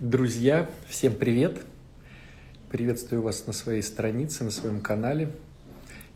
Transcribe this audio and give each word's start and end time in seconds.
Друзья, 0.00 0.70
всем 0.86 1.12
привет! 1.12 1.58
Приветствую 2.70 3.20
вас 3.20 3.48
на 3.48 3.52
своей 3.52 3.82
странице, 3.82 4.44
на 4.44 4.52
своем 4.52 4.80
канале. 4.80 5.28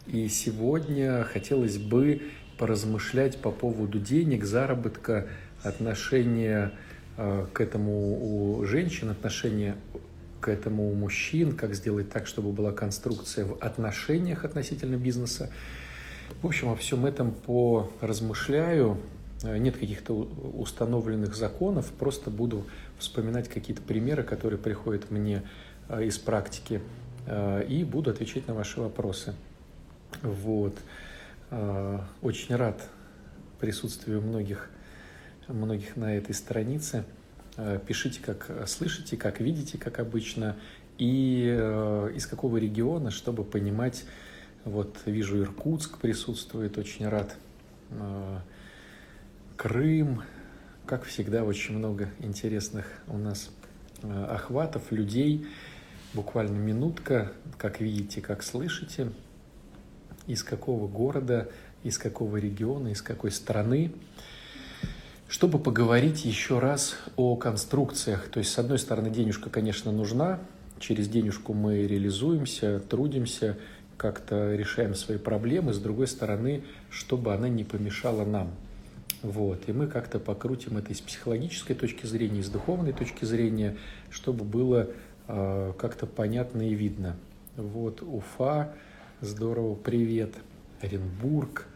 И 0.07 0.29
сегодня 0.29 1.25
хотелось 1.25 1.79
бы 1.79 2.23
поразмышлять 2.59 3.39
по 3.39 3.51
поводу 3.51 3.99
денег, 3.99 4.45
заработка, 4.45 5.27
отношения 5.65 6.71
э, 7.17 7.47
к 7.53 7.61
этому 7.61 8.61
у 8.61 8.65
женщин, 8.67 9.11
отношения 9.11 9.75
к 10.41 10.47
этому 10.47 10.89
у 10.89 10.95
мужчин, 10.95 11.57
как 11.57 11.75
сделать 11.75 12.09
так, 12.09 12.29
чтобы 12.29 12.53
была 12.53 12.71
конструкция 12.71 13.47
в 13.47 13.59
отношениях 13.59 14.45
относительно 14.45 14.95
бизнеса. 14.95 15.51
В 16.41 16.47
общем, 16.47 16.69
о 16.69 16.77
всем 16.77 17.05
этом 17.05 17.35
поразмышляю, 17.99 19.01
Э, 19.43 19.59
нет 19.59 19.77
каких-то 19.77 20.15
установленных 20.55 21.35
законов, 21.35 21.91
просто 21.99 22.31
буду 22.31 22.65
вспоминать 23.03 23.49
какие-то 23.49 23.83
примеры, 23.83 24.23
которые 24.23 24.59
приходят 24.59 25.11
мне 25.11 25.43
э, 25.89 26.05
из 26.05 26.19
практики, 26.19 26.81
э, 27.27 27.67
и 27.69 27.85
буду 27.85 28.11
отвечать 28.11 28.49
на 28.49 28.55
ваши 28.55 28.81
вопросы. 28.81 29.35
Вот. 30.23 30.77
Очень 32.23 32.57
рад 32.57 32.83
присутствию 33.61 34.23
многих, 34.23 34.71
многих 35.49 35.97
на 35.97 36.17
этой 36.17 36.35
странице. 36.35 37.05
Пишите, 37.87 38.21
как 38.25 38.67
слышите, 38.67 39.19
как 39.19 39.41
видите, 39.41 39.77
как 39.77 39.99
обычно, 39.99 40.57
и 40.97 41.45
из 42.15 42.27
какого 42.27 42.57
региона, 42.57 43.11
чтобы 43.11 43.45
понимать. 43.45 44.05
Вот 44.65 44.97
вижу, 45.05 45.41
Иркутск 45.41 45.99
присутствует, 45.99 46.79
очень 46.79 47.07
рад 47.07 47.37
Крым. 49.57 50.23
Как 50.87 51.05
всегда, 51.05 51.45
очень 51.45 51.79
много 51.79 52.09
интересных 52.19 52.87
у 53.07 53.17
нас 53.17 53.51
э, 54.03 54.25
охватов, 54.25 54.91
людей. 54.91 55.47
Буквально 56.13 56.59
минутка, 56.59 57.33
как 57.57 57.81
видите, 57.81 58.21
как 58.21 58.43
слышите, 58.43 59.13
из 60.27 60.43
какого 60.43 60.89
города, 60.89 61.49
из 61.85 61.99
какого 61.99 62.37
региона, 62.37 62.89
из 62.89 63.01
какой 63.01 63.31
страны. 63.31 63.93
Чтобы 65.29 65.61
поговорить 65.61 66.25
еще 66.25 66.59
раз 66.59 66.97
о 67.17 67.37
конструкциях. 67.37 68.29
То 68.29 68.41
есть, 68.41 68.51
с 68.53 68.59
одной 68.59 68.81
стороны, 68.81 69.09
денежка, 69.09 69.51
конечно, 69.51 69.93
нужна. 69.93 70.41
Через 70.81 71.09
денежку 71.09 71.55
мы 71.55 71.87
реализуемся, 71.87 72.81
трудимся, 72.81 73.57
как-то 73.97 74.57
решаем 74.57 74.97
свои 74.97 75.17
проблемы. 75.17 75.73
С 75.73 75.79
другой 75.79 76.09
стороны, 76.09 76.65
чтобы 76.91 77.33
она 77.33 77.49
не 77.49 77.63
помешала 77.63 78.25
нам– 78.25 78.51
вот. 79.23 79.69
И 79.69 79.73
мы 79.73 79.87
как-то 79.87 80.19
покрутим 80.19 80.77
это 80.77 80.91
и 80.91 80.95
с 80.95 81.01
психологической 81.01 81.77
точки 81.77 82.07
зрения, 82.07 82.41
и 82.41 82.43
с 82.43 82.49
духовной 82.49 82.93
точки 82.93 83.25
зрения, 83.25 83.77
чтобы 84.11 84.45
было 84.45 84.89
э, 85.29 85.73
как-то 85.79 86.07
понятно 86.07 86.69
и 86.69 86.75
видно. 86.75 87.17
Вот 87.57 88.03
Уфа, 88.03 88.75
здорово, 89.21 89.75
привет. 89.77 90.35
Оренбург, 90.81 91.67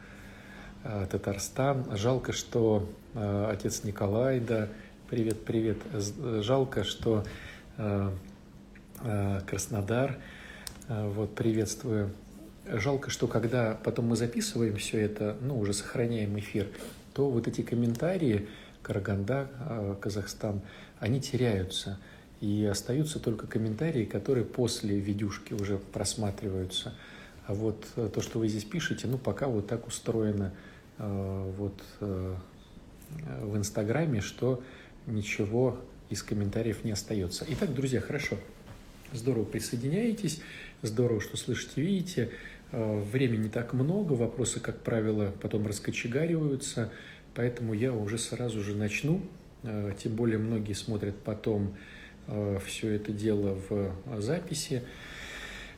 э, 0.83 1.07
Татарстан. 1.11 1.97
Жалко, 1.97 2.33
что 2.33 2.89
э, 3.15 3.49
отец 3.51 3.85
Николай, 3.85 4.41
да, 4.41 4.69
привет, 5.09 5.45
привет. 5.45 5.79
Жалко, 6.43 6.83
что 6.83 7.25
э, 7.77 8.11
э, 9.03 9.41
Краснодар, 9.47 10.19
э, 10.89 11.09
вот, 11.11 11.35
приветствую. 11.37 12.11
Жалко, 12.69 13.11
что 13.11 13.29
когда 13.29 13.79
потом 13.85 14.07
мы 14.07 14.17
записываем 14.17 14.75
все 14.77 14.99
это, 14.99 15.37
ну, 15.41 15.57
уже 15.61 15.73
сохраняем 15.73 16.37
эфир, 16.37 16.67
то 17.17 17.31
вот 17.31 17.49
эти 17.49 17.63
комментарии 17.63 18.47
Караганда, 18.83 19.49
а, 19.59 19.95
Казахстан, 19.95 20.61
они 21.01 21.19
теряются. 21.19 21.99
И 22.43 22.69
остаются 22.71 23.19
только 23.19 23.47
комментарии, 23.47 24.05
которые 24.05 24.45
после 24.45 24.99
видюшки 24.99 25.55
уже 25.55 25.79
просматриваются. 25.79 26.93
А 27.47 27.55
вот 27.55 27.87
э, 27.97 28.11
то, 28.13 28.21
что 28.21 28.39
вы 28.39 28.49
здесь 28.49 28.65
пишете, 28.65 29.07
ну, 29.07 29.17
пока 29.17 29.49
вот 29.49 29.67
так 29.67 29.87
устроено 29.87 30.53
э, 30.99 31.53
вот 31.57 31.83
э, 32.01 32.37
в 33.41 33.57
Инстаграме, 33.57 34.21
что 34.21 34.63
ничего 35.07 35.81
из 36.11 36.23
комментариев 36.23 36.85
не 36.85 36.91
остается. 36.91 37.47
Итак, 37.49 37.73
друзья, 37.73 38.03
хорошо. 38.03 38.37
Здорово 39.15 39.45
присоединяетесь, 39.45 40.43
здорово, 40.83 41.23
что 41.23 41.39
слышите, 41.39 41.81
видите. 41.81 42.31
Э, 42.77 43.01
времени 43.01 43.49
так 43.49 43.73
много, 43.73 44.13
вопросы, 44.13 44.61
как 44.61 44.83
правило, 44.83 45.33
потом 45.41 45.67
раскочегариваются, 45.67 46.93
поэтому 47.35 47.73
я 47.73 47.91
уже 47.91 48.19
сразу 48.19 48.61
же 48.61 48.77
начну. 48.77 49.23
Э, 49.63 49.95
тем 49.99 50.15
более 50.15 50.37
многие 50.37 50.75
смотрят 50.75 51.17
потом 51.17 51.75
э, 52.27 52.59
все 52.67 52.91
это 52.91 53.13
дело 53.13 53.59
в 53.71 54.21
записи. 54.21 54.83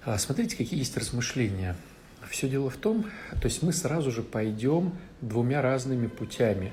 А, 0.05 0.19
смотрите, 0.19 0.57
какие 0.57 0.81
есть 0.81 0.97
размышления. 0.97 1.77
Все 2.29 2.49
дело 2.49 2.69
в 2.69 2.77
том, 2.77 3.05
то 3.31 3.45
есть 3.45 3.63
мы 3.63 3.73
сразу 3.73 4.11
же 4.11 4.25
пойдем 4.25 4.93
двумя 5.21 5.63
разными 5.63 6.09
путями. 6.09 6.73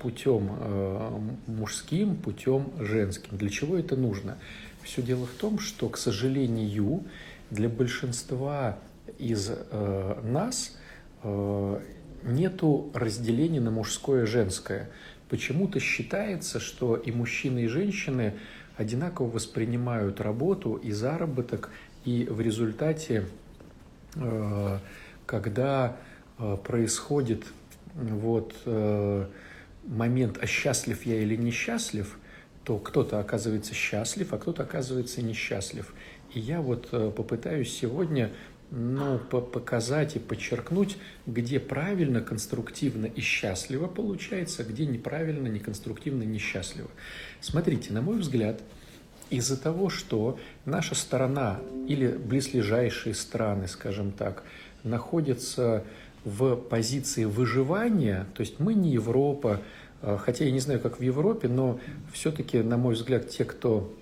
Путем 0.00 1.40
мужским, 1.48 2.14
путем 2.14 2.70
женским. 2.78 3.36
Для 3.36 3.48
чего 3.48 3.76
это 3.76 3.96
нужно? 3.96 4.38
Все 4.82 5.02
дело 5.02 5.26
в 5.26 5.32
том, 5.32 5.58
что, 5.58 5.88
к 5.88 5.96
сожалению, 5.96 7.02
для 7.50 7.68
большинства 7.68 8.78
из 9.18 9.50
э, 9.50 10.20
нас 10.22 10.76
э, 11.22 11.80
нету 12.22 12.90
разделения 12.94 13.60
на 13.60 13.70
мужское 13.70 14.24
и 14.24 14.26
женское. 14.26 14.90
Почему-то 15.28 15.80
считается, 15.80 16.60
что 16.60 16.96
и 16.96 17.10
мужчины, 17.10 17.64
и 17.64 17.66
женщины 17.66 18.34
одинаково 18.76 19.30
воспринимают 19.30 20.20
работу 20.20 20.74
и 20.74 20.92
заработок, 20.92 21.70
и 22.04 22.24
в 22.24 22.40
результате, 22.40 23.26
э, 24.16 24.78
когда 25.26 25.96
э, 26.38 26.56
происходит 26.62 27.44
вот 27.94 28.54
э, 28.64 29.26
момент, 29.86 30.38
а 30.40 30.46
счастлив 30.46 31.04
я 31.06 31.20
или 31.20 31.36
несчастлив, 31.36 32.18
то 32.64 32.78
кто-то 32.78 33.20
оказывается 33.20 33.74
счастлив, 33.74 34.32
а 34.32 34.38
кто-то 34.38 34.62
оказывается 34.62 35.22
несчастлив. 35.22 35.94
И 36.32 36.40
я 36.40 36.60
вот 36.60 36.88
э, 36.92 37.12
попытаюсь 37.14 37.72
сегодня 37.72 38.32
ну, 38.76 39.18
показать 39.18 40.16
и 40.16 40.18
подчеркнуть, 40.18 40.96
где 41.26 41.60
правильно, 41.60 42.20
конструктивно 42.20 43.06
и 43.06 43.20
счастливо 43.20 43.86
получается, 43.86 44.64
где 44.64 44.84
неправильно, 44.84 45.46
неконструктивно, 45.46 46.24
несчастливо. 46.24 46.88
Смотрите, 47.40 47.92
на 47.92 48.02
мой 48.02 48.18
взгляд, 48.18 48.60
из-за 49.30 49.56
того, 49.56 49.90
что 49.90 50.38
наша 50.64 50.96
сторона 50.96 51.60
или 51.86 52.08
близлежащие 52.08 53.14
страны, 53.14 53.68
скажем 53.68 54.10
так, 54.10 54.42
находятся 54.82 55.84
в 56.24 56.56
позиции 56.56 57.24
выживания, 57.24 58.26
то 58.34 58.40
есть 58.40 58.58
мы 58.58 58.74
не 58.74 58.90
Европа, 58.90 59.60
а, 60.02 60.18
хотя 60.18 60.44
я 60.44 60.50
не 60.50 60.60
знаю, 60.60 60.80
как 60.80 60.98
в 60.98 61.02
Европе, 61.02 61.48
но 61.48 61.78
все-таки, 62.12 62.58
на 62.58 62.76
мой 62.76 62.94
взгляд, 62.94 63.28
те, 63.28 63.44
кто 63.44 63.94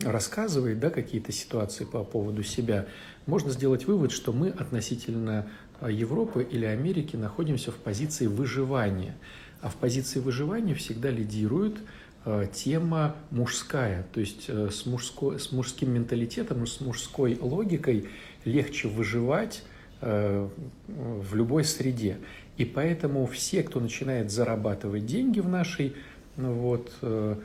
рассказывает 0.00 0.78
да, 0.80 0.90
какие-то 0.90 1.32
ситуации 1.32 1.84
по 1.84 2.04
поводу 2.04 2.42
себя, 2.42 2.86
можно 3.26 3.50
сделать 3.50 3.86
вывод, 3.86 4.12
что 4.12 4.32
мы 4.32 4.48
относительно 4.48 5.46
а, 5.80 5.90
Европы 5.90 6.46
или 6.48 6.64
Америки 6.64 7.16
находимся 7.16 7.72
в 7.72 7.76
позиции 7.76 8.26
выживания. 8.26 9.14
А 9.60 9.68
в 9.68 9.76
позиции 9.76 10.20
выживания 10.20 10.74
всегда 10.74 11.10
лидирует 11.10 11.76
а, 12.24 12.46
тема 12.46 13.16
мужская, 13.30 14.06
то 14.12 14.20
есть 14.20 14.44
э, 14.48 14.70
с, 14.70 14.86
мужской, 14.86 15.38
с 15.38 15.52
мужским 15.52 15.92
менталитетом, 15.92 16.66
с 16.66 16.80
мужской 16.80 17.38
логикой 17.40 18.08
легче 18.44 18.88
выживать 18.88 19.62
э, 20.00 20.48
в 20.86 21.34
любой 21.34 21.64
среде. 21.64 22.18
И 22.56 22.64
поэтому 22.64 23.26
все, 23.26 23.62
кто 23.62 23.80
начинает 23.80 24.30
зарабатывать 24.30 25.06
деньги 25.06 25.40
в 25.40 25.48
нашей 25.48 25.94
ну 26.36 26.52
вот, 26.52 26.90
Э, 27.02 27.36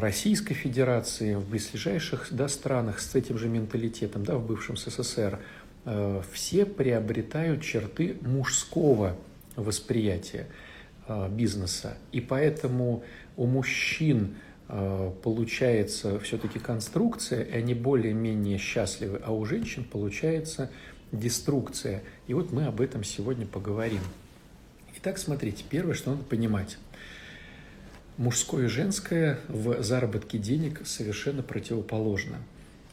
Российской 0.00 0.52
Федерации, 0.52 1.34
в 1.34 1.48
близлежащих 1.48 2.28
да, 2.30 2.48
странах 2.48 3.00
с 3.00 3.14
этим 3.14 3.38
же 3.38 3.48
менталитетом, 3.48 4.24
да, 4.24 4.36
в 4.36 4.46
бывшем 4.46 4.76
СССР, 4.76 5.38
э, 5.84 6.22
все 6.32 6.66
приобретают 6.66 7.62
черты 7.62 8.16
мужского 8.20 9.16
восприятия 9.56 10.48
э, 11.08 11.30
бизнеса. 11.30 11.96
И 12.10 12.20
поэтому 12.20 13.04
у 13.36 13.46
мужчин 13.46 14.34
получается 15.22 16.18
все-таки 16.20 16.58
конструкция, 16.58 17.42
и 17.42 17.52
они 17.58 17.74
более-менее 17.74 18.56
счастливы, 18.56 19.20
а 19.22 19.30
у 19.30 19.44
женщин 19.44 19.84
получается 19.84 20.70
деструкция. 21.10 22.02
И 22.26 22.32
вот 22.32 22.52
мы 22.52 22.64
об 22.64 22.80
этом 22.80 23.04
сегодня 23.04 23.44
поговорим. 23.44 24.00
Итак, 24.96 25.18
смотрите, 25.18 25.62
первое, 25.68 25.92
что 25.92 26.12
надо 26.12 26.22
понимать– 26.22 26.78
мужское 28.22 28.66
и 28.66 28.68
женское 28.68 29.40
в 29.48 29.82
заработке 29.82 30.38
денег 30.38 30.82
совершенно 30.84 31.42
противоположно. 31.42 32.36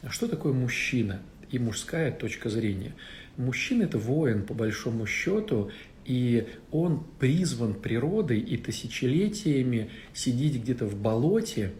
Что 0.08 0.26
такое 0.26 0.52
мужчина 0.52 1.22
и 1.52 1.58
мужская 1.58 2.10
точка 2.10 2.50
зрения? 2.50 2.94
Мужчина– 3.36 3.82
это 3.84 3.96
воин, 3.96 4.42
по 4.42 4.54
большому 4.54 5.06
счету, 5.06 5.70
и 6.04 6.48
он 6.72 7.04
призван 7.20 7.74
природой 7.74 8.40
и 8.40 8.56
тысячелетиями 8.56 9.90
сидеть 10.12 10.56
где-то 10.56 10.86
в 10.86 10.96
болоте 10.96 11.72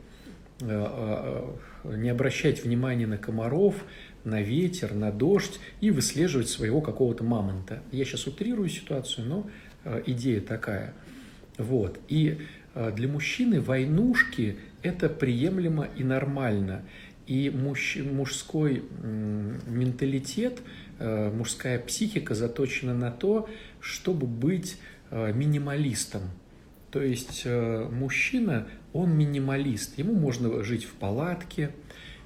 не 0.60 2.10
обращать 2.10 2.62
внимания 2.62 3.06
на 3.06 3.18
комаров, 3.18 3.74
на 4.22 4.42
ветер, 4.42 4.94
на 4.94 5.10
дождь 5.10 5.58
и 5.80 5.90
выслеживать 5.90 6.48
своего 6.48 6.80
какого-то 6.80 7.24
мамонта. 7.24 7.82
Я 7.90 8.04
сейчас 8.04 8.26
утрирую 8.26 8.68
ситуацию, 8.68 9.26
но 9.26 9.50
идея 10.06 10.40
такая. 10.40 10.94
Вот. 11.56 11.98
И 12.08 12.38
для 12.74 13.08
мужчины 13.08 13.60
войнушки– 13.60 14.56
это 14.82 15.08
приемлемо 15.08 15.88
и 15.96 16.04
нормально. 16.04 16.82
И 17.26 17.50
муж, 17.50 17.96
мужской 17.96 18.82
менталитет, 19.02 20.60
э, 20.98 21.30
мужская 21.30 21.78
психика 21.78 22.34
заточена 22.34 22.94
на 22.94 23.10
то, 23.10 23.48
чтобы 23.80 24.26
быть 24.26 24.78
э, 25.10 25.32
минималистом. 25.32 26.22
То 26.90 27.02
есть 27.02 27.42
э, 27.44 27.88
мужчина, 27.90 28.66
он 28.92 29.16
минималист. 29.16 29.96
Ему 29.98 30.14
можно 30.14 30.64
жить 30.64 30.84
в 30.84 30.92
палатке, 30.94 31.70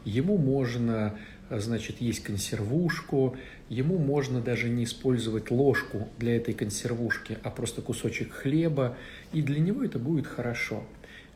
ему 0.06 0.38
можно, 0.38 1.18
значит, 1.50 2.00
есть 2.00 2.22
консервушку, 2.22 3.36
ему 3.68 3.98
можно 3.98 4.40
даже 4.40 4.68
не 4.68 4.84
использовать 4.84 5.50
ложку 5.50 6.08
для 6.18 6.36
этой 6.36 6.54
консервушки, 6.54 7.38
а 7.42 7.50
просто 7.50 7.82
кусочек 7.82 8.32
хлеба, 8.32 8.96
и 9.32 9.42
для 9.42 9.60
него 9.60 9.84
это 9.84 9.98
будет 9.98 10.26
хорошо. 10.26 10.84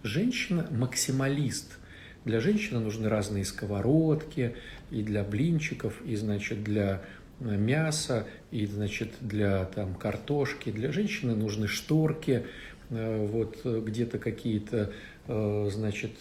Женщина 0.02 0.66
максималист– 0.70 1.78
для 2.28 2.40
женщины 2.40 2.80
нужны 2.80 3.08
разные 3.08 3.44
сковородки 3.44 4.54
и 4.90 5.02
для 5.02 5.24
блинчиков, 5.24 5.94
и, 6.04 6.14
значит, 6.14 6.62
для 6.62 7.02
э, 7.40 7.56
мяса, 7.56 8.26
и, 8.50 8.66
значит, 8.66 9.12
для 9.22 9.64
там, 9.64 9.94
картошки. 9.94 10.70
Для 10.70 10.92
женщины 10.92 11.34
нужны 11.34 11.68
шторки, 11.68 12.44
э, 12.90 13.26
вот 13.26 13.64
где-то 13.64 14.18
какие-то, 14.18 14.92
э, 15.26 15.70
значит, 15.72 16.12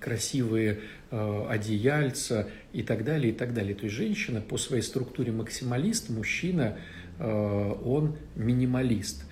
красивые 0.00 0.80
одеяльца 1.10 2.48
и 2.72 2.82
так 2.82 3.04
далее, 3.04 3.32
и 3.32 3.34
так 3.34 3.52
далее. 3.52 3.74
То 3.74 3.84
есть 3.84 3.94
женщина 3.94 4.40
по 4.40 4.56
своей 4.56 4.82
структуре 4.82 5.32
максималист, 5.32 6.08
мужчина, 6.10 6.78
он 7.18 8.16
минималист. 8.36 9.24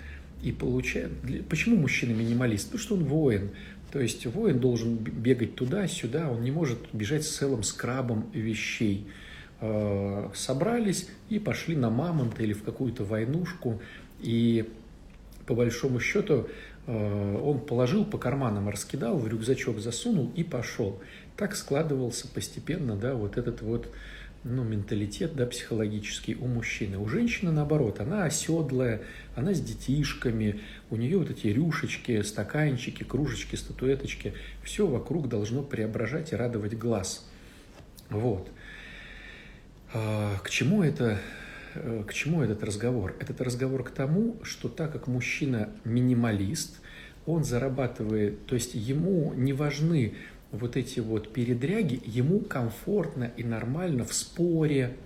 И 0.43 0.53
получает... 0.53 1.11
Почему 1.49 1.77
мужчина 1.77 2.13
минималист? 2.13 2.67
Потому 2.67 2.83
что 2.83 2.95
он 2.97 3.05
воин. 3.05 3.51
То 3.91 4.01
есть 4.01 4.27
воин 4.27 4.59
должен 4.59 4.97
бегать 4.97 5.55
туда-сюда, 5.55 6.31
он 6.31 6.43
не 6.43 6.51
может 6.51 6.79
бежать 6.93 7.25
с 7.25 7.37
целым 7.37 7.63
скрабом 7.63 8.31
вещей. 8.33 9.07
Э, 9.61 10.29
собрались 10.35 11.09
и 11.31 11.39
пошли 11.39 11.75
на 11.75 11.91
мамонта 11.91 12.43
или 12.43 12.53
в 12.53 12.63
какую-то 12.63 13.05
войнушку, 13.05 13.81
и 14.21 14.69
по 15.47 15.55
большому 15.55 16.01
счету 16.01 16.35
э, 16.35 16.49
он 16.89 17.61
положил 17.61 18.05
по 18.05 18.19
карманам, 18.19 18.69
раскидал, 18.69 19.19
в 19.19 19.29
рюкзачок 19.29 19.79
засунул 19.79 20.33
и 20.35 20.43
пошел. 20.43 21.01
Так 21.37 21.55
складывался 21.55 22.27
постепенно, 22.29 22.97
да, 22.97 23.15
вот 23.15 23.37
этот 23.37 23.63
вот 23.63 23.89
ну, 24.45 24.65
менталитет 24.65 25.35
да, 25.35 25.47
психологический 25.47 26.35
у 26.37 26.47
мужчины. 26.47 26.99
У 26.99 27.09
женщины, 27.09 27.51
наоборот, 27.51 28.01
она 28.01 28.25
оседлая, 28.25 29.03
она 29.35 29.53
с 29.53 29.61
детишками, 29.61 30.61
у 30.91 30.97
нее 30.97 31.19
вот 31.19 31.31
эти 31.31 31.49
рюшечки, 31.49 32.23
стаканчики, 32.23 33.03
кружечки, 33.03 33.57
статуэточки, 33.57 34.35
все 34.63 34.87
вокруг 34.87 35.29
должно 35.29 35.63
преображать 35.63 36.33
и 36.33 36.37
радовать 36.37 36.77
глаз. 36.79 37.29
Вот. 38.11 38.49
А, 39.93 40.39
к 40.43 40.51
чему 40.51 40.83
это 40.83 41.19
э, 41.75 42.05
к 42.07 42.13
чему 42.13 42.43
этот 42.43 42.63
разговор? 42.63 43.17
Этот 43.21 43.41
разговор 43.41 43.85
к 43.85 43.91
тому, 43.91 44.37
что 44.43 44.69
так 44.69 44.93
как 44.93 45.07
мужчина 45.07 45.71
минималист, 45.85 46.78
он 47.29 47.45
зарабатывает, 47.45 48.47
то 48.47 48.55
есть 48.55 48.75
ему 48.75 49.35
не 49.35 49.53
важны 49.53 50.15
вот 50.51 50.79
эти 50.79 51.01
вот 51.01 51.31
передряги, 51.31 52.01
ему 52.07 52.41
комфортно 52.41 53.31
и 53.37 53.45
нормально 53.45 54.07
в 54.07 54.15
споре, 54.15 54.97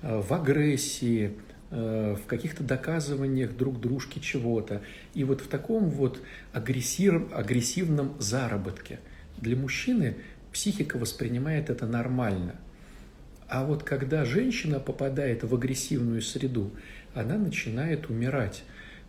э, 0.00 0.20
в 0.20 0.32
агрессии, 0.32 1.32
э, 1.70 2.16
в 2.18 2.26
каких-то 2.26 2.64
доказываниях 2.64 3.54
друг 3.54 3.80
дружке 3.80 4.18
чего-то. 4.18 4.80
И 5.12 5.24
вот 5.24 5.42
в 5.42 5.48
таком 5.48 5.90
вот 5.90 6.22
агрессив, 6.54 7.30
агрессивном 7.34 8.14
заработке. 8.18 8.98
Для 9.36 9.54
мужчины 9.54 10.16
психика 10.50 10.96
воспринимает 10.96 11.68
это 11.68 11.86
нормально. 11.86 12.54
А 13.46 13.64
вот 13.64 13.82
когда 13.82 14.24
женщина 14.24 14.80
попадает 14.80 15.44
в 15.44 15.54
агрессивную 15.54 16.22
среду, 16.22 16.70
она 17.14 17.36
начинает 17.36 18.08
умирать. 18.08 18.62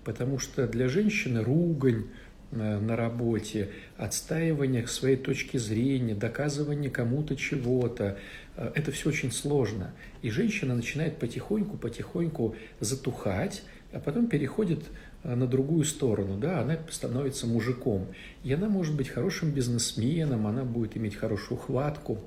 Потому 0.03 0.39
что 0.39 0.67
для 0.67 0.89
женщины 0.89 1.41
ругань, 1.41 2.05
на 2.51 2.95
работе, 2.95 3.69
отстаивание 3.97 4.87
своей 4.87 5.17
точки 5.17 5.57
зрения, 5.57 6.15
доказывание 6.15 6.89
кому-то 6.89 7.35
чего-то. 7.35 8.17
Э, 8.55 8.71
это 8.73 8.91
все 8.91 9.09
очень 9.09 9.31
сложно. 9.31 9.91
И 10.21 10.29
женщина 10.31 10.75
начинает 10.75 11.17
потихоньку-потихоньку 11.17 12.55
затухать, 12.79 13.63
а 13.93 13.99
потом 13.99 14.27
переходит 14.27 14.83
э, 15.23 15.35
на 15.35 15.45
другую 15.45 15.83
сторону, 15.85 16.37
да, 16.37 16.61
она 16.61 16.77
становится 16.89 17.45
мужиком. 17.45 18.07
И 18.43 18.51
она 18.51 18.67
может 18.67 18.95
быть 18.95 19.09
хорошим 19.09 19.51
бизнесменом, 19.51 20.47
она 20.47 20.63
будет 20.63 20.97
иметь 20.97 21.15
хорошую 21.15 21.59
хватку, 21.59 22.19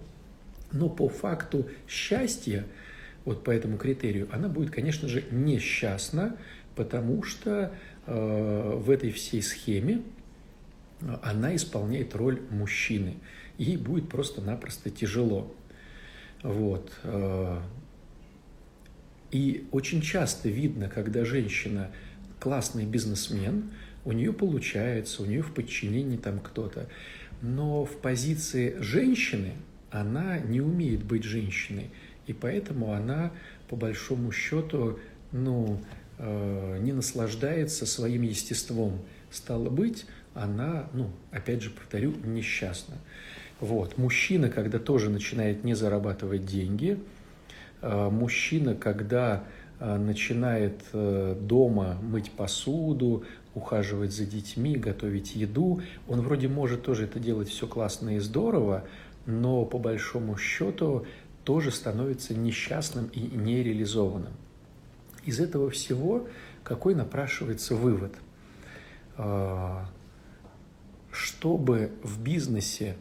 но 0.70 0.88
по 0.88 1.08
факту 1.08 1.66
счастья, 1.88 2.64
вот 3.24 3.42
по 3.42 3.50
этому 3.50 3.76
критерию, 3.76 4.28
она 4.32 4.48
будет, 4.48 4.70
конечно 4.70 5.08
же, 5.08 5.24
несчастна, 5.30 6.36
потому 6.74 7.22
что 7.24 7.72
Э, 7.72 7.91
в 8.06 8.90
этой 8.90 9.12
всей 9.12 9.42
схеме 9.42 10.02
она 11.22 11.54
исполняет 11.54 12.14
роль 12.14 12.40
мужчины. 12.50 13.16
Ей 13.58 13.76
будет 13.76 14.08
просто-напросто 14.08 14.90
тяжело. 14.90 15.54
Вот. 16.42 16.92
Э, 17.04 17.60
и 19.30 19.66
очень 19.72 20.00
часто 20.00 20.48
видно, 20.48 20.88
когда 20.88 21.24
женщина 21.24 21.90
классный 22.40 22.86
бизнесмен, 22.86 23.70
у 24.04 24.12
нее 24.12 24.32
получается, 24.32 25.22
у 25.22 25.26
нее 25.26 25.42
в 25.42 25.52
подчинении 25.52 26.16
там 26.16 26.40
кто-то. 26.40 26.88
Но 27.40 27.84
в 27.84 27.96
позиции 27.98 28.76
женщины 28.80 29.52
она 29.90 30.38
не 30.38 30.60
умеет 30.60 31.04
быть 31.04 31.24
женщиной. 31.24 31.90
И 32.26 32.32
поэтому 32.32 32.92
она, 32.92 33.32
по 33.68 33.76
большому 33.76 34.32
счету, 34.32 34.98
ну, 35.32 35.80
Э, 35.80 36.01
не 36.22 36.92
наслаждается 36.92 37.84
своим 37.84 38.22
естеством. 38.22 39.00
Стало 39.30 39.70
быть, 39.70 40.06
она, 40.34 40.88
ну, 40.92 41.10
опять 41.30 41.62
же 41.62 41.70
повторю, 41.70 42.12
несчастна. 42.24 42.94
Вот. 43.60 43.98
Мужчина, 43.98 44.48
когда 44.48 44.78
тоже 44.78 45.10
начинает 45.10 45.64
не 45.64 45.74
зарабатывать 45.74 46.46
деньги, 46.46 46.98
э, 47.80 48.08
мужчина, 48.10 48.74
когда 48.74 49.44
э, 49.80 49.96
начинает 49.96 50.82
дома 50.92 51.98
мыть 52.02 52.30
посуду, 52.30 53.24
ухаживать 53.54 54.12
за 54.12 54.24
детьми, 54.24 54.76
готовить 54.76 55.34
еду, 55.36 55.82
он 56.08 56.20
вроде 56.22 56.48
может 56.48 56.82
тоже 56.82 57.04
это 57.04 57.18
делать 57.18 57.48
все 57.48 57.66
классно 57.66 58.16
и 58.16 58.18
здорово, 58.18 58.84
но 59.26 59.64
по 59.64 59.78
большому 59.78 60.36
счету 60.36 61.06
тоже 61.44 61.70
становится 61.70 62.34
несчастным 62.34 63.06
и 63.12 63.20
нереализованным. 63.20 64.32
Из 65.24 65.40
этого 65.40 65.70
всего 65.70 66.26
какой 66.64 66.94
напрашивается 66.94 67.74
вывод? 67.74 68.14
А, 69.16 69.86
чтобы 71.10 71.92
в 72.02 72.20
бизнесе 72.20 72.96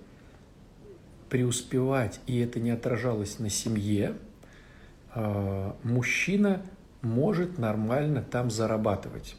преуспевать, 1.30 2.20
и 2.28 2.40
это 2.40 2.60
не 2.60 2.72
отражалось 2.72 3.40
на 3.40 3.50
семье, 3.50 4.16
а, 5.14 5.76
мужчина 5.84 6.62
может 7.02 7.58
нормально 7.58 8.22
там 8.22 8.52
зарабатывать, 8.52 9.36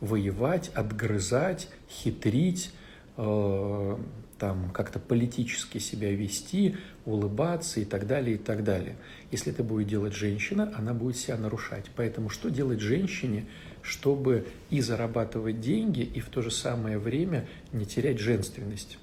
воевать, 0.00 0.70
отгрызать, 0.74 1.68
хитрить, 1.88 2.72
а, 3.16 3.98
там 4.38 4.70
как-то 4.70 4.98
политически 4.98 5.78
себя 5.78 6.12
вести, 6.12 6.76
улыбаться 7.04 7.80
и 7.80 7.84
так 7.84 8.06
далее, 8.06 8.36
и 8.36 8.38
так 8.38 8.64
далее. 8.64 8.96
Если 9.30 9.52
это 9.52 9.64
будет 9.64 9.88
делать 9.88 10.14
женщина, 10.14 10.72
она 10.76 10.94
будет 10.94 11.16
себя 11.16 11.36
нарушать. 11.36 11.86
Поэтому 11.96 12.30
что 12.30 12.48
делать 12.48 12.80
женщине, 12.80 13.46
чтобы 13.82 14.46
и 14.70 14.80
зарабатывать 14.80 15.60
деньги, 15.60 16.00
и 16.00 16.20
в 16.20 16.28
то 16.28 16.42
же 16.42 16.50
самое 16.50 16.98
время 16.98 17.46
не 17.72 17.84
терять 17.84 18.20
женственность? 18.20 18.98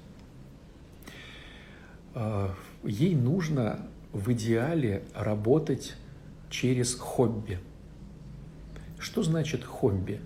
А, 2.14 2.54
ей 2.82 3.14
нужно 3.14 3.86
в 4.12 4.32
идеале 4.32 5.02
работать 5.14 5.94
через 6.48 6.94
хобби. 6.94 7.58
Что 8.98 9.22
значит 9.22 9.64
хобби? 9.64 10.20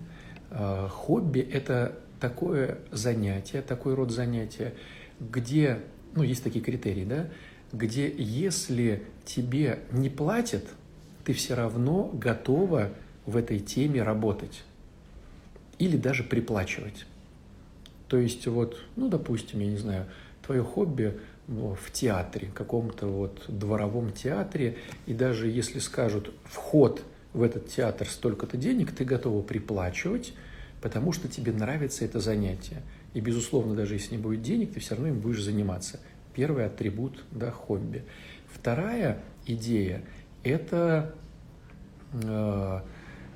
А, 0.49 0.87
хобби– 0.87 1.39
это 1.51 1.97
такое 2.21 2.77
занятие, 2.91 3.61
такой 3.61 3.95
род 3.95 4.11
занятия, 4.11 4.73
где, 5.21 5.79
ну, 6.15 6.23
есть 6.23 6.43
такие 6.43 6.63
критерии, 6.63 7.05
да, 7.05 7.29
где 7.71 8.11
если 8.11 9.03
тебе 9.23 9.79
не 9.91 10.09
платят, 10.09 10.65
ты 11.23 11.33
все 11.33 11.53
равно 11.53 12.09
готова 12.13 12.89
в 13.25 13.37
этой 13.37 13.59
теме 13.59 14.01
работать 14.03 14.63
или 15.77 15.95
даже 15.95 16.23
приплачивать. 16.23 17.05
То 18.07 18.17
есть 18.17 18.45
вот, 18.47 18.77
ну, 18.95 19.07
допустим, 19.07 19.59
я 19.61 19.67
не 19.67 19.77
знаю, 19.77 20.05
твое 20.45 20.63
хобби 20.63 21.17
ну, 21.47 21.75
в 21.75 21.91
театре, 21.91 22.51
каком-то 22.53 23.07
вот 23.07 23.45
дворовом 23.47 24.11
театре, 24.11 24.77
и 25.05 25.13
даже 25.13 25.47
если 25.47 25.79
скажут 25.79 26.31
вход 26.43 27.03
в 27.33 27.41
этот 27.43 27.69
театр 27.69 28.07
столько-то 28.07 28.57
денег, 28.57 28.91
ты 28.91 29.05
готова 29.05 29.41
приплачивать, 29.41 30.33
потому 30.81 31.13
что 31.13 31.27
тебе 31.27 31.51
нравится 31.51 32.03
это 32.03 32.19
занятие. 32.19 32.81
И, 33.13 33.19
безусловно, 33.19 33.75
даже 33.75 33.95
если 33.95 34.15
не 34.15 34.21
будет 34.21 34.41
денег, 34.41 34.73
ты 34.73 34.79
все 34.79 34.95
равно 34.95 35.09
им 35.09 35.19
будешь 35.19 35.43
заниматься. 35.43 35.99
Первый 36.33 36.65
атрибут 36.65 37.23
да, 37.31 37.51
хобби. 37.51 38.03
Вторая 38.47 39.21
идея– 39.45 40.01
это 40.43 41.13
э, 42.13 42.81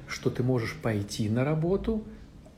что 0.07 0.29
ты 0.29 0.43
можешь 0.43 0.75
пойти 0.75 1.29
на 1.29 1.43
работу, 1.43 2.03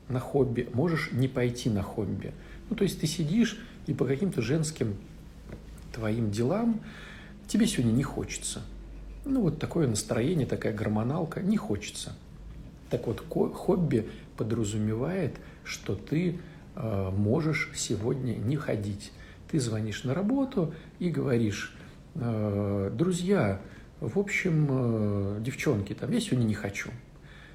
на 0.08 0.20
хобби, 0.20 0.68
можешь 0.72 1.10
не 1.12 1.28
пойти 1.28 1.70
на 1.70 1.82
хобби. 1.82 2.32
Ну, 2.70 2.76
то 2.76 2.84
есть 2.84 3.00
ты 3.00 3.06
сидишь 3.06 3.58
и 3.86 3.94
по 3.94 4.04
каким-то 4.04 4.42
женским 4.42 4.96
твоим 5.92 6.30
делам 6.30 6.80
тебе 7.46 7.66
сегодня 7.66 7.92
не 7.92 8.02
хочется. 8.02 8.62
Ну, 9.24 9.42
вот 9.42 9.58
такое 9.58 9.86
настроение, 9.86 10.46
такая 10.46 10.72
гормоналка, 10.72 11.40
не 11.40 11.56
хочется. 11.56 12.14
Так 12.90 13.06
вот, 13.06 13.24
хобби 13.28 14.08
подразумевает, 14.36 15.34
что 15.64 15.94
ты 15.94 16.38
можешь 16.82 17.70
сегодня 17.74 18.34
не 18.34 18.56
ходить. 18.56 19.12
Ты 19.50 19.60
звонишь 19.60 20.04
на 20.04 20.14
работу 20.14 20.74
и 20.98 21.08
говоришь, 21.08 21.74
э, 22.14 22.90
друзья, 22.94 23.60
в 24.00 24.18
общем, 24.18 24.66
э, 24.70 25.40
девчонки, 25.40 25.94
там, 25.94 26.12
я 26.12 26.20
сегодня 26.20 26.44
не 26.44 26.54
хочу. 26.54 26.90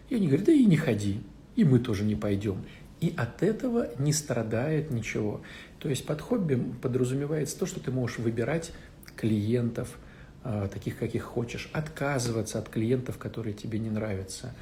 И 0.10 0.16
они 0.16 0.28
говорят, 0.28 0.48
да 0.48 0.52
и 0.52 0.66
не 0.66 0.76
ходи, 0.76 1.22
и 1.56 1.64
мы 1.64 1.80
тоже 1.80 2.04
не 2.04 2.16
пойдем. 2.16 2.58
И 3.00 3.14
от 3.16 3.44
этого 3.44 3.90
не 4.00 4.12
страдает 4.12 4.92
ничего. 4.92 5.42
То 5.80 5.90
есть 5.90 6.06
под 6.06 6.22
хобби 6.22 6.56
подразумевается 6.82 7.60
то, 7.60 7.66
что 7.66 7.80
ты 7.80 7.92
можешь 7.92 8.18
выбирать 8.18 8.72
клиентов, 9.16 9.98
э, 10.44 10.68
таких, 10.74 10.98
каких 10.98 11.24
хочешь, 11.24 11.70
отказываться 11.74 12.58
от 12.58 12.70
клиентов, 12.70 13.18
которые 13.18 13.54
тебе 13.54 13.80
не 13.80 13.90
нравятся. 13.90 14.54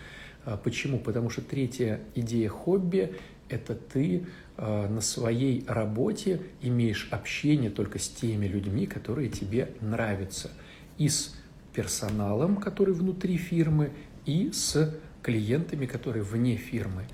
Почему? 0.63 0.97
Потому 0.97 1.29
что 1.29 1.43
третья 1.43 1.99
идея 2.15 2.49
хобби– 2.49 3.15
это 3.51 3.75
ты 3.75 4.17
э, 4.17 4.50
на 4.61 5.01
своей 5.01 5.65
работе 5.67 6.41
имеешь 6.61 7.07
общение 7.11 7.71
только 7.71 7.97
с 7.97 8.07
теми 8.07 8.45
людьми, 8.45 8.85
которые 8.85 9.29
тебе 9.29 9.73
нравятся. 9.81 10.51
И 10.97 11.09
с 11.09 11.35
персоналом, 11.73 12.57
который 12.57 12.93
внутри 12.93 13.37
фирмы, 13.37 13.91
и 14.25 14.51
с 14.51 14.95
клиентами, 15.23 15.85
которые 15.85 16.23
вне 16.23 16.55
фирмы. 16.55 17.05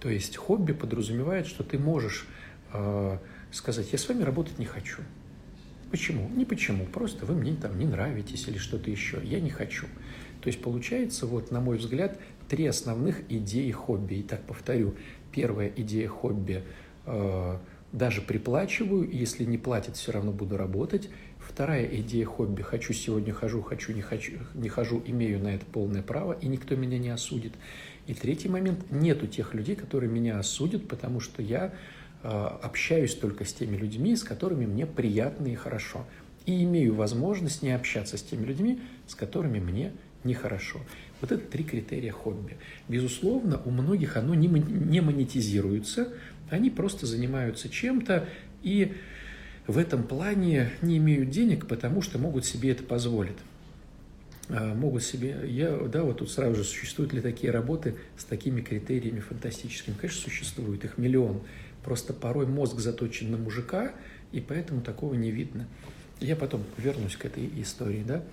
То 0.00 0.08
есть 0.08 0.36
хобби 0.36 0.72
подразумевает, 0.72 1.46
что 1.46 1.62
ты 1.62 1.78
можешь 1.78 2.26
э, 2.72 3.18
сказать, 3.52 3.88
я 3.92 3.98
с 3.98 4.08
вами 4.08 4.22
работать 4.22 4.58
не 4.58 4.64
хочу. 4.64 5.02
Почему? 5.90 6.28
Не 6.28 6.44
почему, 6.44 6.86
просто 6.86 7.26
вы 7.26 7.34
мне 7.34 7.54
там 7.54 7.78
не 7.78 7.86
нравитесь 7.86 8.46
или 8.48 8.58
что-то 8.58 8.90
еще. 8.90 9.20
Я 9.24 9.40
не 9.40 9.50
хочу. 9.50 9.86
То 10.40 10.46
есть 10.46 10.62
получается, 10.62 11.26
вот, 11.26 11.50
на 11.50 11.60
мой 11.60 11.76
взгляд, 11.78 12.18
три 12.48 12.66
основных 12.66 13.30
идеи 13.30 13.70
хобби. 13.72 14.22
Итак, 14.22 14.42
повторю, 14.46 14.94
первая 15.32 15.70
идея 15.76 16.08
хобби 16.08 16.62
э, 16.62 16.62
даже 17.92 18.20
приплачиваю, 18.20 19.08
если 19.10 19.44
не 19.44 19.58
платят, 19.58 19.96
все 19.96 20.12
равно 20.12 20.32
буду 20.32 20.56
работать. 20.56 21.08
Вторая 21.38 21.84
идея 21.86 22.26
хобби– 22.26 22.62
хочу 22.62 22.92
сегодня 22.92 23.32
хожу, 23.32 23.62
хочу 23.62 23.92
не, 23.92 24.02
хочу, 24.02 24.34
не 24.54 24.68
хожу, 24.68 25.02
имею 25.04 25.40
на 25.40 25.48
это 25.48 25.66
полное 25.66 26.02
право, 26.02 26.32
и 26.32 26.46
никто 26.46 26.76
меня 26.76 26.98
не 26.98 27.08
осудит. 27.08 27.54
И 28.06 28.14
третий 28.14 28.48
момент– 28.48 28.84
нету 28.90 29.26
тех 29.26 29.54
людей, 29.54 29.74
которые 29.74 30.10
меня 30.10 30.38
осудят, 30.38 30.86
потому 30.86 31.18
что 31.18 31.42
я 31.42 31.72
э, 32.22 32.28
общаюсь 32.28 33.14
только 33.16 33.44
с 33.44 33.52
теми 33.52 33.76
людьми, 33.76 34.14
с 34.14 34.22
которыми 34.22 34.66
мне 34.66 34.86
приятно 34.86 35.48
и 35.48 35.56
хорошо. 35.56 36.06
И 36.46 36.62
имею 36.62 36.94
возможность 36.94 37.62
не 37.62 37.72
общаться 37.72 38.16
с 38.16 38.22
теми 38.22 38.44
людьми, 38.44 38.80
с 39.08 39.14
которыми 39.16 39.58
мне 39.58 39.92
нехорошо. 40.22 40.80
Вот 41.20 41.32
это 41.32 41.44
три 41.44 41.64
критерия 41.64 42.12
хобби. 42.12 42.56
Безусловно, 42.88 43.60
у 43.64 43.70
многих 43.70 44.16
оно 44.16 44.34
не 44.34 45.00
монетизируется, 45.00 46.08
они 46.48 46.70
просто 46.70 47.06
занимаются 47.06 47.68
чем-то 47.68 48.28
и 48.62 48.94
в 49.66 49.78
этом 49.78 50.02
плане 50.02 50.70
не 50.82 50.96
имеют 50.98 51.30
денег, 51.30 51.66
потому 51.66 52.02
что 52.02 52.18
могут 52.18 52.44
себе 52.44 52.70
это 52.70 52.82
позволить. 52.82 53.36
А, 54.48 54.74
могут 54.74 55.04
себе, 55.04 55.36
я, 55.46 55.76
да, 55.76 56.02
вот 56.02 56.18
тут 56.18 56.30
сразу 56.30 56.56
же, 56.56 56.64
существуют 56.64 57.12
ли 57.12 57.20
такие 57.20 57.52
работы 57.52 57.94
с 58.16 58.24
такими 58.24 58.62
критериями 58.62 59.20
фантастическими? 59.20 59.94
Конечно, 59.94 60.22
существует, 60.22 60.84
их 60.84 60.98
миллион. 60.98 61.42
Просто 61.84 62.12
порой 62.12 62.46
мозг 62.46 62.80
заточен 62.80 63.30
на 63.30 63.36
мужика, 63.36 63.92
и 64.32 64.40
поэтому 64.40 64.80
такого 64.80 65.14
не 65.14 65.30
видно. 65.30 65.68
Я 66.18 66.34
потом 66.34 66.64
вернусь 66.76 67.16
к 67.16 67.24
этой 67.24 67.48
истории, 67.62 68.02
да. 68.04 68.24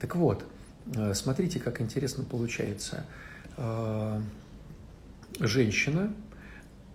Так 0.00 0.16
вот, 0.16 0.44
смотрите, 1.14 1.60
как 1.60 1.80
интересно 1.80 2.24
получается. 2.24 3.04
А, 3.56 4.22
женщина, 5.38 6.12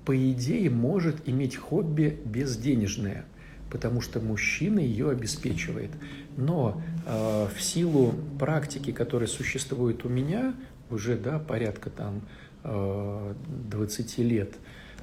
по 0.06 0.16
идее, 0.32 0.70
может 0.70 1.28
иметь 1.28 1.56
хобби 1.56 2.20
безденежное, 2.25 3.25
потому 3.72 4.02
что 4.02 4.20
мужчина 4.20 4.80
ее 4.80 5.10
обеспечивает. 5.10 5.90
Но 6.38 6.82
э, 7.06 7.48
в 7.56 7.62
силу 7.62 8.14
практики, 8.40 8.92
которая 8.92 9.28
существует 9.28 10.06
у 10.06 10.10
меня, 10.10 10.54
уже 10.92 11.18
да, 11.18 11.40
порядка 11.40 11.90
там 11.90 12.22
э, 12.64 13.34
20 13.70 14.18
лет, 14.20 14.54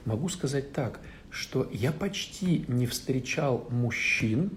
могу 0.04 0.28
сказать 0.28 0.72
так, 0.72 1.00
что 1.30 1.68
я 1.72 1.90
почти 1.90 2.64
не 2.68 2.86
встречал 2.86 3.66
мужчин, 3.70 4.50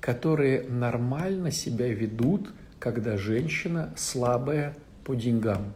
которые 0.00 0.62
нормально 0.68 1.50
себя 1.50 1.88
ведут, 1.88 2.52
когда 2.78 3.16
женщина 3.16 3.92
слабая 3.96 4.76
по 5.04 5.14
деньгам. 5.14 5.72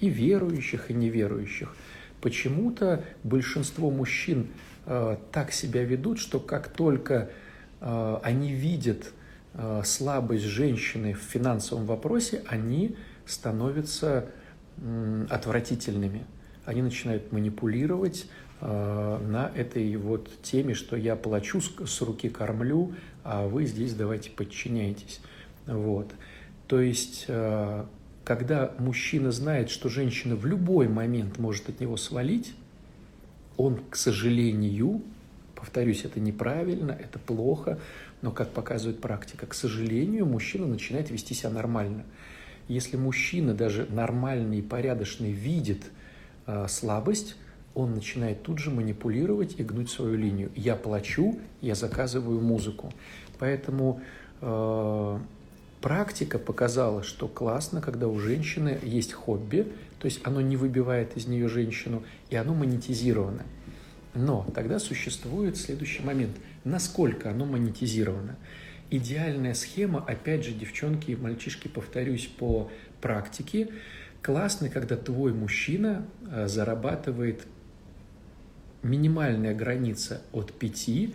И 0.00 0.08
верующих, 0.08 0.90
и 0.90 0.94
неверующих– 0.94 1.76
Почему-то 2.20 3.04
большинство 3.24 3.90
мужчин 3.90 4.48
э, 4.86 5.16
так 5.32 5.52
себя 5.52 5.84
ведут, 5.84 6.18
что 6.18 6.38
как 6.38 6.68
только 6.68 7.30
э, 7.80 8.18
они 8.22 8.52
видят 8.52 9.12
э, 9.54 9.82
слабость 9.84 10.44
женщины 10.44 11.14
в 11.14 11.22
финансовом 11.22 11.86
вопросе, 11.86 12.42
они 12.46 12.96
становятся 13.24 14.26
э, 14.76 15.26
отвратительными. 15.30 16.26
Они 16.66 16.82
начинают 16.82 17.32
манипулировать 17.32 18.26
э, 18.60 19.18
на 19.26 19.50
этой 19.54 19.96
вот 19.96 20.30
теме, 20.42 20.74
что 20.74 20.96
я 20.96 21.16
плачу, 21.16 21.62
с, 21.62 22.00
руки 22.02 22.28
кормлю, 22.28 22.92
а 23.24 23.48
вы 23.48 23.64
здесь 23.64 23.94
давайте 23.94 24.30
подчиняйтесь. 24.30 25.22
Вот. 25.70 26.10
То 26.66 26.80
есть 26.80 27.26
э, 27.28 27.84
когда 28.24 28.72
мужчина 28.78 29.30
знает, 29.30 29.70
что 29.70 29.88
женщина 29.88 30.36
в 30.36 30.44
любой 30.46 30.88
момент 30.88 31.38
может 31.38 31.68
от 31.68 31.80
него 31.80 31.96
свалить, 31.96 32.54
он, 33.56 33.80
к 33.88 33.96
сожалению, 33.96 35.02
повторюсь, 35.54 36.04
это 36.04 36.20
неправильно, 36.20 36.92
это 36.92 37.18
плохо, 37.18 37.78
но, 38.22 38.30
как 38.30 38.50
показывает 38.50 39.00
практика, 39.00 39.46
к 39.46 39.54
сожалению, 39.54 40.26
мужчина 40.26 40.66
начинает 40.66 41.10
вести 41.10 41.34
себя 41.34 41.50
нормально. 41.50 42.04
Если 42.68 42.96
мужчина 42.96 43.54
даже 43.54 43.86
нормальный 43.90 44.58
и 44.58 44.62
порядочный 44.62 45.32
видит 45.32 45.82
э, 46.46 46.66
слабость, 46.68 47.36
он 47.74 47.94
начинает 47.94 48.42
тут 48.42 48.58
же 48.58 48.70
манипулировать 48.70 49.58
и 49.58 49.64
гнуть 49.64 49.90
свою 49.90 50.16
линию. 50.16 50.50
Я 50.56 50.76
плачу, 50.76 51.38
я 51.60 51.74
заказываю 51.74 52.40
музыку. 52.40 52.92
Поэтому 53.38 54.00
э, 54.40 55.18
Практика 55.80 56.38
показала, 56.38 57.02
что 57.02 57.26
классно, 57.26 57.80
когда 57.80 58.06
у 58.06 58.18
женщины 58.18 58.78
есть 58.82 59.14
хобби, 59.14 59.72
то 59.98 60.06
есть 60.06 60.20
оно 60.24 60.42
не 60.42 60.56
выбивает 60.56 61.16
из 61.16 61.26
нее 61.26 61.48
женщину, 61.48 62.02
и 62.28 62.36
оно 62.36 62.52
монетизировано. 62.52 63.44
Но 64.14 64.46
тогда 64.54 64.78
существует 64.78 65.56
следующий 65.56 66.02
момент. 66.02 66.36
Насколько 66.64 67.30
оно 67.30 67.46
монетизировано? 67.46 68.36
Идеальная 68.90 69.54
схема, 69.54 70.04
опять 70.06 70.44
же, 70.44 70.52
девчонки 70.52 71.12
и 71.12 71.16
мальчишки, 71.16 71.68
повторюсь, 71.68 72.26
по 72.26 72.70
практике, 73.00 73.68
классно, 74.20 74.68
когда 74.68 74.96
твой 74.96 75.32
мужчина 75.32 76.04
э, 76.30 76.46
зарабатывает 76.48 77.46
минимальная 78.82 79.54
граница 79.54 80.20
от 80.32 80.52
5 80.52 80.88
Э, 80.88 81.08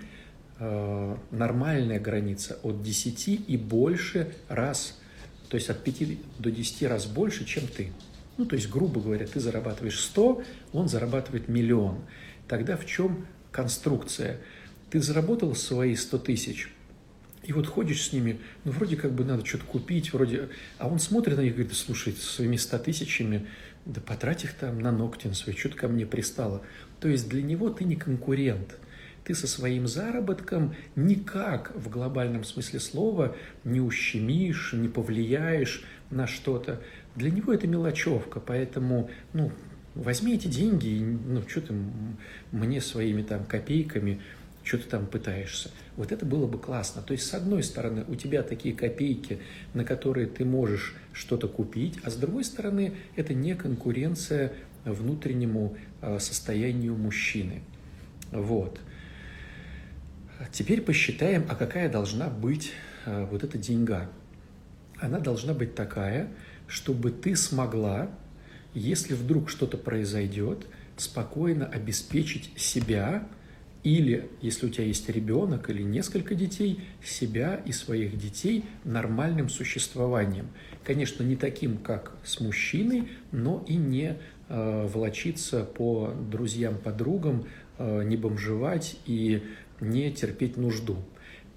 нормальная 0.59 1.99
граница 1.99 2.57
от 2.63 2.81
10 2.81 3.43
и 3.47 3.57
больше 3.57 4.33
раз, 4.47 4.99
то 5.49 5.55
есть 5.57 5.69
от 5.69 5.83
5 5.83 6.39
до 6.39 6.51
10 6.51 6.83
раз 6.83 7.05
больше, 7.05 7.45
чем 7.45 7.67
ты. 7.67 7.91
Ну, 8.37 8.45
то 8.45 8.55
есть, 8.55 8.69
грубо 8.69 9.01
говоря, 9.01 9.27
ты 9.27 9.39
зарабатываешь 9.39 9.99
100, 9.99 10.43
он 10.73 10.89
зарабатывает 10.89 11.47
миллион. 11.47 11.99
Тогда 12.47 12.77
в 12.77 12.85
чем 12.85 13.25
конструкция? 13.51 14.39
Ты 14.89 15.01
заработал 15.01 15.55
свои 15.55 15.95
100 15.95 16.17
тысяч, 16.19 16.69
и 17.43 17.53
вот 17.53 17.67
ходишь 17.67 18.07
с 18.07 18.13
ними, 18.13 18.39
ну, 18.63 18.71
вроде 18.71 18.95
как 18.95 19.13
бы 19.13 19.23
надо 19.23 19.45
что-то 19.45 19.65
купить, 19.65 20.13
вроде... 20.13 20.49
А 20.79 20.87
он 20.87 20.99
смотрит 20.99 21.37
на 21.37 21.41
них 21.41 21.51
и 21.51 21.55
говорит, 21.55 21.73
слушай, 21.73 22.13
своими 22.13 22.57
100 22.57 22.79
тысячами 22.79 23.47
да 23.85 24.01
потрать 24.01 24.43
их 24.43 24.53
там 24.53 24.79
на 24.79 24.91
ногти 24.91 25.27
на 25.27 25.35
свои, 25.35 25.55
что-то 25.55 25.75
ко 25.75 25.87
мне 25.87 26.05
пристало. 26.05 26.63
То 26.99 27.07
есть 27.07 27.29
для 27.29 27.43
него 27.43 27.69
ты 27.69 27.83
не 27.83 27.95
конкурент. 27.95 28.77
Ты 29.25 29.33
со 29.33 29.47
своим 29.47 29.87
заработком 29.87 30.75
никак 30.95 31.73
в 31.75 31.89
глобальном 31.89 32.43
смысле 32.43 32.79
слова 32.79 33.35
не 33.63 33.81
ущемишь, 33.81 34.73
не 34.73 34.87
повлияешь 34.87 35.83
на 36.11 36.27
что-то. 36.27 36.79
Для 37.15 37.31
него 37.31 37.51
это 37.51 37.67
мелочевка, 37.67 38.39
поэтому, 38.39 39.09
ну, 39.33 39.51
возьми 39.95 40.35
эти 40.35 40.47
деньги, 40.47 40.87
и, 40.87 40.99
ну, 40.99 41.41
что 41.47 41.61
ты 41.61 41.73
мне 42.51 42.79
своими 42.81 43.23
там 43.23 43.45
копейками, 43.45 44.21
что 44.63 44.77
ты 44.77 44.83
там 44.83 45.07
пытаешься. 45.07 45.71
Вот 45.97 46.11
это 46.11 46.23
было 46.25 46.45
бы 46.45 46.59
классно. 46.59 47.01
То 47.01 47.13
есть, 47.13 47.25
с 47.25 47.33
одной 47.33 47.63
стороны, 47.63 48.05
у 48.07 48.15
тебя 48.15 48.43
такие 48.43 48.75
копейки, 48.75 49.39
на 49.73 49.83
которые 49.83 50.27
ты 50.27 50.45
можешь 50.45 50.95
что-то 51.13 51.47
купить, 51.47 51.97
а 52.03 52.11
с 52.11 52.15
другой 52.15 52.43
стороны, 52.43 52.93
это 53.15 53.33
не 53.33 53.55
конкуренция 53.55 54.53
внутреннему 54.83 55.77
э, 56.01 56.19
состоянию 56.19 56.95
мужчины. 56.95 57.61
Вот. 58.31 58.79
Теперь 60.51 60.81
посчитаем, 60.81 61.45
а 61.49 61.55
какая 61.55 61.89
должна 61.89 62.29
быть 62.29 62.71
э, 63.05 63.25
вот 63.31 63.43
эта 63.43 63.57
деньга. 63.57 64.09
Она 64.99 65.19
должна 65.19 65.53
быть 65.53 65.75
такая, 65.75 66.29
чтобы 66.67 67.11
ты 67.11 67.35
смогла, 67.35 68.09
если 68.73 69.13
вдруг 69.13 69.49
что-то 69.49 69.77
произойдет, 69.77 70.67
спокойно 70.97 71.65
обеспечить 71.65 72.51
себя 72.57 73.27
или, 73.83 74.29
если 74.41 74.65
у 74.65 74.69
тебя 74.69 74.85
есть 74.85 75.07
ребенок 75.09 75.69
или 75.69 75.83
несколько 75.83 76.33
детей, 76.33 76.79
себя 77.03 77.61
и 77.65 77.71
своих 77.71 78.17
детей 78.17 78.65
нормальным 78.83 79.47
существованием. 79.47 80.47
Конечно, 80.83 81.23
не 81.23 81.35
таким, 81.35 81.77
как 81.77 82.13
с 82.23 82.39
мужчиной, 82.39 83.09
но 83.31 83.63
и 83.67 83.75
не 83.75 84.17
э, 84.49 84.87
волочиться 84.91 85.63
по 85.63 86.13
друзьям, 86.31 86.77
подругам, 86.79 87.45
э, 87.77 88.03
не 88.03 88.17
бомжевать 88.17 88.97
и 89.05 89.43
не 89.79 90.11
терпеть 90.11 90.57
нужду. 90.57 90.97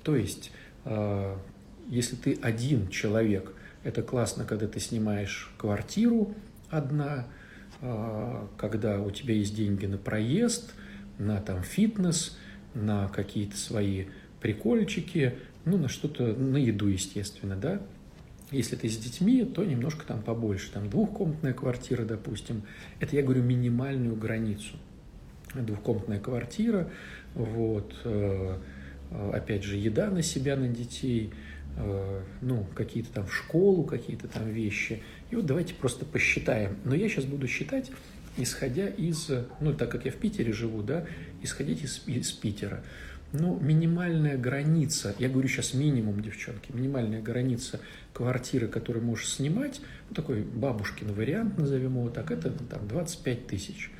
То 0.02 0.16
есть, 0.16 0.50
э, 0.84 1.36
если 1.88 2.16
ты 2.16 2.38
один 2.42 2.88
человек, 2.88 3.54
это 3.84 4.02
классно, 4.02 4.44
когда 4.44 4.66
ты 4.66 4.80
снимаешь 4.80 5.50
квартиру 5.56 6.34
одна, 6.70 7.26
э, 7.80 8.46
когда 8.56 9.00
у 9.00 9.10
тебя 9.10 9.34
есть 9.34 9.54
деньги 9.54 9.86
на 9.86 9.98
проезд, 9.98 10.74
на 11.18 11.40
там 11.40 11.62
фитнес, 11.62 12.38
на 12.74 13.08
какие-то 13.08 13.56
свои 13.56 14.06
прикольчики, 14.40 15.34
ну, 15.64 15.76
на 15.78 15.88
что-то, 15.88 16.24
на 16.34 16.56
еду, 16.56 16.88
естественно, 16.88 17.56
да. 17.56 17.80
Если 18.50 18.76
ты 18.76 18.88
с 18.88 18.96
детьми, 18.96 19.44
то 19.44 19.62
немножко 19.64 20.06
там 20.06 20.22
побольше, 20.22 20.72
там 20.72 20.88
двухкомнатная 20.88 21.52
квартира, 21.52 22.04
допустим. 22.04 22.62
Это 22.98 23.14
я 23.14 23.22
говорю 23.22 23.42
минимальную 23.42 24.16
границу. 24.16 24.76
Двухкомнатная 25.54 26.20
квартира, 26.20 26.90
вот, 27.34 27.94
э, 28.04 28.58
опять 29.32 29.62
же, 29.62 29.76
еда 29.76 30.10
на 30.10 30.22
себя, 30.22 30.56
на 30.56 30.68
детей, 30.68 31.32
э, 31.76 32.22
ну, 32.40 32.66
какие-то 32.74 33.12
там 33.12 33.26
в 33.26 33.34
школу, 33.34 33.84
какие-то 33.84 34.28
там 34.28 34.48
вещи. 34.48 35.02
И 35.30 35.36
вот 35.36 35.46
давайте 35.46 35.74
просто 35.74 36.04
посчитаем. 36.04 36.76
Но 36.84 36.94
я 36.94 37.08
сейчас 37.08 37.24
буду 37.24 37.46
считать, 37.46 37.90
исходя 38.36 38.88
из, 38.88 39.30
ну, 39.60 39.72
так 39.74 39.90
как 39.90 40.04
я 40.04 40.10
в 40.10 40.16
Питере 40.16 40.52
живу, 40.52 40.82
да, 40.82 41.06
исходить 41.42 41.82
из, 41.82 42.02
из 42.06 42.32
Питера. 42.32 42.82
Ну, 43.32 43.58
минимальная 43.60 44.38
граница, 44.38 45.14
я 45.18 45.28
говорю 45.28 45.48
сейчас 45.48 45.74
минимум, 45.74 46.22
девчонки, 46.22 46.72
минимальная 46.72 47.20
граница 47.20 47.78
квартиры, 48.14 48.68
которую 48.68 49.04
можешь 49.04 49.28
снимать, 49.28 49.82
ну, 50.08 50.14
такой 50.14 50.42
бабушкин 50.42 51.12
вариант, 51.12 51.58
назовем 51.58 51.96
его 51.98 52.08
так, 52.08 52.30
это 52.30 52.50
там 52.50 52.88
25 52.88 53.46
тысяч. 53.46 53.90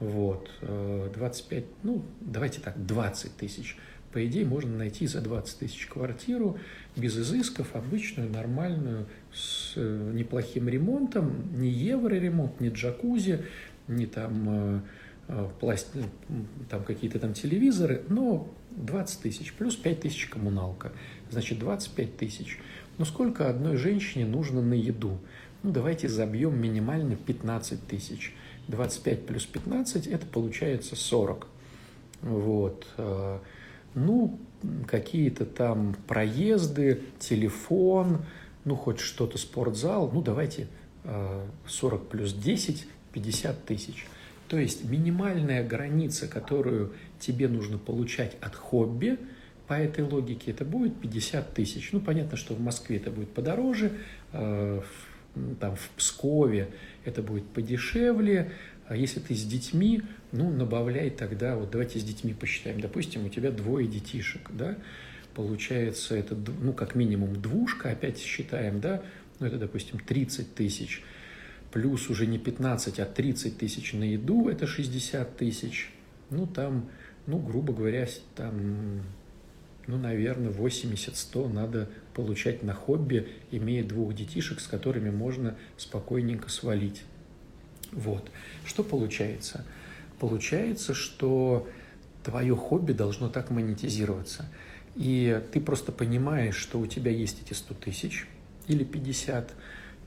Вот, 0.00 0.50
25, 0.62 1.62
э, 1.62 1.66
ну, 1.82 2.02
давайте 2.20 2.60
так, 2.60 2.86
20 2.86 3.36
тысяч. 3.36 3.76
По 4.12 4.26
идее, 4.26 4.44
можно 4.46 4.76
найти 4.76 5.06
за 5.06 5.20
20 5.20 5.58
тысяч 5.58 5.86
квартиру 5.86 6.58
без 6.96 7.16
изысков, 7.16 7.76
обычную, 7.76 8.30
нормальную, 8.30 9.06
с 9.32 9.74
э, 9.76 10.12
неплохим 10.14 10.68
ремонтом, 10.68 11.52
не 11.60 11.68
евро-ремонт, 11.68 12.60
не 12.60 12.70
джакузи, 12.70 13.44
не 13.88 14.06
там, 14.06 14.82
э, 15.28 15.48
пласт... 15.60 15.94
там 16.70 16.82
какие-то 16.82 17.18
там 17.18 17.34
телевизоры, 17.34 18.02
но 18.08 18.48
20 18.70 19.20
тысяч, 19.20 19.52
плюс 19.52 19.76
5 19.76 20.00
тысяч 20.00 20.26
коммуналка, 20.26 20.92
значит 21.30 21.58
25 21.58 22.16
тысяч. 22.16 22.58
Но 22.96 23.04
сколько 23.04 23.50
одной 23.50 23.76
женщине 23.76 24.24
нужно 24.24 24.62
на 24.62 24.74
еду? 24.74 25.18
Ну, 25.62 25.72
давайте 25.72 26.08
забьем 26.08 26.58
минимально 26.60 27.16
15 27.16 27.86
тысяч. 27.86 28.34
25 28.68 29.26
плюс 29.26 29.46
15– 29.46 30.06
это 30.08 30.26
получается 30.26 30.96
40. 30.96 31.46
Вот. 32.22 32.86
Э, 32.96 33.38
ну, 33.94 34.38
какие-то 34.86 35.46
там 35.46 35.96
проезды, 36.06 37.02
телефон, 37.18 38.24
ну, 38.64 38.76
хоть 38.76 39.00
что-то, 39.00 39.38
спортзал, 39.38 40.10
ну, 40.12 40.22
давайте 40.22 40.68
40 41.66 42.00
э, 42.00 42.04
плюс 42.10 42.32
10– 42.32 42.86
50 43.12 43.64
тысяч. 43.64 44.06
То 44.48 44.58
есть 44.58 44.84
минимальная 44.84 45.66
граница, 45.66 46.26
которую 46.26 46.92
тебе 47.18 47.48
нужно 47.48 47.78
получать 47.78 48.36
от 48.40 48.54
хобби, 48.54 49.18
по 49.68 49.74
этой 49.74 50.02
логике 50.02 50.50
это 50.50 50.64
будет 50.64 51.00
50 51.00 51.54
тысяч. 51.54 51.90
Ну, 51.92 52.00
понятно, 52.00 52.36
что 52.36 52.54
в 52.54 52.60
Москве 52.60 52.96
это 52.96 53.12
будет 53.12 53.30
подороже, 53.30 53.92
э, 54.32 54.82
там 55.60 55.76
в 55.76 55.90
Пскове 55.96 56.68
это 57.04 57.22
будет 57.22 57.46
подешевле, 57.46 58.52
а 58.86 58.96
если 58.96 59.20
ты 59.20 59.34
с 59.34 59.44
детьми, 59.44 60.02
ну, 60.32 60.50
набавляй 60.50 61.10
тогда, 61.10 61.56
вот 61.56 61.70
давайте 61.70 61.98
с 62.00 62.04
детьми 62.04 62.34
посчитаем, 62.34 62.80
допустим, 62.80 63.24
у 63.24 63.28
тебя 63.28 63.50
двое 63.50 63.86
детишек, 63.86 64.50
да, 64.52 64.76
получается 65.34 66.16
это, 66.16 66.36
ну, 66.60 66.72
как 66.72 66.94
минимум 66.94 67.40
двушка, 67.40 67.90
опять 67.90 68.18
считаем, 68.18 68.80
да, 68.80 69.02
ну, 69.38 69.46
это, 69.46 69.58
допустим, 69.58 70.00
30 70.00 70.54
тысяч, 70.54 71.02
плюс 71.70 72.10
уже 72.10 72.26
не 72.26 72.38
15, 72.38 72.98
а 72.98 73.06
30 73.06 73.58
тысяч 73.58 73.92
на 73.92 74.04
еду, 74.04 74.48
это 74.48 74.66
60 74.66 75.36
тысяч, 75.36 75.92
ну, 76.30 76.46
там, 76.46 76.90
ну, 77.26 77.38
грубо 77.38 77.72
говоря, 77.72 78.08
там, 78.34 79.02
ну, 79.86 79.98
наверное, 79.98 80.50
80-100 80.50 81.52
надо 81.52 81.88
получать 82.14 82.62
на 82.62 82.74
хобби, 82.74 83.28
имея 83.50 83.84
двух 83.84 84.14
детишек, 84.14 84.60
с 84.60 84.66
которыми 84.66 85.10
можно 85.10 85.56
спокойненько 85.76 86.48
свалить. 86.48 87.02
Вот. 87.92 88.30
Что 88.64 88.82
получается? 88.82 89.64
Получается, 90.18 90.94
что 90.94 91.68
твое 92.22 92.54
хобби 92.54 92.92
должно 92.92 93.28
так 93.28 93.50
монетизироваться. 93.50 94.46
И 94.96 95.42
ты 95.52 95.60
просто 95.60 95.92
понимаешь, 95.92 96.56
что 96.56 96.78
у 96.78 96.86
тебя 96.86 97.10
есть 97.10 97.42
эти 97.42 97.54
100 97.54 97.74
тысяч 97.74 98.28
или 98.66 98.84
50, 98.84 99.52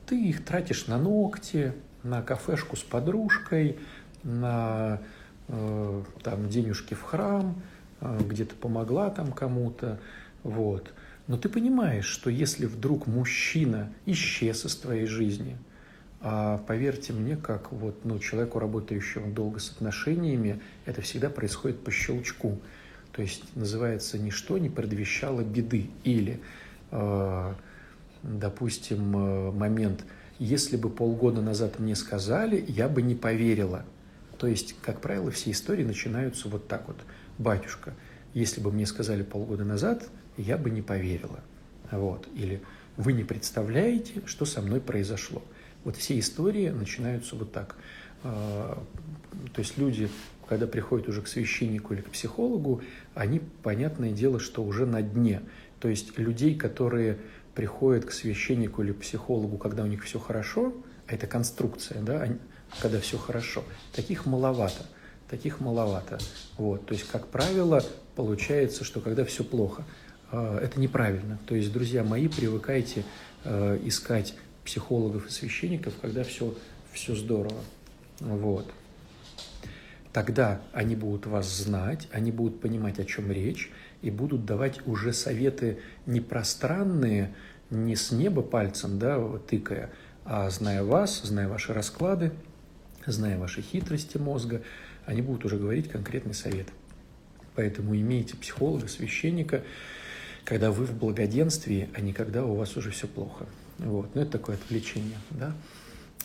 ты 0.06 0.28
их 0.28 0.44
тратишь 0.44 0.86
на 0.86 0.98
ногти, 0.98 1.72
на 2.02 2.22
кафешку 2.22 2.76
с 2.76 2.82
подружкой, 2.82 3.78
на 4.22 5.00
э, 5.48 6.02
там, 6.22 6.48
денежки 6.48 6.94
в 6.94 7.02
храм, 7.02 7.60
э, 8.00 8.20
где-то 8.28 8.54
помогла 8.54 9.10
там 9.10 9.32
кому-то, 9.32 9.98
вот. 10.42 10.92
Но 11.26 11.36
ты 11.36 11.48
понимаешь, 11.48 12.06
что 12.06 12.30
если 12.30 12.66
вдруг 12.66 13.06
мужчина 13.06 13.92
исчез 14.06 14.64
из 14.64 14.76
твоей 14.76 15.06
жизни– 15.06 15.58
а 16.26 16.56
поверьте 16.56 17.12
мне, 17.12 17.36
как 17.36 17.70
вот, 17.70 18.06
ну, 18.06 18.18
человеку, 18.18 18.58
работающему 18.58 19.30
долго 19.30 19.58
с 19.58 19.70
отношениями, 19.70 20.58
это 20.86 21.02
всегда 21.02 21.28
происходит 21.28 21.84
по 21.84 21.90
щелчку. 21.90 22.58
То 23.12 23.20
есть 23.20 23.54
называется 23.54 24.18
«ничто 24.18 24.56
не 24.56 24.70
предвещало 24.70 25.42
беды». 25.42 25.90
Или, 26.02 26.40
э, 26.92 27.54
допустим, 28.22 29.14
э, 29.14 29.50
момент 29.50 30.06
«если 30.38 30.78
бы 30.78 30.88
полгода 30.88 31.42
назад 31.42 31.78
мне 31.78 31.94
сказали, 31.94 32.64
я 32.68 32.88
бы 32.88 33.02
не 33.02 33.14
поверила». 33.14 33.84
То 34.38 34.46
есть, 34.46 34.76
как 34.80 35.02
правило, 35.02 35.30
все 35.30 35.50
истории 35.50 35.84
начинаются 35.84 36.48
вот 36.48 36.68
так 36.68 36.88
вот. 36.88 36.96
«Батюшка, 37.36 37.92
если 38.32 38.62
бы 38.62 38.72
мне 38.72 38.86
сказали 38.86 39.22
полгода 39.22 39.64
назад, 39.64 40.08
я 40.36 40.58
бы 40.58 40.70
не 40.70 40.82
поверила». 40.82 41.40
Вот. 41.90 42.28
Или 42.34 42.62
«вы 42.96 43.12
не 43.12 43.24
представляете, 43.24 44.22
что 44.26 44.44
со 44.44 44.60
мной 44.62 44.80
произошло». 44.80 45.42
Вот 45.84 45.96
все 45.96 46.18
истории 46.18 46.70
начинаются 46.70 47.36
вот 47.36 47.52
так. 47.52 47.76
А, 48.22 48.82
то 49.52 49.60
есть 49.60 49.76
люди, 49.76 50.08
когда 50.48 50.66
приходят 50.66 51.08
уже 51.08 51.22
к 51.22 51.28
священнику 51.28 51.94
или 51.94 52.00
к 52.00 52.10
психологу, 52.10 52.82
они, 53.14 53.40
понятное 53.62 54.10
дело, 54.10 54.40
что 54.40 54.64
уже 54.64 54.86
на 54.86 55.02
дне. 55.02 55.42
То 55.80 55.88
есть 55.88 56.18
людей, 56.18 56.54
которые 56.54 57.18
приходят 57.54 58.06
к 58.06 58.12
священнику 58.12 58.82
или 58.82 58.92
к 58.92 59.00
психологу, 59.00 59.58
когда 59.58 59.84
у 59.84 59.86
них 59.86 60.02
все 60.04 60.18
хорошо, 60.18 60.72
а 61.06 61.14
это 61.14 61.26
конструкция, 61.26 62.00
да, 62.00 62.26
когда 62.80 62.98
все 62.98 63.18
хорошо, 63.18 63.62
таких 63.92 64.26
маловато, 64.26 64.86
таких 65.28 65.60
маловато. 65.60 66.18
Вот, 66.56 66.86
то 66.86 66.94
есть, 66.94 67.06
как 67.08 67.28
правило, 67.28 67.84
получается, 68.16 68.84
что 68.84 69.00
когда 69.00 69.24
все 69.24 69.44
плохо, 69.44 69.84
это 70.34 70.80
неправильно. 70.80 71.38
То 71.46 71.54
есть, 71.54 71.72
друзья 71.72 72.04
мои, 72.04 72.28
привыкайте 72.28 73.04
а, 73.44 73.80
искать 73.84 74.34
психологов 74.64 75.26
и 75.26 75.30
священников, 75.30 75.94
когда 76.00 76.24
все 76.24 76.54
все 76.94 77.14
здорово. 77.14 77.60
Вот. 78.20 78.72
Тогда 80.12 80.60
они 80.72 80.94
будут 80.94 81.26
вас 81.26 81.46
знать, 81.52 82.08
они 82.12 82.30
будут 82.30 82.60
понимать, 82.60 83.00
о 83.00 83.04
чем 83.04 83.32
речь, 83.32 83.70
и 84.00 84.10
будут 84.10 84.46
давать 84.46 84.86
уже 84.86 85.12
советы 85.12 85.78
не 86.06 86.20
пространные, 86.20 87.34
не 87.68 87.96
с 87.96 88.12
неба 88.12 88.42
пальцем, 88.42 88.98
да, 88.98 89.20
тыкая, 89.48 89.90
а 90.24 90.48
зная 90.50 90.84
вас, 90.84 91.22
зная 91.22 91.48
ваши 91.48 91.72
расклады, 91.72 92.32
зная 93.04 93.38
ваши 93.38 93.60
хитрости 93.60 94.16
мозга, 94.16 94.62
они 95.04 95.20
будут 95.20 95.44
уже 95.46 95.58
говорить 95.58 95.88
конкретный 95.88 96.34
совет. 96.34 96.68
Поэтому 97.56 97.96
имейте 97.96 98.36
психолога, 98.36 98.86
священника, 98.86 99.64
когда 100.44 100.70
вы 100.70 100.84
в 100.84 100.96
благоденствии, 100.96 101.88
а 101.94 102.00
не 102.00 102.12
когда 102.12 102.44
у 102.44 102.54
вас 102.54 102.76
уже 102.76 102.90
все 102.90 103.06
плохо. 103.06 103.46
Вот. 103.78 104.14
Ну, 104.14 104.20
это 104.20 104.32
такое 104.32 104.56
отвлечение, 104.56 105.18
да. 105.30 105.52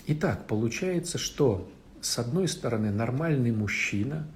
Итак, 0.08 0.46
получается, 0.48 1.18
что 1.18 1.70
с 2.02 2.20
одной 2.20 2.48
стороны 2.48 2.92
нормальный 2.92 3.52
мужчина, 3.52 4.28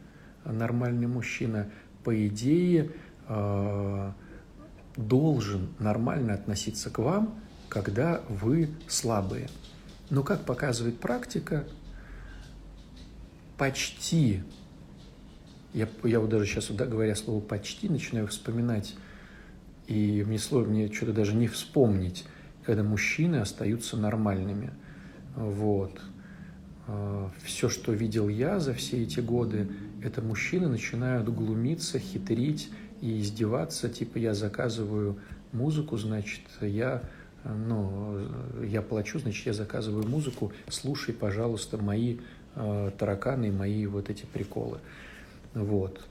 нормальный 0.45 1.07
мужчина, 1.07 1.69
по 2.03 2.27
идее, 2.27 2.91
э, 3.27 4.11
должен 4.95 5.69
нормально 5.79 6.33
относиться 6.33 6.89
к 6.89 6.99
вам, 6.99 7.39
когда 7.69 8.21
вы 8.29 8.69
слабые. 8.87 9.49
Но, 10.09 10.23
как 10.23 10.45
показывает 10.45 10.99
практика, 10.99 11.65
почти, 13.57 14.43
я, 15.73 15.87
я 16.03 16.19
вот 16.19 16.29
даже 16.29 16.45
сейчас, 16.45 16.69
говоря 16.69 17.15
слово 17.15 17.41
«почти», 17.41 17.89
начинаю 17.89 18.27
вспоминать, 18.27 18.95
и 19.87 20.23
мне 20.25 20.39
слово, 20.39 20.65
мне 20.65 20.91
что-то 20.91 21.13
даже 21.13 21.35
не 21.35 21.47
вспомнить, 21.47 22.25
когда 22.63 22.83
мужчины 22.83 23.37
остаются 23.37 23.97
нормальными. 23.97 24.71
Вот. 25.35 25.99
А, 26.87 27.29
все, 27.43 27.69
что 27.69 27.91
видел 27.93 28.29
я 28.29 28.59
за 28.59 28.73
все 28.73 29.03
эти 29.03 29.19
годы, 29.19 29.67
это 30.01 30.21
мужчины 30.21 30.67
начинают 30.67 31.29
глумиться, 31.29 31.99
хитрить 31.99 32.69
и 33.01 33.19
издеваться, 33.19 33.89
типа 33.89 34.17
я 34.17 34.33
заказываю 34.33 35.17
музыку, 35.51 35.97
значит, 35.97 36.41
я, 36.61 37.03
ну, 37.43 38.27
я 38.63 38.81
плачу, 38.81 39.19
значит, 39.19 39.45
я 39.45 39.53
заказываю 39.53 40.07
музыку, 40.07 40.51
слушай, 40.69 41.13
пожалуйста, 41.13 41.77
мои 41.77 42.17
э, 42.55 42.91
тараканы, 42.97 43.51
мои 43.51 43.85
вот 43.85 44.09
эти 44.09 44.25
приколы. 44.25 44.79
Вот. 45.53 46.01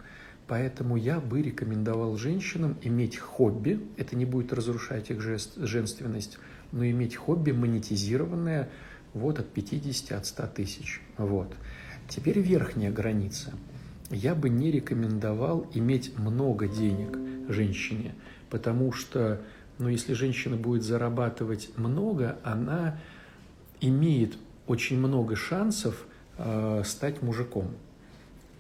Поэтому 0.48 0.96
я 0.96 1.20
бы 1.20 1.40
рекомендовал 1.40 2.16
женщинам 2.16 2.76
иметь 2.83 3.16
хобби, 3.16 3.81
это 3.96 4.16
не 4.16 4.24
будет 4.24 4.52
разрушать 4.52 5.11
их 5.11 5.20
женственность, 5.20 6.38
но 6.72 6.85
иметь 6.85 7.16
хобби 7.16 7.52
монетизированное 7.52 8.68
вот 9.14 9.38
от 9.38 9.48
50, 9.48 10.18
от 10.18 10.26
100 10.26 10.46
тысяч. 10.48 11.00
Вот. 11.16 11.55
Теперь 12.09 12.40
верхняя 12.40 12.90
граница– 12.90 13.52
я 14.12 14.35
бы 14.35 14.50
не 14.50 14.70
рекомендовал 14.70 15.66
иметь 15.72 16.16
много 16.18 16.68
денег 16.68 17.18
женщине, 17.48 18.14
потому 18.50 18.92
что, 18.92 19.40
ну, 19.78 19.88
если 19.88 20.12
женщина 20.12 20.57
будет 20.57 20.83
зарабатывать 20.83 21.70
много, 21.76 22.38
она 22.44 23.00
имеет 23.81 24.37
очень 24.66 24.98
много 24.98 25.35
шансов 25.35 26.07
э, 26.37 26.83
стать 26.85 27.22
мужиком. 27.22 27.70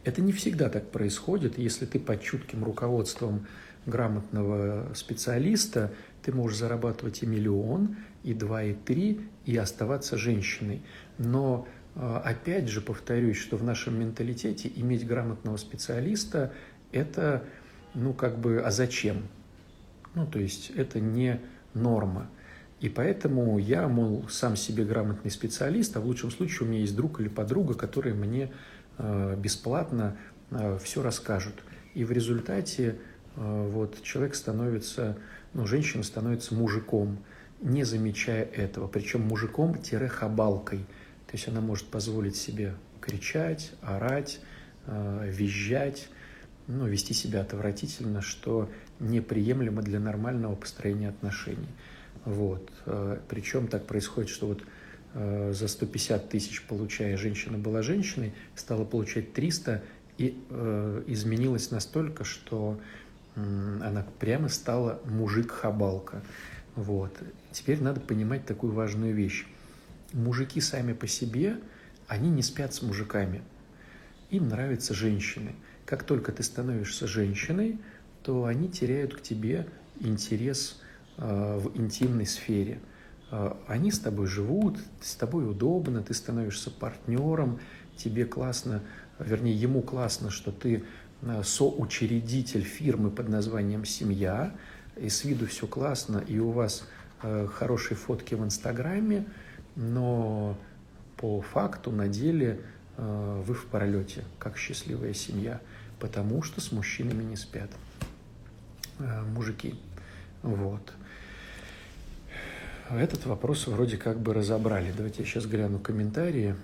Это 0.04 0.20
не 0.20 0.32
всегда 0.32 0.68
так 0.68 0.90
происходит. 0.90 1.58
Если 1.58 1.86
ты 1.86 1.98
под 1.98 2.22
чутким 2.22 2.64
руководством 2.64 3.46
грамотного 3.86 4.92
специалиста, 4.94 5.92
ты 6.22 6.32
можешь 6.32 6.58
зарабатывать 6.58 7.22
и 7.22 7.26
миллион, 7.26 7.96
и 8.22 8.34
два, 8.34 8.62
и 8.62 8.74
три, 8.74 9.20
и 9.44 9.56
оставаться 9.56 10.16
женщиной. 10.16 10.82
Но 11.18 11.66
а, 11.94 12.22
опять 12.24 12.68
же 12.68 12.80
повторюсь, 12.80 13.36
что 13.36 13.56
в 13.56 13.64
нашем 13.64 13.98
менталитете 13.98 14.70
иметь 14.76 15.06
грамотного 15.06 15.56
специалиста– 15.56 16.52
это, 16.92 17.44
ну, 17.94 18.12
как 18.12 18.38
бы, 18.38 18.60
а 18.60 18.70
зачем? 18.70 19.22
Ну, 20.14 20.26
то 20.26 20.38
есть 20.38 20.70
это 20.70 21.00
не 21.00 21.40
норма. 21.74 22.28
И 22.80 22.88
поэтому 22.88 23.58
я, 23.58 23.88
мол, 23.88 24.26
сам 24.28 24.56
себе 24.56 24.84
грамотный 24.84 25.30
специалист, 25.30 25.96
а 25.96 26.00
в 26.00 26.06
лучшем 26.06 26.30
случае 26.30 26.66
у 26.66 26.70
меня 26.70 26.80
есть 26.80 26.96
друг 26.96 27.20
или 27.20 27.28
подруга, 27.28 27.74
которые 27.74 28.14
мне 28.14 28.44
э, 28.44 28.48
бесплатно 29.36 30.16
э, 30.50 30.78
все 30.82 31.02
расскажут. 31.02 31.54
И 31.94 32.04
в 32.04 32.12
результате 32.12 32.96
э, 33.36 33.68
вот 33.70 34.02
человек 34.02 34.34
становится, 34.34 35.18
ну, 35.54 35.66
женщина 35.66 36.02
становится 36.02 36.54
мужиком, 36.54 37.18
не 37.60 37.84
замечая 37.84 38.44
этого. 38.44 38.88
Причем 38.88 39.22
мужиком-хабалкой– 39.22 40.86
то 41.32 41.38
есть 41.38 41.48
она 41.48 41.62
может 41.62 41.86
позволить 41.86 42.36
себе 42.36 42.74
кричать, 43.00 43.72
орать, 43.80 44.38
э, 44.84 45.30
визжать, 45.30 46.10
ну, 46.66 46.86
вести 46.86 47.14
себя 47.14 47.40
отвратительно, 47.40 48.20
что 48.20 48.68
неприемлемо 49.00 49.80
для 49.80 49.98
нормального 49.98 50.54
построения 50.54 51.08
отношений. 51.08 51.70
Вот. 52.26 52.70
Э, 52.84 53.18
Причем 53.30 53.68
так 53.68 53.86
происходит, 53.86 54.28
что 54.28 54.48
вот 54.48 54.60
э, 54.60 54.64
за 55.14 55.68
150 55.68 56.28
тысяч, 56.28 56.62
получая 56.62 57.16
женщина 57.16 57.58
была 57.58 57.82
женщиной, 57.82 58.32
стала 58.54 58.84
получать 58.84 59.32
300 59.32 59.82
и 60.18 60.38
изменилась 61.06 61.70
настолько, 61.70 62.24
что 62.24 62.80
она 63.34 64.06
прямо 64.18 64.48
стала 64.48 65.00
мужик-хабалка. 65.04 66.22
Вот. 66.76 67.14
Теперь 67.50 67.82
надо 67.82 68.00
понимать 68.00 68.46
такую 68.46 68.72
важную 68.72 69.14
вещь 69.14 69.46
мужики 70.12 70.60
сами 70.60 70.92
по 70.92 71.06
себе, 71.06 71.58
они 72.06 72.30
не 72.30 72.42
спят 72.42 72.74
с 72.74 72.82
мужиками. 72.82 73.42
Им 74.30 74.48
нравятся 74.48 74.94
женщины. 74.94 75.54
Как 75.84 76.04
только 76.04 76.32
ты 76.32 76.42
становишься 76.42 77.06
женщиной, 77.06 77.78
то 78.22 78.44
они 78.44 78.68
теряют 78.68 79.14
к 79.14 79.22
тебе 79.22 79.66
интерес 80.00 80.80
э, 81.16 81.58
в 81.58 81.76
интимной 81.76 82.26
сфере. 82.26 82.80
Э, 83.32 83.54
они 83.66 83.90
с 83.90 83.98
тобой 83.98 84.26
живут, 84.26 84.78
с 85.00 85.16
тобой 85.16 85.50
удобно, 85.50 86.02
ты 86.02 86.14
становишься 86.14 86.70
партнером, 86.70 87.58
тебе 87.96 88.24
классно, 88.26 88.82
вернее, 89.18 89.54
ему 89.54 89.80
классно, 89.80 90.30
что 90.30 90.52
ты 90.52 90.84
э, 91.22 91.42
соучредитель 91.42 92.62
фирмы 92.62 93.10
под 93.10 93.28
названием 93.28 93.84
«Семья», 93.84 94.54
и 94.96 95.08
с 95.08 95.24
виду 95.24 95.46
все 95.46 95.66
классно, 95.66 96.18
и 96.18 96.38
у 96.38 96.50
вас 96.50 96.86
э, 97.22 97.48
хорошие 97.52 97.96
фотки 97.96 98.36
в 98.36 98.44
Инстаграме– 98.44 99.26
но 99.74 100.58
по 101.16 101.40
факту, 101.40 101.90
на 101.90 102.08
деле 102.08 102.60
вы 102.98 103.54
в 103.54 103.64
пролете, 103.66 104.22
как 104.38 104.58
счастливая 104.58 105.14
семья, 105.14 105.62
потому 105.98 106.42
что 106.42 106.60
с 106.60 106.72
мужчинами 106.72 107.22
не 107.22 107.36
спят 107.36 107.70
мужики. 108.98 109.74
Вот. 110.42 110.92
Этот 112.90 113.26
вопрос 113.26 113.66
вроде 113.66 113.96
как 113.96 114.20
бы 114.20 114.34
разобрали. 114.34 114.92
Давайте 114.94 115.22
я 115.22 115.28
сейчас 115.28 115.46
гляну 115.46 115.78
комментарии, 115.78 116.56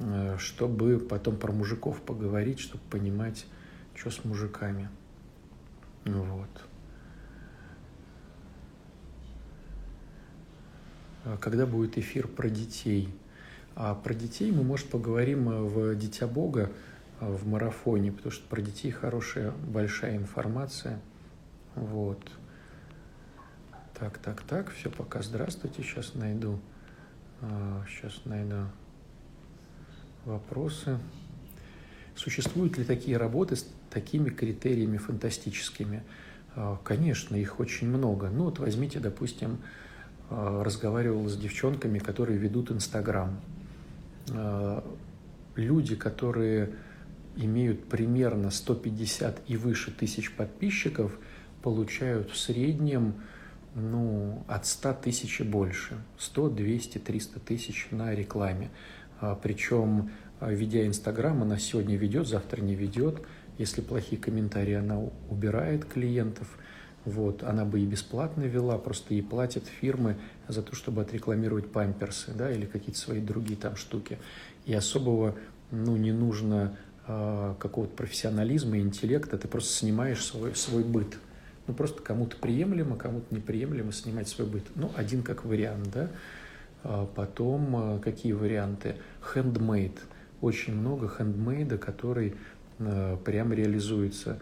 э, 0.00 0.36
чтобы 0.38 0.98
потом 0.98 1.36
про 1.36 1.52
мужиков 1.52 2.02
поговорить, 2.02 2.58
чтобы 2.58 2.82
понимать, 2.90 3.46
что 3.94 4.10
с 4.10 4.24
мужиками. 4.24 4.90
Вот. 6.04 6.50
А 11.24 11.36
когда 11.38 11.66
будет 11.66 11.98
эфир 11.98 12.28
про 12.28 12.48
детей. 12.48 13.12
А 13.74 13.94
про 13.94 14.14
детей 14.14 14.52
мы, 14.52 14.62
может, 14.62 14.88
поговорим 14.88 15.48
э, 15.48 15.60
в 15.60 15.94
«Дитя 15.96 16.26
Бога» 16.26 16.70
э, 17.20 17.28
в 17.28 17.46
марафоне, 17.46 18.12
потому 18.12 18.30
что 18.30 18.46
про 18.48 18.60
детей 18.60 18.90
хорошая, 18.90 19.52
большая 19.52 20.16
информация. 20.16 21.00
Вот. 21.74 22.20
Так, 23.98 24.18
так, 24.18 24.42
так, 24.42 24.70
все, 24.72 24.90
пока 24.90 25.22
здравствуйте, 25.22 25.82
сейчас 25.82 26.14
найду, 26.14 26.58
сейчас 27.88 28.20
а, 28.24 28.28
найду 28.28 28.56
вопросы. 30.24 30.98
Существуют 32.14 32.78
ли 32.78 32.84
такие 32.84 33.16
работы 33.16 33.56
с 33.56 33.66
такими 33.90 34.28
критериями 34.28 34.98
фантастическими? 34.98 36.02
А, 36.54 36.78
конечно, 36.84 37.36
их 37.36 37.58
очень 37.58 37.88
много. 37.88 38.28
Ну 38.28 38.44
вот 38.44 38.58
возьмите, 38.58 39.00
допустим, 39.00 39.60
Э, 40.28 40.62
разговаривал 40.64 41.28
с 41.28 41.36
девчонками, 41.36 41.98
которые 41.98 42.38
ведут 42.38 42.70
Инстаграм. 42.72 43.40
Люди, 45.54 45.94
которые 45.94 46.74
имеют 47.36 47.88
примерно 47.88 48.50
150 48.50 49.42
и 49.46 49.56
выше 49.56 49.92
тысяч 49.92 50.32
подписчиков, 50.32 51.16
получают 51.62 52.30
в 52.30 52.36
среднем 52.36 53.14
ну, 53.76 54.42
от 54.48 54.66
100 54.66 54.94
тысяч 54.94 55.40
и 55.40 55.44
больше. 55.44 56.02
100, 56.18 56.48
200, 56.48 56.98
300 56.98 57.40
тысяч 57.40 57.88
на 57.90 58.14
рекламе. 58.14 58.70
Э, 59.20 59.36
Причем, 59.40 60.10
ведя 60.40 60.86
Инстаграм, 60.86 61.42
она 61.42 61.58
сегодня 61.58 61.96
ведет, 61.96 62.26
завтра 62.26 62.62
не 62.62 62.74
ведет. 62.74 63.20
Если 63.58 63.82
плохие 63.82 64.20
комментарии, 64.20 64.74
она 64.74 64.98
убирает 65.28 65.84
клиентов. 65.84 66.58
Вот, 67.04 67.44
она 67.44 67.64
бы 67.64 67.80
и 67.80 67.86
бесплатно 67.86 68.42
вела, 68.42 68.78
просто 68.78 69.14
ей 69.14 69.22
платят 69.22 69.64
фирмы 69.66 70.16
за 70.48 70.62
то, 70.62 70.74
чтобы 70.74 71.02
отрекламировать 71.02 71.70
памперсы, 71.70 72.32
да, 72.32 72.50
или 72.50 72.66
какие-то 72.66 72.98
свои 72.98 73.20
другие 73.20 73.56
там 73.56 73.76
штуки. 73.76 74.18
И 74.64 74.74
особого, 74.74 75.36
ну, 75.70 75.96
не 75.96 76.10
нужно 76.12 76.76
э, 77.06 77.54
какого-то 77.60 77.94
профессионализма 77.94 78.78
интеллекта, 78.78 79.38
ты 79.38 79.46
просто 79.46 79.72
снимаешь 79.72 80.24
свой, 80.24 80.56
свой 80.56 80.82
быт. 80.82 81.16
Ну, 81.66 81.74
просто 81.74 82.02
кому-то 82.02 82.36
приемлемо, 82.36 82.96
кому-то 82.96 83.34
неприемлемо 83.34 83.92
снимать 83.92 84.28
свой 84.28 84.46
быт. 84.46 84.64
Ну, 84.76 84.90
один 84.96 85.22
как 85.22 85.44
вариант, 85.44 85.90
да. 85.92 86.10
А 86.84 87.06
потом, 87.06 87.96
э, 87.96 87.98
какие 88.00 88.32
варианты? 88.32 88.94
Handmade. 89.34 89.98
Очень 90.40 90.76
много 90.76 91.08
хендмейда, 91.08 91.78
который 91.78 92.34
э, 92.78 93.16
прям 93.24 93.52
реализуется. 93.52 94.38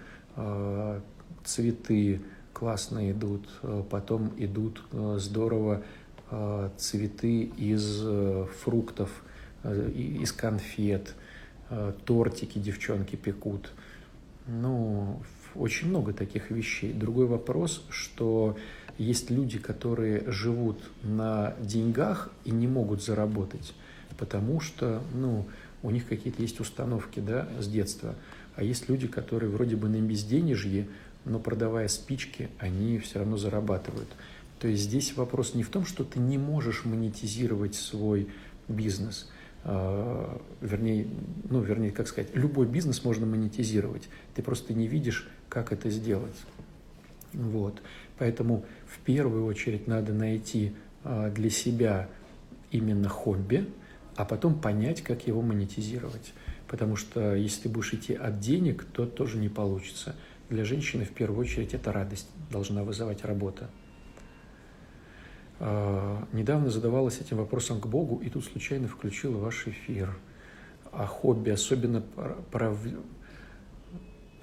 Цветы, 1.44 2.20
классно 2.52 3.08
идут, 3.12 3.48
потом 3.88 4.32
идут 4.36 4.82
здорово 5.18 5.84
цветы 6.76 7.42
из 7.42 8.02
фруктов, 8.62 9.22
из 9.62 10.32
конфет, 10.32 11.14
тортики 12.04 12.58
девчонки 12.58 13.14
пекут. 13.14 13.70
Ну, 14.48 15.22
очень 15.54 15.88
много 15.88 16.12
таких 16.12 16.50
вещей. 16.50 16.92
Другой 16.92 17.26
вопрос, 17.26 17.84
что 17.88 18.56
есть 18.98 19.30
люди, 19.30 19.58
которые 19.58 20.30
живут 20.30 20.78
на 21.02 21.54
деньгах 21.60 22.30
и 22.44 22.50
не 22.50 22.66
могут 22.66 23.02
заработать, 23.02 23.74
потому 24.18 24.60
что, 24.60 25.02
ну, 25.14 25.46
у 25.82 25.90
них 25.90 26.06
какие-то 26.06 26.40
есть 26.42 26.60
установки, 26.60 27.20
да, 27.20 27.48
с 27.60 27.68
детства. 27.68 28.14
А 28.56 28.62
есть 28.62 28.88
люди, 28.88 29.06
которые 29.06 29.50
вроде 29.50 29.76
бы 29.76 29.88
на 29.88 30.00
безденежье, 30.00 30.88
но 31.24 31.38
продавая 31.38 31.88
спички, 31.88 32.48
они 32.58 32.98
все 32.98 33.18
равно 33.18 33.36
зарабатывают. 33.36 34.08
То 34.60 34.68
есть 34.68 34.84
здесь 34.84 35.16
вопрос 35.16 35.54
не 35.54 35.62
в 35.62 35.68
том, 35.68 35.84
что 35.84 36.04
ты 36.04 36.18
не 36.20 36.38
можешь 36.38 36.84
монетизировать 36.84 37.74
свой 37.74 38.28
бизнес, 38.68 39.28
а, 39.64 40.40
вернее, 40.60 41.06
ну, 41.48 41.60
вернее, 41.60 41.90
как 41.90 42.06
сказать, 42.06 42.34
любой 42.34 42.66
бизнес 42.66 43.02
можно 43.04 43.26
монетизировать. 43.26 44.08
Ты 44.34 44.42
просто 44.42 44.74
не 44.74 44.86
видишь, 44.86 45.28
как 45.54 45.72
это 45.72 45.88
сделать. 45.88 46.36
Вот. 47.32 47.80
Поэтому 48.18 48.64
в 48.86 48.98
первую 48.98 49.46
очередь 49.46 49.86
надо 49.86 50.12
найти 50.12 50.74
а, 51.04 51.30
для 51.30 51.48
себя 51.48 52.08
именно 52.72 53.08
хобби, 53.08 53.68
а 54.16 54.24
потом 54.24 54.60
понять, 54.60 55.02
как 55.02 55.28
его 55.28 55.42
монетизировать. 55.42 56.34
Потому 56.66 56.96
что 56.96 57.36
если 57.36 57.62
ты 57.62 57.68
будешь 57.68 57.94
идти 57.94 58.14
от 58.14 58.40
денег, 58.40 58.84
то 58.84 59.06
тоже 59.06 59.38
не 59.38 59.48
получится. 59.48 60.16
Для 60.50 60.64
женщины 60.64 61.04
в 61.04 61.10
первую 61.10 61.40
очередь 61.40 61.72
это 61.72 61.92
радость 61.92 62.28
должна 62.50 62.82
вызывать 62.82 63.24
работа. 63.24 63.70
А, 65.60 66.26
недавно 66.32 66.68
задавалась 66.68 67.20
этим 67.20 67.36
вопросом 67.36 67.80
к 67.80 67.86
Богу, 67.86 68.20
и 68.24 68.28
тут 68.28 68.44
случайно 68.44 68.88
включила 68.88 69.38
ваш 69.38 69.68
эфир 69.68 70.16
о 70.90 71.06
хобби, 71.06 71.50
особенно 71.50 72.00
про, 72.00 72.76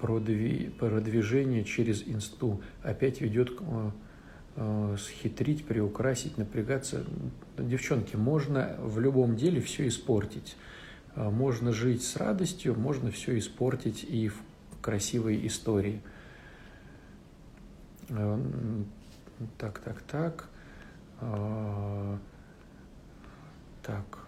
продвижение 0.02 1.64
через 1.64 2.06
инсту. 2.06 2.60
Опять 2.82 3.20
ведет 3.20 3.56
к 3.56 3.62
а, 4.56 4.96
схитрить, 4.98 5.64
приукрасить, 5.64 6.36
напрягаться. 6.36 7.04
Девчонки, 7.56 8.16
можно 8.16 8.76
в 8.78 9.00
любом 9.00 9.36
деле 9.36 9.60
все 9.60 9.88
испортить. 9.88 10.56
А, 11.14 11.30
можно 11.30 11.72
жить 11.72 12.02
с 12.04 12.16
радостью, 12.16 12.78
можно 12.78 13.10
все 13.10 13.38
испортить 13.38 14.04
и 14.04 14.28
в 14.28 14.36
красивой 14.80 15.46
истории. 15.46 16.02
Э, 18.08 18.38
так, 19.58 19.78
так, 19.78 20.02
так. 20.02 20.48
Так. 23.82 24.21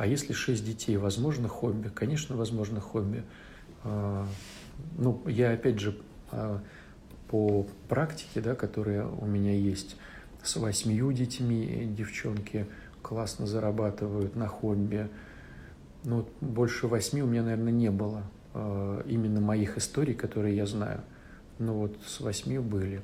А 0.00 0.06
если 0.06 0.32
шесть 0.32 0.64
детей, 0.64 0.96
возможно 0.96 1.46
хобби? 1.48 1.88
Конечно, 1.88 2.34
возможно 2.34 2.80
хобби. 2.80 3.22
А, 3.84 4.26
ну, 4.96 5.22
я 5.26 5.52
опять 5.52 5.78
же 5.78 5.96
а, 6.32 6.60
по 7.28 7.66
практике, 7.88 8.40
да, 8.40 8.54
которая 8.54 9.06
у 9.06 9.26
меня 9.26 9.52
есть, 9.52 9.96
с 10.42 10.56
восьмью 10.56 11.12
детьми 11.12 11.86
девчонки– 11.96 12.66
классно 13.02 13.46
зарабатывают 13.46 14.36
на 14.36 14.46
хобби. 14.46 15.08
Ну, 16.04 16.28
больше 16.40 16.86
восьми 16.86 17.22
у 17.22 17.26
меня, 17.26 17.42
наверное, 17.42 17.72
не 17.72 17.90
было 17.90 18.22
э, 18.54 19.02
именно 19.06 19.40
моих 19.40 19.76
историй, 19.76 20.14
которые 20.14 20.56
я 20.56 20.66
знаю. 20.66 21.02
Но 21.58 21.74
вот 21.74 21.98
с 22.06 22.20
восьми 22.20 22.58
были. 22.58 23.02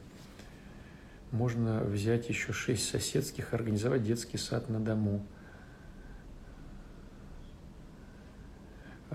Можно 1.31 1.81
взять 1.81 2.29
еще 2.29 2.53
шесть 2.53 2.89
соседских, 2.89 3.53
организовать 3.53 4.05
детский 4.05 4.39
сад 4.39 4.71
на 4.71 4.81
дому. 4.81 5.27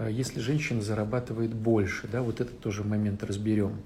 Если 0.10 0.40
женщина 0.40 0.82
зарабатывает 0.82 1.54
больше, 1.54 2.08
да, 2.08 2.22
вот 2.22 2.42
этот 2.42 2.60
тоже 2.60 2.84
момент 2.84 3.24
разберем. 3.24 3.78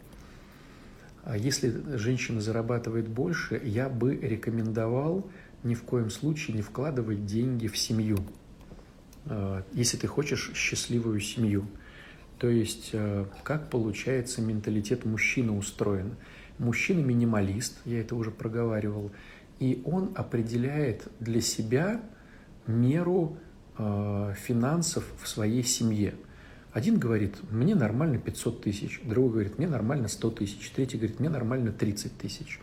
А 1.25 1.35
если 1.35 1.97
женщина 1.97 2.39
зарабатывает 2.39 3.07
больше, 3.07 3.59
я 3.63 3.89
бы 3.89 4.15
рекомендовал 4.15 5.27
ни 5.63 5.73
в 5.73 5.81
коем 5.81 6.11
случае 6.11 6.55
не 6.55 6.61
вкладывать 6.61 7.25
деньги 7.25 7.67
в 7.67 7.75
семью, 7.75 8.19
э, 9.25 9.63
если 9.73 9.97
ты 9.97 10.05
хочешь 10.05 10.51
счастливую 10.53 11.19
семью. 11.19 11.65
То 12.37 12.47
есть, 12.47 12.91
э, 12.93 13.25
как 13.43 13.71
получается 13.71 14.41
менталитет 14.41 15.03
мужчины 15.03 15.51
устроен. 15.51 16.15
Мужчина 16.59 16.99
минималист, 16.99 17.79
я 17.85 18.01
это 18.01 18.15
уже 18.15 18.29
проговаривал, 18.29 19.11
и 19.59 19.81
он 19.83 20.11
определяет 20.15 21.07
для 21.19 21.41
себя 21.41 22.01
меру 22.67 23.37
э, 23.37 23.39
финансов 23.77 25.03
в 25.21 25.27
своей 25.27 25.63
семье. 25.63 26.13
Один 26.71 26.97
говорит, 26.97 27.35
мне 27.51 27.75
нормально 27.75 28.17
500 28.17 28.61
тысяч, 28.63 29.01
другой 29.03 29.31
говорит, 29.31 29.57
мне 29.57 29.67
нормально 29.67 30.07
100 30.07 30.31
тысяч, 30.31 30.71
третий 30.75 30.97
говорит, 30.97 31.19
мне 31.19 31.29
нормально 31.29 31.71
30 31.71 32.17
тысяч. 32.17 32.59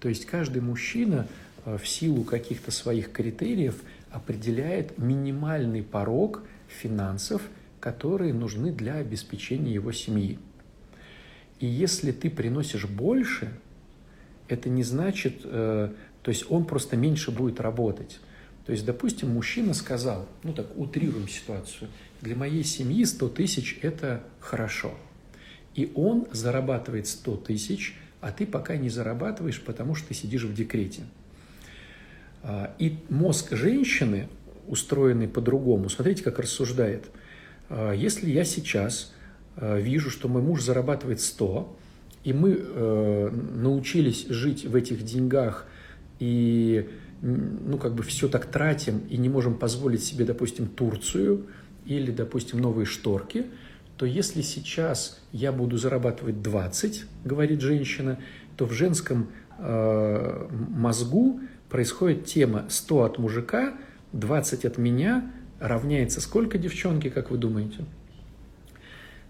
То 0.00 0.08
есть 0.08 0.26
каждый 0.26 0.62
мужчина 0.62 1.26
Э, 1.64 1.78
в 1.78 1.86
силу 1.86 2.24
каких-то 2.24 2.70
своих 2.70 3.12
критериев 3.12 3.82
определяет 4.10 4.98
минимальный 4.98 5.82
порог 5.82 6.42
финансов, 6.68 7.42
которые 7.80 8.32
нужны 8.34 8.72
для 8.72 8.94
обеспечения 8.96 9.72
его 9.72 9.92
семьи. 9.92 10.38
И 11.58 11.66
если 11.66 12.12
ты 12.12 12.30
приносишь 12.30 12.86
больше, 12.86 13.52
это 14.48 14.68
не 14.68 14.82
значит, 14.82 15.40
э, 15.44 15.90
то 16.22 16.28
есть 16.30 16.50
он 16.50 16.64
просто 16.64 16.96
меньше 16.96 17.30
будет 17.30 17.60
работать. 17.60 18.20
То 18.70 18.72
есть, 18.72 18.86
допустим, 18.86 19.30
мужчина 19.30 19.74
сказал, 19.74 20.28
ну 20.44 20.52
так, 20.52 20.78
утрируем 20.78 21.28
ситуацию, 21.28 21.90
для 22.22 22.36
моей 22.36 22.62
семьи 22.62 23.04
100 23.04 23.28
тысяч– 23.30 23.78
это 23.82 24.22
хорошо. 24.38 24.94
И 25.74 25.90
он 25.96 26.28
зарабатывает 26.30 27.08
100 27.08 27.36
тысяч, 27.38 27.96
а 28.20 28.30
ты 28.30 28.46
пока 28.46 28.76
не 28.76 28.88
зарабатываешь, 28.88 29.60
потому 29.60 29.96
что 29.96 30.08
ты 30.08 30.14
сидишь 30.14 30.44
в 30.44 30.54
декрете– 30.54 31.02
а, 32.42 32.74
и 32.78 32.98
мозг 33.08 33.54
женщины, 33.56 34.28
устроенный 34.66 35.28
по-другому, 35.28 35.88
смотрите, 35.88 36.22
как 36.22 36.38
рассуждает. 36.38 37.06
А, 37.68 37.92
если 37.92 38.30
я 38.30 38.44
сейчас 38.44 39.12
а, 39.56 39.78
вижу, 39.78 40.10
что 40.10 40.28
мой 40.28 40.42
муж 40.42 40.62
зарабатывает 40.62 41.20
100, 41.20 41.76
и 42.22 42.34
мы 42.34 42.54
э, 42.54 43.30
научились 43.30 44.26
жить 44.28 44.66
в 44.66 44.76
этих 44.76 45.04
деньгах 45.04 45.66
и 46.18 46.86
ну, 47.22 47.76
как 47.78 47.94
бы 47.94 48.02
все 48.02 48.28
так 48.28 48.46
тратим 48.46 49.00
и 49.10 49.16
не 49.16 49.28
можем 49.28 49.54
позволить 49.54 50.02
себе, 50.02 50.24
допустим, 50.24 50.66
Турцию 50.66 51.46
или, 51.84 52.10
допустим, 52.10 52.60
новые 52.60 52.86
шторки, 52.86 53.46
то 53.96 54.06
если 54.06 54.40
сейчас 54.40 55.20
я 55.32 55.52
буду 55.52 55.76
зарабатывать 55.76 56.40
20, 56.42 57.04
говорит 57.24 57.60
женщина, 57.60 58.18
то 58.56 58.64
в 58.64 58.72
женском 58.72 59.28
э, 59.58 60.48
мозгу 60.50 61.40
происходит 61.68 62.24
тема 62.24 62.64
100 62.68 63.04
от 63.04 63.18
мужика, 63.18 63.74
20 64.12 64.64
от 64.64 64.78
меня 64.78 65.30
равняется 65.58 66.20
сколько, 66.20 66.56
девчонки, 66.56 67.10
как 67.10 67.30
вы 67.30 67.36
думаете? 67.36 67.84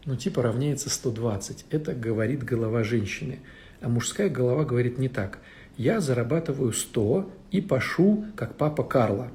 Ну, 0.07 0.17
типа 0.17 0.43
равняется 0.43 0.89
120. 0.89 1.67
Это 1.71 1.93
говорит 1.93 2.43
голова 2.45 2.85
женщины. 2.85 3.41
А 3.81 3.89
мужская 3.89 4.29
голова 4.29 4.65
говорит 4.65 4.99
не 4.99 5.09
так. 5.09 5.39
Я 5.77 6.01
зарабатываю 6.01 6.73
100 6.73 7.31
и 7.51 7.61
пашу, 7.61 8.25
как 8.37 8.57
папа 8.57 8.83
Карла. 8.83 9.31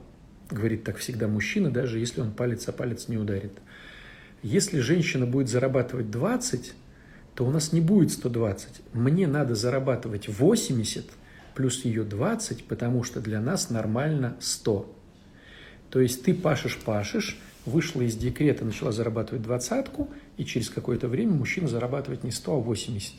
Говорит 0.50 0.84
так 0.84 0.98
всегда 0.98 1.28
мужчина, 1.28 1.71
даже 1.71 2.00
если 2.00 2.21
он 2.21 2.32
палец 2.32 2.67
о 2.67 2.71
палец 2.71 3.08
не 3.08 3.17
ударит. 3.17 3.54
Если 4.43 4.80
женщина 4.80 5.26
будет 5.26 5.50
зарабатывать 5.50 6.12
20, 6.12 6.74
то 7.34 7.45
у 7.45 7.52
нас 7.52 7.74
не 7.74 7.82
будет 7.82 8.12
120. 8.12 8.82
Мне 8.93 9.28
надо 9.28 9.56
зарабатывать 9.56 10.30
80– 10.30 11.06
плюс 11.56 11.86
ее 11.86 12.04
20, 12.04 12.65
потому 12.65 13.04
что 13.04 13.21
для 13.21 13.41
нас 13.41 13.69
нормально 13.71 14.36
100. 14.39 14.93
То 15.89 16.02
есть 16.02 16.24
ты 16.24 16.34
пашешь-пашешь, 16.34 17.39
вышла 17.65 18.02
из 18.02 18.15
декрета, 18.15 18.65
начала 18.65 18.91
зарабатывать 18.91 19.41
двадцатку, 19.41 20.10
и 20.38 20.45
через 20.45 20.69
какое-то 20.69 21.08
время 21.08 21.34
мужчина 21.34 21.67
зарабатывает 21.67 22.24
не 22.24 22.32
100, 22.32 22.54
а 22.54 22.60
80. 22.60 23.13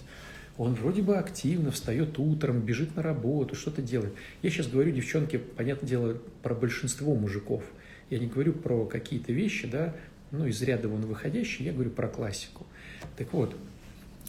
Он 0.58 0.74
вроде 0.74 1.02
бы 1.02 1.16
активно 1.16 1.70
встает 1.70 2.18
утром, 2.18 2.60
бежит 2.60 2.96
на 2.96 3.02
работу, 3.02 3.54
что-то 3.54 3.82
делает. 3.82 4.14
Я 4.42 4.50
сейчас 4.50 4.68
говорю, 4.68 4.90
девчонки, 4.90 5.36
понятное 5.36 5.88
дело, 5.88 6.18
про 6.42 6.54
большинство 6.54 7.14
мужиков. 7.14 7.62
Я 8.08 8.18
не 8.18 8.26
говорю 8.26 8.52
про 8.52 8.86
какие-то 8.86 9.32
вещи, 9.32 9.68
да, 9.68 9.94
ну, 10.30 10.46
из 10.46 10.60
ряда 10.62 10.88
вон 10.88 11.02
выходящие, 11.02 11.66
я 11.66 11.72
говорю 11.72 11.90
про 11.90 12.08
классику. 12.08 12.66
Так 13.16 13.32
вот, 13.32 13.54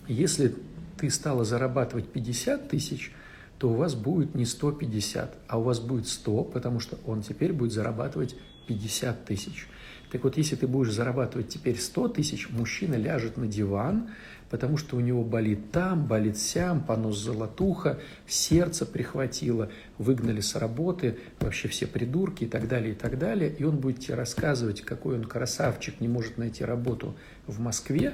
если 0.07 0.53
ты 0.97 1.09
стала 1.09 1.45
зарабатывать 1.45 2.07
50 2.09 2.69
тысяч, 2.69 3.11
то 3.59 3.69
у 3.69 3.73
вас 3.73 3.95
будет 3.95 4.35
не 4.35 4.45
150, 4.45 5.35
а 5.47 5.59
у 5.59 5.63
вас 5.63 5.79
будет 5.79 6.07
100, 6.07 6.43
потому 6.45 6.79
что 6.79 6.97
он 7.05 7.21
теперь 7.21 7.53
будет 7.53 7.71
зарабатывать 7.71 8.35
50 8.67 9.25
тысяч. 9.25 9.67
Так 10.11 10.23
вот, 10.23 10.37
если 10.37 10.55
ты 10.55 10.67
будешь 10.67 10.93
зарабатывать 10.93 11.49
теперь 11.49 11.77
100 11.77 12.09
тысяч, 12.09 12.49
мужчина 12.49 12.95
ляжет 12.95 13.37
на 13.37 13.47
диван, 13.47 14.09
потому 14.49 14.77
что 14.77 14.95
у 14.95 14.99
него 14.99 15.23
болит 15.23 15.71
там, 15.71 16.05
болит 16.05 16.38
сям, 16.38 16.83
понос 16.83 17.17
золотуха, 17.17 17.99
сердце 18.27 18.86
прихватило, 18.86 19.69
выгнали 19.97 20.41
с 20.41 20.55
работы, 20.55 21.17
вообще 21.39 21.67
все 21.67 21.88
придурки 21.88 22.45
и 22.45 22.47
так 22.47 22.67
далее, 22.67 22.91
и 22.91 22.95
так 22.95 23.17
далее. 23.17 23.51
И 23.51 23.63
он 23.63 23.77
будет 23.77 23.99
тебе 23.99 24.15
рассказывать, 24.15 24.81
какой 24.81 25.15
он 25.15 25.25
красавчик, 25.25 25.99
не 25.99 26.07
может 26.07 26.38
найти 26.38 26.63
работу 26.63 27.15
в 27.45 27.60
Москве 27.60 28.13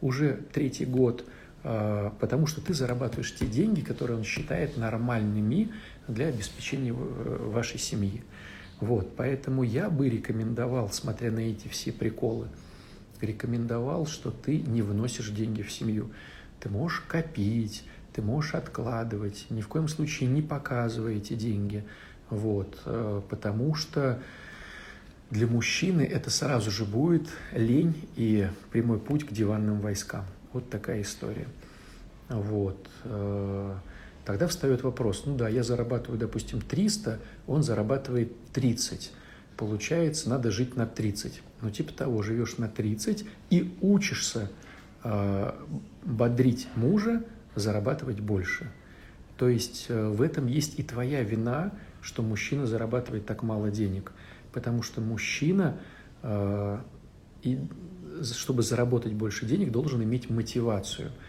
уже 0.00 0.40
третий 0.52 0.84
год, 0.84 1.24
а, 1.62 2.14
потому 2.20 2.46
что 2.46 2.60
ты 2.60 2.74
зарабатываешь 2.74 3.34
те 3.34 3.46
деньги, 3.46 3.80
которые 3.80 4.18
он 4.18 4.24
считает 4.24 4.76
нормальными 4.76 5.70
для 6.08 6.26
обеспечения 6.26 6.92
вашей 6.92 7.78
семьи. 7.78 8.22
Вот, 8.80 9.14
поэтому 9.14 9.62
я 9.62 9.90
бы 9.90 10.08
рекомендовал, 10.08 10.90
смотря 10.90 11.30
на 11.30 11.40
эти 11.40 11.68
все 11.68 11.92
приколы, 11.92 12.48
рекомендовал, 13.22 14.06
что 14.06 14.30
ты 14.30 14.60
не 14.60 14.82
вносишь 14.82 15.30
деньги 15.30 15.62
в 15.62 15.72
семью. 15.72 16.10
Ты 16.60 16.68
можешь 16.68 17.00
копить, 17.00 17.84
ты 18.12 18.22
можешь 18.22 18.54
откладывать, 18.54 19.46
ни 19.50 19.60
в 19.60 19.68
коем 19.68 19.88
случае 19.88 20.28
не 20.28 20.42
показывай 20.42 21.16
эти 21.16 21.34
деньги. 21.34 21.84
Вот, 22.28 22.80
э, 22.84 23.22
потому 23.28 23.74
что 23.74 24.22
для 25.30 25.46
мужчины 25.46 26.02
это 26.02 26.30
сразу 26.30 26.70
же 26.70 26.84
будет 26.84 27.28
лень 27.52 28.08
и 28.16 28.48
прямой 28.70 28.98
путь 28.98 29.26
к 29.26 29.32
диванным 29.32 29.80
войскам. 29.80 30.24
Вот 30.52 30.70
такая 30.70 31.02
история. 31.02 31.46
Вот. 32.28 32.88
Э, 33.04 33.76
Тогда 34.24 34.46
встает 34.46 34.82
вопрос, 34.82 35.22
ну 35.26 35.34
да, 35.36 35.48
я 35.48 35.62
зарабатываю, 35.62 36.18
допустим, 36.18 36.60
300, 36.60 37.18
он 37.46 37.62
зарабатывает 37.62 38.32
30. 38.52 39.12
Получается, 39.56 40.28
надо 40.28 40.50
жить 40.50 40.76
на 40.76 40.86
30. 40.86 41.42
Ну, 41.62 41.70
типа 41.70 41.92
того, 41.92 42.22
живешь 42.22 42.58
на 42.58 42.68
30 42.68 43.26
и 43.50 43.76
учишься 43.80 44.50
э, 45.04 45.52
бодрить 46.04 46.68
мужа, 46.74 47.24
зарабатывать 47.54 48.20
больше. 48.20 48.70
То 49.36 49.48
есть 49.48 49.86
э, 49.88 50.08
в 50.08 50.22
этом 50.22 50.46
есть 50.46 50.78
и 50.78 50.82
твоя 50.82 51.22
вина, 51.22 51.72
что 52.00 52.22
мужчина 52.22 52.66
зарабатывает 52.66 53.26
так 53.26 53.42
мало 53.42 53.70
денег. 53.70 54.12
Потому 54.52 54.82
что 54.82 55.00
мужчина, 55.00 55.78
э, 56.22 56.78
и, 57.42 57.58
чтобы 58.22 58.62
заработать 58.62 59.12
больше 59.12 59.46
денег, 59.46 59.70
должен 59.70 60.02
иметь 60.02 60.30
мотивацию– 60.30 61.12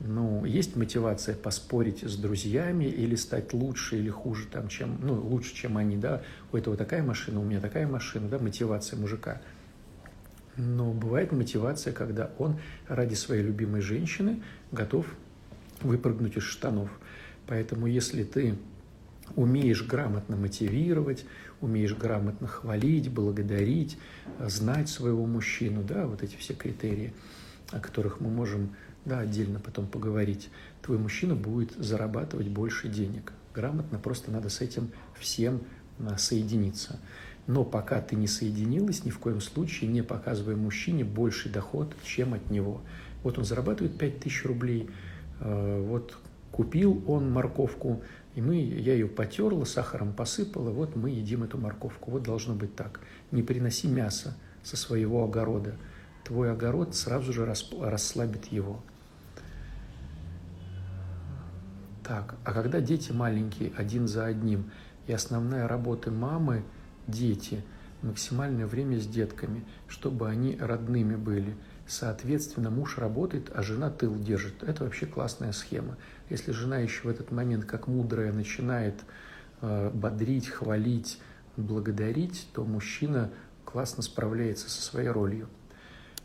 ну, 0.00 0.44
есть 0.44 0.76
мотивация 0.76 1.34
поспорить 1.34 2.02
с 2.02 2.16
друзьями 2.16 2.84
или 2.84 3.14
стать 3.14 3.52
лучше 3.52 3.98
или 3.98 4.10
хуже, 4.10 4.46
там, 4.50 4.68
чем, 4.68 4.98
ну, 5.00 5.14
лучше, 5.14 5.54
чем 5.54 5.76
они, 5.76 5.96
да, 5.96 6.22
у 6.52 6.56
этого 6.56 6.76
такая 6.76 7.02
машина, 7.02 7.40
у 7.40 7.44
меня 7.44 7.60
такая 7.60 7.86
машина, 7.86 8.28
да, 8.28 8.38
мотивация 8.38 8.98
мужика. 8.98 9.40
Но 10.56 10.92
бывает 10.92 11.32
мотивация, 11.32 11.92
когда 11.92 12.30
он 12.38 12.58
ради 12.88 13.14
своей 13.14 13.42
любимой 13.42 13.80
женщины 13.80 14.42
готов 14.70 15.06
выпрыгнуть 15.80 16.36
из 16.36 16.44
штанов. 16.44 16.90
Поэтому 17.46 17.86
если 17.86 18.22
ты 18.22 18.56
умеешь 19.36 19.84
грамотно 19.84 20.36
мотивировать, 20.36 21.24
умеешь 21.60 21.94
грамотно 21.96 22.46
хвалить, 22.46 23.10
благодарить, 23.10 23.98
знать 24.38 24.88
своего 24.88 25.26
мужчину, 25.26 25.82
да, 25.82 26.06
вот 26.06 26.22
эти 26.22 26.36
все 26.36 26.54
критерии, 26.54 27.12
о 27.70 27.80
которых 27.80 28.20
мы 28.20 28.30
можем 28.30 28.74
да, 29.04 29.20
отдельно 29.20 29.60
потом 29.60 29.86
поговорить, 29.86 30.50
твой 30.82 30.98
мужчина 30.98 31.34
будет 31.34 31.72
зарабатывать 31.72 32.48
больше 32.48 32.88
денег. 32.88 33.32
Грамотно 33.54 33.98
просто 33.98 34.30
надо 34.30 34.48
с 34.48 34.60
этим 34.60 34.90
всем 35.18 35.60
а, 35.98 36.16
соединиться. 36.18 36.98
Но 37.46 37.64
пока 37.64 38.00
ты 38.00 38.16
не 38.16 38.26
соединилась, 38.26 39.04
ни 39.04 39.10
в 39.10 39.18
коем 39.18 39.40
случае 39.40 39.90
не 39.90 40.02
показывай 40.02 40.56
мужчине 40.56 41.04
больший 41.04 41.50
доход, 41.50 41.94
чем 42.02 42.32
от 42.32 42.50
него. 42.50 42.80
Вот 43.22 43.38
он 43.38 43.44
зарабатывает 43.44 43.98
5000 43.98 44.44
рублей, 44.46 44.90
а, 45.40 45.82
вот 45.82 46.16
купил 46.50 47.02
он 47.06 47.30
морковку, 47.30 48.02
и 48.34 48.40
мы, 48.40 48.56
я 48.56 48.94
ее 48.94 49.08
потерла, 49.08 49.64
сахаром 49.64 50.12
посыпала, 50.12 50.70
вот 50.70 50.96
мы 50.96 51.10
едим 51.10 51.44
эту 51.44 51.58
морковку. 51.58 52.10
Вот 52.10 52.22
должно 52.22 52.54
быть 52.54 52.74
так. 52.74 53.00
Не 53.30 53.42
приноси 53.42 53.88
мясо 53.88 54.36
со 54.62 54.76
своего 54.76 55.24
огорода. 55.24 55.76
Твой 56.24 56.50
огород 56.50 56.94
сразу 56.94 57.32
же 57.32 57.44
расслабит 57.44 58.46
его. 58.46 58.82
Так, 62.02 62.36
а 62.44 62.52
когда 62.52 62.80
дети 62.80 63.12
маленькие, 63.12 63.72
один 63.76 64.08
за 64.08 64.26
одним, 64.26 64.70
и 65.06 65.12
основная 65.12 65.68
работа 65.68 66.10
мамы– 66.10 66.62
дети, 67.06 67.62
максимальное 68.02 68.66
время 68.66 68.98
с 68.98 69.06
детками, 69.06 69.64
чтобы 69.88 70.28
они 70.28 70.56
родными 70.56 71.16
были. 71.16 71.56
Соответственно, 71.86 72.70
муж 72.70 72.98
работает, 72.98 73.50
а 73.54 73.62
жена 73.62 73.90
тыл 73.90 74.18
держит. 74.18 74.62
Это 74.62 74.84
вообще 74.84 75.06
классная 75.06 75.52
схема. 75.52 75.96
Если 76.30 76.52
жена 76.52 76.78
еще 76.78 77.02
в 77.02 77.08
этот 77.08 77.30
момент, 77.30 77.64
как 77.64 77.88
мудрая, 77.88 78.32
начинает 78.32 78.94
э, 79.60 79.90
бодрить, 79.92 80.48
хвалить, 80.48 81.18
благодарить, 81.56 82.48
то 82.54 82.64
мужчина 82.64 83.30
классно 83.64 84.02
справляется 84.02 84.70
со 84.70 84.82
своей 84.82 85.08
ролью. 85.08 85.48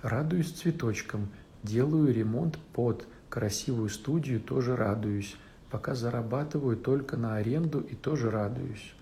Радуюсь 0.02 0.52
цветочкам, 0.52 1.30
делаю 1.64 2.14
ремонт 2.14 2.58
под 2.74 3.06
красивую 3.30 3.90
студию, 3.90 4.40
тоже 4.40 4.76
радуюсь 4.76 5.36
пока 5.70 5.96
зарабатываю 5.96 6.78
только 6.78 7.18
на 7.18 7.36
аренду 7.36 7.80
и 7.80 7.96
тоже 7.96 8.30
радуюсь. 8.30 8.94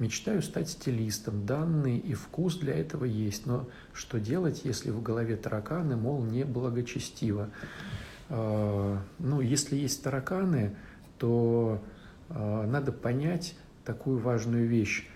Мечтаю 0.00 0.40
стать 0.40 0.70
стилистом, 0.70 1.44
данные 1.44 1.98
и 1.98 2.14
вкус 2.14 2.56
для 2.56 2.74
этого 2.74 3.04
есть, 3.04 3.44
но 3.44 3.68
что 3.92 4.18
делать, 4.18 4.62
если 4.64 4.88
в 4.88 5.02
голове 5.02 5.36
тараканы, 5.36 5.94
мол, 5.94 6.24
не 6.24 6.44
благочестиво? 6.44 7.50
А, 8.30 8.98
ну, 9.18 9.42
если 9.42 9.76
есть 9.76 10.02
тараканы, 10.02 10.74
то 11.18 11.84
а, 12.30 12.66
надо 12.66 12.92
понять 12.92 13.54
такую 13.84 14.18
важную 14.18 14.66
вещь. 14.66 15.06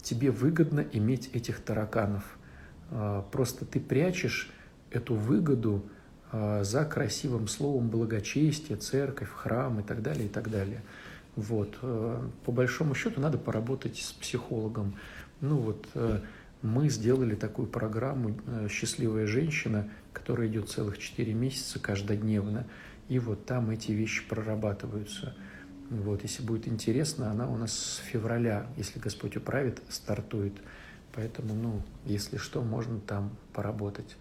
Тебе 0.00 0.30
выгодно 0.30 0.86
иметь 0.92 1.30
этих 1.34 1.58
тараканов. 1.58 2.38
А, 2.92 3.22
просто 3.32 3.64
ты 3.64 3.80
прячешь 3.80 4.52
эту 4.92 5.16
выгоду 5.16 5.84
за 6.30 6.84
красивым 6.84 7.48
словом 7.48 7.90
благочестие, 7.90 8.78
церковь, 8.78 9.30
храм 9.30 9.80
и 9.80 9.82
так 9.82 10.02
далее, 10.02 10.26
и 10.26 10.28
так 10.28 10.48
далее. 10.50 10.82
Вот. 11.36 11.78
Э, 11.82 12.28
по 12.44 12.52
большому 12.52 12.94
счету 12.94 13.20
надо 13.20 13.38
поработать 13.38 13.98
с 13.98 14.12
психологом. 14.12 14.96
Ну 15.40 15.56
вот 15.56 15.86
э, 15.94 16.20
мы 16.62 16.88
сделали 16.88 17.34
такую 17.34 17.68
программу 17.68 18.36
э, 18.46 18.68
«Счастливая 18.70 19.26
женщина», 19.26 19.88
которая 20.12 20.48
идет 20.48 20.70
целых 20.70 20.98
4 20.98 21.32
месяца 21.34 21.78
каждодневно. 21.78 22.66
И 23.08 23.18
вот 23.18 23.44
там 23.46 23.70
эти 23.70 23.92
вещи 23.92 24.26
прорабатываются. 24.28 25.34
Вот, 25.90 26.22
если 26.22 26.42
будет 26.42 26.66
интересно, 26.66 27.30
она 27.30 27.48
у 27.48 27.56
нас 27.56 27.72
с 27.72 27.96
февраля, 27.98 28.66
если 28.76 28.98
Господь 28.98 29.36
управит, 29.36 29.82
стартует. 29.90 30.54
Поэтому, 31.12 31.54
ну, 31.54 31.82
если 32.06 32.38
что, 32.38 32.62
можно 32.62 32.98
там 32.98 33.36
поработать 33.52 34.16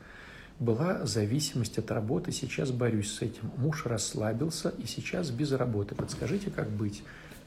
была 0.59 1.05
зависимость 1.05 1.77
от 1.77 1.91
работы, 1.91 2.31
сейчас 2.31 2.71
борюсь 2.71 3.11
с 3.11 3.21
этим. 3.21 3.51
Муж 3.57 3.85
расслабился 3.85 4.69
и 4.69 4.85
сейчас 4.85 5.29
без 5.29 5.51
работы. 5.51 5.95
Подскажите, 5.95 6.51
как 6.51 6.69
быть? 6.69 7.03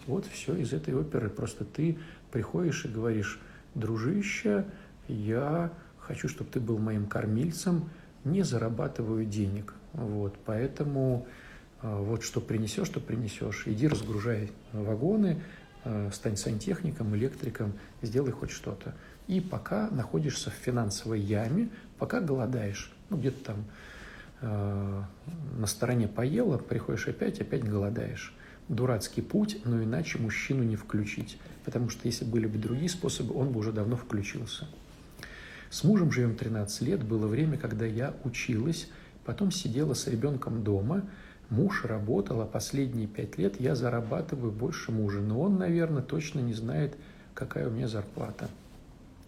Вот 0.06 0.26
все 0.26 0.54
из 0.54 0.72
этой 0.72 0.94
оперы. 0.94 1.30
Просто 1.30 1.64
ты 1.64 1.98
приходишь 2.30 2.84
и 2.84 2.88
говоришь, 2.88 3.40
дружище, 3.74 4.64
я 5.08 5.72
хочу, 5.98 6.28
чтобы 6.28 6.50
ты 6.50 6.60
был 6.60 6.78
моим 6.78 7.06
кормильцем, 7.06 7.88
не 8.24 8.42
зарабатываю 8.42 9.24
денег. 9.24 9.74
Вот, 9.92 10.36
поэтому 10.44 11.26
а, 11.80 12.00
вот 12.00 12.22
что 12.22 12.40
принесешь, 12.40 12.86
что 12.86 13.00
принесешь. 13.00 13.64
Иди 13.66 13.88
разгружай 13.88 14.50
вагоны, 14.72 15.42
а, 15.84 16.10
стань 16.12 16.36
сантехником, 16.36 17.14
электриком, 17.16 17.72
сделай 18.02 18.32
хоть 18.32 18.50
что-то. 18.50 18.94
И 19.26 19.40
пока 19.40 19.88
находишься 19.90 20.50
в 20.50 20.54
финансовой 20.54 21.20
яме, 21.20 21.70
пока 21.98 22.20
голодаешь 22.20 22.95
ну, 23.10 23.16
где-то 23.16 23.44
там 23.44 23.64
э, 24.40 25.02
на 25.58 25.66
стороне 25.66 26.08
поела, 26.08 26.58
приходишь 26.58 27.08
опять, 27.08 27.40
опять 27.40 27.64
голодаешь. 27.64 28.34
Дурацкий 28.68 29.22
путь, 29.22 29.60
но 29.64 29.82
иначе 29.82 30.18
мужчину 30.18 30.62
не 30.64 30.76
включить. 30.76 31.38
Потому 31.64 31.88
что 31.88 32.06
если 32.08 32.24
были 32.24 32.46
бы 32.46 32.58
другие 32.58 32.88
способы, 32.88 33.34
он 33.34 33.52
бы 33.52 33.60
уже 33.60 33.72
давно 33.72 33.96
включился. 33.96 34.66
С 35.70 35.84
мужем 35.84 36.10
живем 36.10 36.36
13 36.36 36.82
лет, 36.82 37.04
было 37.04 37.26
время, 37.26 37.58
когда 37.58 37.86
я 37.86 38.14
училась, 38.24 38.88
потом 39.24 39.50
сидела 39.50 39.94
с 39.94 40.06
ребенком 40.06 40.62
дома, 40.62 41.02
муж 41.50 41.84
работал, 41.84 42.40
а 42.40 42.46
последние 42.46 43.06
пять 43.06 43.38
лет 43.38 43.60
я 43.60 43.74
зарабатываю 43.74 44.52
больше 44.52 44.90
мужа. 44.92 45.20
Но 45.20 45.40
он, 45.40 45.58
наверное, 45.58 46.02
точно 46.02 46.40
не 46.40 46.54
знает, 46.54 46.96
какая 47.34 47.68
у 47.68 47.70
меня 47.70 47.88
зарплата. 47.88 48.48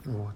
Вот. 0.05 0.35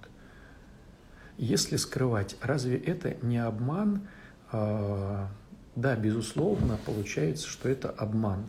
Если 1.38 1.76
скрывать, 1.76 2.36
разве 2.40 2.76
это 2.76 3.16
не 3.22 3.38
обман? 3.38 4.06
А, 4.50 5.28
да, 5.74 5.96
безусловно, 5.96 6.78
получается, 6.84 7.48
что 7.48 7.68
это 7.68 7.88
обман. 7.88 8.46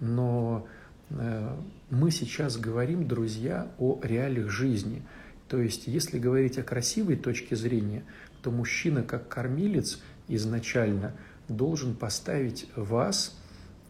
Но 0.00 0.66
э, 1.10 1.56
мы 1.90 2.10
сейчас 2.10 2.56
говорим, 2.56 3.06
друзья, 3.06 3.70
о 3.78 4.00
реалиях 4.02 4.48
жизни. 4.48 5.02
То 5.48 5.60
есть, 5.60 5.86
если 5.86 6.18
говорить 6.18 6.58
о 6.58 6.62
красивой 6.62 7.16
точке 7.16 7.56
зрения, 7.56 8.04
то 8.42 8.50
мужчина 8.50 9.02
как 9.02 9.28
кормилец 9.28 10.00
изначально 10.28 11.14
должен 11.48 11.94
поставить 11.94 12.68
вас 12.74 13.38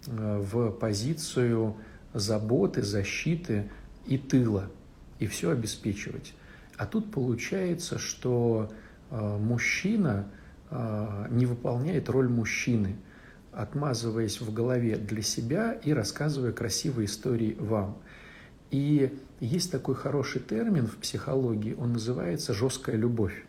э, 0.07 0.39
в 0.39 0.71
позицию 0.73 1.77
заботы, 2.13 2.83
защиты 2.83 3.71
и 4.07 4.19
тыла, 4.19 4.69
и 5.19 5.27
все 5.27 5.51
обеспечивать. 5.51 6.35
А 6.77 6.87
тут 6.87 7.11
получается, 7.11 7.99
что 7.99 8.71
э, 9.11 9.39
мужчина 9.39 10.31
э, 10.71 11.27
не 11.31 11.47
выполняет 11.47 12.09
роль 12.09 12.29
мужчины, 12.29 12.97
отмазываясь 13.53 14.41
в 14.41 14.53
голове 14.53 14.97
для 14.97 15.23
себя 15.23 15.73
и 15.73 15.93
рассказывая 15.93 16.53
красивые 16.53 17.07
истории 17.07 17.57
вам. 17.59 17.99
И 18.71 19.19
есть 19.41 19.71
такой 19.71 19.95
хороший 19.95 20.41
термин 20.41 20.87
в 20.87 20.97
психологии, 20.97 21.75
он 21.75 21.93
называется 21.93 22.55
жесткая 22.55 22.97
любовь. 22.97 23.45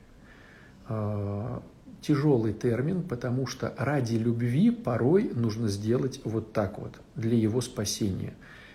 Э, 0.90 1.60
тяжелый 2.04 2.54
термин, 2.54 3.02
потому 3.02 3.48
что 3.48 3.74
ради 3.78 4.16
любви 4.16 4.72
порой 4.72 5.32
нужно 5.34 5.70
сделать 5.70 6.20
вот 6.26 6.52
так 6.52 6.78
вот 6.78 7.00
для 7.16 7.38
его 7.38 7.62
спасения. 7.62 8.34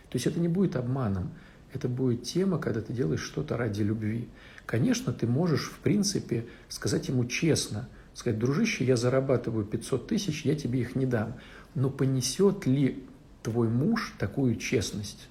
То 0.09 0.17
есть 0.17 0.27
это 0.27 0.41
не 0.41 0.49
будет 0.49 0.77
обманом 0.77 1.33
это 1.79 1.89
будет 1.89 2.25
тема, 2.25 2.59
когда 2.59 2.81
ты 2.81 2.93
делаешь 2.93 3.23
что-то 3.23 3.57
ради 3.57 3.83
любви. 3.83 4.29
Конечно, 4.67 5.13
ты 5.13 5.27
можешь, 5.27 5.71
в 5.71 5.79
принципе, 5.79 6.47
сказать 6.69 7.09
ему 7.09 7.25
честно, 7.25 7.89
сказать, 8.15 8.39
дружище, 8.39 8.85
я 8.85 8.97
зарабатываю 8.97 9.65
500 9.65 10.09
тысяч, 10.09 10.45
я 10.45 10.57
тебе 10.57 10.81
их 10.81 10.97
не 10.97 11.07
дам. 11.07 11.35
Но 11.75 11.89
понесет 11.89 12.67
ли 12.67 13.05
твой 13.45 13.69
муж 13.69 14.15
такую 14.19 14.57
честность? 14.57 15.29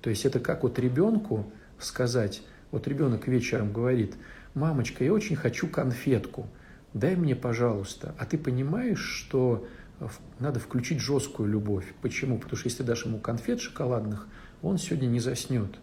То 0.00 0.08
есть 0.08 0.24
это 0.24 0.38
как 0.38 0.62
вот 0.62 0.78
ребенку 0.78 1.52
сказать, 1.80 2.42
вот 2.70 2.86
ребенок 2.86 3.26
вечером 3.26 3.72
говорит, 3.72 4.14
мамочка, 4.54 5.02
я 5.02 5.12
очень 5.12 5.34
хочу 5.34 5.66
конфетку, 5.66 6.46
дай 6.94 7.16
мне, 7.16 7.34
пожалуйста. 7.34 8.14
А 8.18 8.24
ты 8.24 8.38
понимаешь, 8.38 9.02
что 9.02 9.66
надо 10.38 10.60
включить 10.60 11.00
жесткую 11.00 11.50
любовь. 11.50 11.92
Почему? 12.00 12.38
Потому 12.38 12.56
что 12.56 12.68
если 12.68 12.84
дашь 12.84 13.04
ему 13.04 13.18
конфет 13.18 13.60
шоколадных– 13.60 14.28
он 14.62 14.78
сегодня 14.78 15.06
не 15.06 15.20
заснет. 15.20 15.76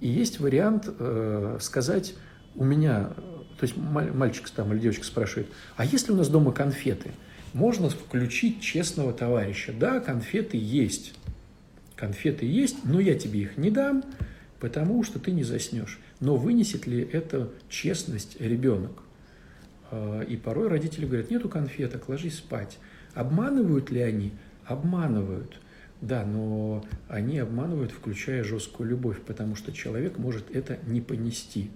И 0.00 0.08
есть 0.08 0.40
вариант 0.40 0.88
э, 0.88 1.58
сказать, 1.60 2.14
у 2.54 2.64
меня, 2.64 3.10
то 3.58 3.62
есть 3.62 3.76
мальчик 3.76 4.48
там 4.50 4.72
или 4.72 4.80
девочка 4.80 5.04
спрашивает, 5.04 5.48
а 5.76 5.84
если 5.84 6.12
у 6.12 6.16
нас 6.16 6.28
дома 6.28 6.52
конфеты? 6.52 7.10
Можно 7.52 7.88
включить 7.88 8.60
честного 8.60 9.12
товарища. 9.12 9.72
Да, 9.72 10.00
конфеты 10.00 10.56
есть. 10.56 11.14
Конфеты 11.94 12.46
есть, 12.46 12.84
но 12.84 12.98
я 12.98 13.14
тебе 13.14 13.42
их 13.42 13.56
не 13.56 13.70
дам, 13.70 14.02
потому 14.58 15.04
что 15.04 15.20
ты 15.20 15.30
не 15.30 15.44
заснешь. 15.44 16.00
Но 16.18 16.36
вынесет 16.36 16.86
ли 16.86 17.00
это 17.00 17.50
честность 17.68 18.40
ребенок? 18.40 19.04
Э, 19.90 20.24
и 20.28 20.36
порой 20.36 20.68
родители 20.68 21.06
говорят, 21.06 21.30
нету 21.30 21.48
конфеток, 21.48 22.08
ложись 22.08 22.38
спать. 22.38 22.78
Обманывают 23.14 23.90
ли 23.90 24.00
они? 24.00 24.32
Обманывают. 24.64 25.60
Да, 26.04 26.26
но 26.26 26.84
они 27.08 27.38
обманывают, 27.38 27.90
включая 27.90 28.44
жесткую 28.44 28.90
любовь, 28.90 29.22
потому 29.22 29.56
что 29.56 29.72
человек 29.72 30.18
может 30.18 30.54
это 30.54 30.78
не 30.86 31.00
понести. 31.00 31.70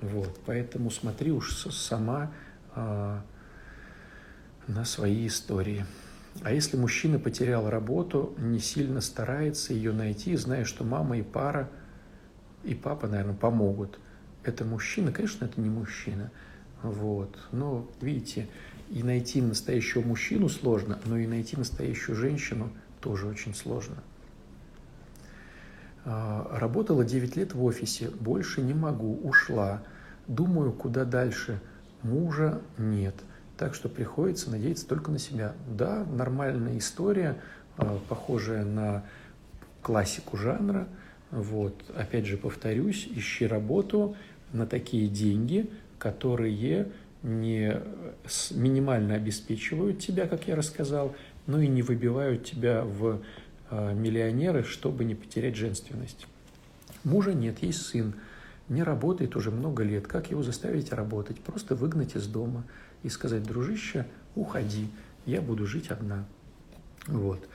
Вот, 0.00 0.40
поэтому 0.46 0.90
смотри 0.90 1.32
уж 1.32 1.52
сама 1.52 2.32
а, 2.74 3.22
на 4.66 4.86
свои 4.86 5.26
истории. 5.26 5.84
А 6.40 6.50
если 6.50 6.78
мужчина 6.78 7.18
потерял 7.18 7.68
работу, 7.68 8.34
не 8.38 8.58
сильно 8.58 9.02
старается 9.02 9.74
ее 9.74 9.92
найти, 9.92 10.34
зная, 10.34 10.64
что 10.64 10.82
мама 10.82 11.18
и 11.18 11.22
пара, 11.22 11.68
и 12.64 12.74
папа, 12.74 13.06
наверное, 13.06 13.36
помогут. 13.36 14.00
Это 14.44 14.64
мужчина, 14.64 15.12
конечно, 15.12 15.44
это 15.44 15.60
не 15.60 15.68
мужчина. 15.68 16.32
Вот. 16.82 17.38
Но, 17.52 17.86
видите, 18.00 18.48
и 18.88 19.02
найти 19.02 19.42
настоящего 19.42 20.00
мужчину 20.00 20.48
сложно, 20.48 20.98
но 21.04 21.18
и 21.18 21.26
найти 21.26 21.58
настоящую 21.58 22.16
женщину– 22.16 22.72
тоже 23.02 23.26
очень 23.26 23.54
сложно. 23.54 23.96
А, 26.04 26.56
работала 26.58 27.04
9 27.04 27.36
лет 27.36 27.52
в 27.52 27.62
офисе, 27.62 28.08
больше 28.08 28.62
не 28.62 28.74
могу, 28.74 29.18
ушла. 29.22 29.82
Думаю, 30.26 30.72
куда 30.72 31.04
дальше. 31.04 31.60
Мужа 32.02 32.60
нет. 32.78 33.14
Так 33.58 33.74
что 33.74 33.88
приходится 33.88 34.50
надеяться 34.50 34.86
только 34.86 35.10
на 35.10 35.18
себя. 35.18 35.52
Да, 35.68 36.04
нормальная 36.04 36.78
история, 36.78 37.36
а, 37.76 37.98
похожая 38.08 38.64
на 38.64 39.04
классику 39.82 40.36
жанра. 40.36 40.88
Вот. 41.30 41.74
Опять 41.96 42.26
же, 42.26 42.36
повторюсь, 42.36 43.08
ищи 43.14 43.46
работу 43.46 44.16
на 44.52 44.66
такие 44.66 45.08
деньги, 45.08 45.70
которые 45.98 46.88
не 47.22 47.80
минимально 48.50 49.14
обеспечивают 49.14 50.00
тебя, 50.00 50.26
как 50.26 50.48
я 50.48 50.56
рассказал, 50.56 51.14
но 51.52 51.60
и 51.60 51.68
не 51.68 51.82
выбивают 51.82 52.44
тебя 52.44 52.82
в 52.82 53.20
а, 53.68 53.92
миллионеры, 53.92 54.64
чтобы 54.64 55.04
не 55.04 55.14
потерять 55.14 55.54
женственность. 55.54 56.26
Мужа 57.04 57.34
нет, 57.34 57.62
есть 57.62 57.82
сын, 57.82 58.14
не 58.70 58.82
работает 58.82 59.36
уже 59.36 59.50
много 59.50 59.82
лет. 59.82 60.06
Как 60.06 60.30
его 60.30 60.42
заставить 60.42 60.92
работать? 60.92 61.40
Просто 61.40 61.74
выгнать 61.74 62.16
из 62.16 62.26
дома 62.26 62.64
и 63.02 63.10
сказать, 63.10 63.42
дружище, 63.42 64.06
уходи, 64.34 64.88
я 65.26 65.42
буду 65.42 65.66
жить 65.66 65.88
одна. 65.88 66.24
Вот. 67.06 67.46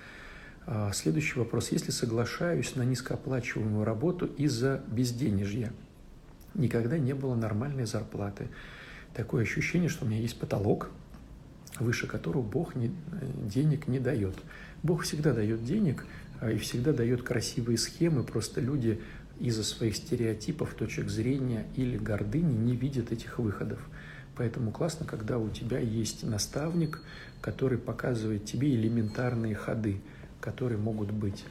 А, 0.67 0.91
следующий 0.93 1.39
вопрос. 1.39 1.71
Если 1.71 1.89
соглашаюсь 1.89 2.75
на 2.75 2.83
низкооплачиваемую 2.83 3.83
работу 3.83 4.27
из-за 4.27 4.83
безденежья, 4.89 5.73
никогда 6.53 6.99
не 6.99 7.13
было 7.13 7.33
нормальной 7.33 7.87
зарплаты. 7.87 8.49
Такое 9.15 9.41
ощущение, 9.41 9.89
что 9.89 10.05
у 10.05 10.07
меня 10.07 10.19
есть 10.19 10.39
потолок, 10.39 10.91
выше 11.80 12.07
которого 12.07 12.41
Бог 12.41 12.75
не, 12.75 12.91
денег 13.43 13.88
не 13.88 13.99
дает. 13.99 14.36
Бог 14.84 15.03
всегда 15.03 15.34
дает 15.34 15.63
денег 15.63 16.05
а, 16.39 16.51
и 16.51 16.57
всегда 16.57 16.93
дает 16.93 17.23
красивые 17.23 17.78
схемы, 17.78 18.23
просто 18.23 18.61
люди 18.61 18.99
из-за 19.39 19.63
своих 19.63 19.95
стереотипов, 19.95 20.73
точек 20.73 21.09
зрения 21.09 21.65
или 21.75 21.97
гордыни 21.97 22.53
не 22.53 22.75
видят 22.75 23.11
этих 23.11 23.39
выходов. 23.39 23.80
Поэтому 24.36 24.71
классно, 24.71 25.05
когда 25.05 25.38
у 25.38 25.49
тебя 25.49 25.80
есть 25.80 26.23
наставник, 26.23 27.01
который 27.41 27.78
показывает 27.78 28.45
тебе 28.45 28.73
элементарные 28.73 29.55
ходы, 29.55 29.99
которые 30.39 30.78
могут 30.78 31.11
быть. 31.11 31.43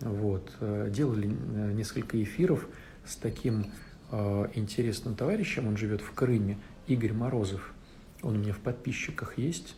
Вот. 0.00 0.52
Э, 0.60 0.90
делали 0.92 1.28
э, 1.28 1.72
несколько 1.72 2.22
эфиров 2.22 2.66
с 3.06 3.16
таким 3.16 3.72
э, 4.10 4.48
интересным 4.54 5.14
товарищем, 5.14 5.66
он 5.66 5.76
живет 5.76 6.02
в 6.02 6.12
Крыме, 6.12 6.58
Игорь 6.86 7.12
Морозов– 7.12 7.72
он 8.22 8.36
у 8.36 8.38
меня 8.38 8.52
в 8.52 8.58
подписчиках 8.58 9.38
есть. 9.38 9.76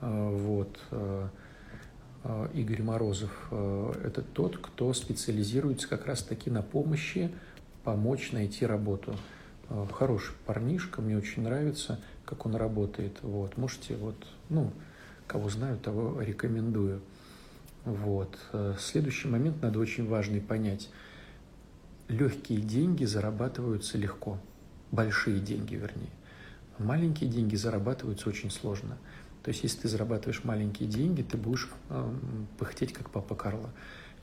А, 0.00 0.30
вот. 0.30 0.80
А, 0.90 1.30
а, 2.22 2.50
Игорь 2.52 2.82
Морозов– 2.82 3.30
это 4.04 4.22
тот, 4.22 4.58
кто 4.58 4.92
специализируется 4.92 5.88
как 5.88 6.06
раз-таки 6.06 6.50
на 6.50 6.62
помощи 6.62 7.30
помочь 7.84 8.32
найти 8.32 8.66
работу. 8.66 9.16
Хороший 9.92 10.34
парнишка, 10.46 11.00
мне 11.00 11.16
очень 11.16 11.42
нравится, 11.42 12.00
как 12.24 12.44
он 12.44 12.56
работает. 12.56 13.16
Вот. 13.22 13.56
Можете, 13.56 13.96
вот, 13.96 14.16
ну, 14.48 14.72
кого 15.26 15.48
знаю, 15.48 15.78
того 15.78 16.20
рекомендую. 16.20 17.00
Вот. 17.84 18.36
Следующий 18.78 19.28
момент 19.28 19.62
надо 19.62 19.78
очень 19.78 20.06
важный 20.06 20.40
понять. 20.40 20.90
Легкие 22.08 22.60
деньги 22.60 23.04
зарабатываются 23.04 23.96
легко. 23.96 24.38
Большие 24.90 25.40
деньги, 25.40 25.76
вернее. 25.76 26.10
Маленькие 26.80 27.28
деньги 27.28 27.56
зарабатываются 27.56 28.30
очень 28.30 28.50
сложно. 28.50 28.96
То 29.42 29.50
есть, 29.50 29.62
если 29.62 29.80
ты 29.80 29.88
зарабатываешь 29.88 30.44
маленькие 30.44 30.88
деньги, 30.88 31.20
ты 31.20 31.36
будешь 31.36 31.68
э, 31.90 32.12
пыхтеть, 32.58 32.94
как 32.94 33.10
папа 33.10 33.34
Карло. 33.34 33.70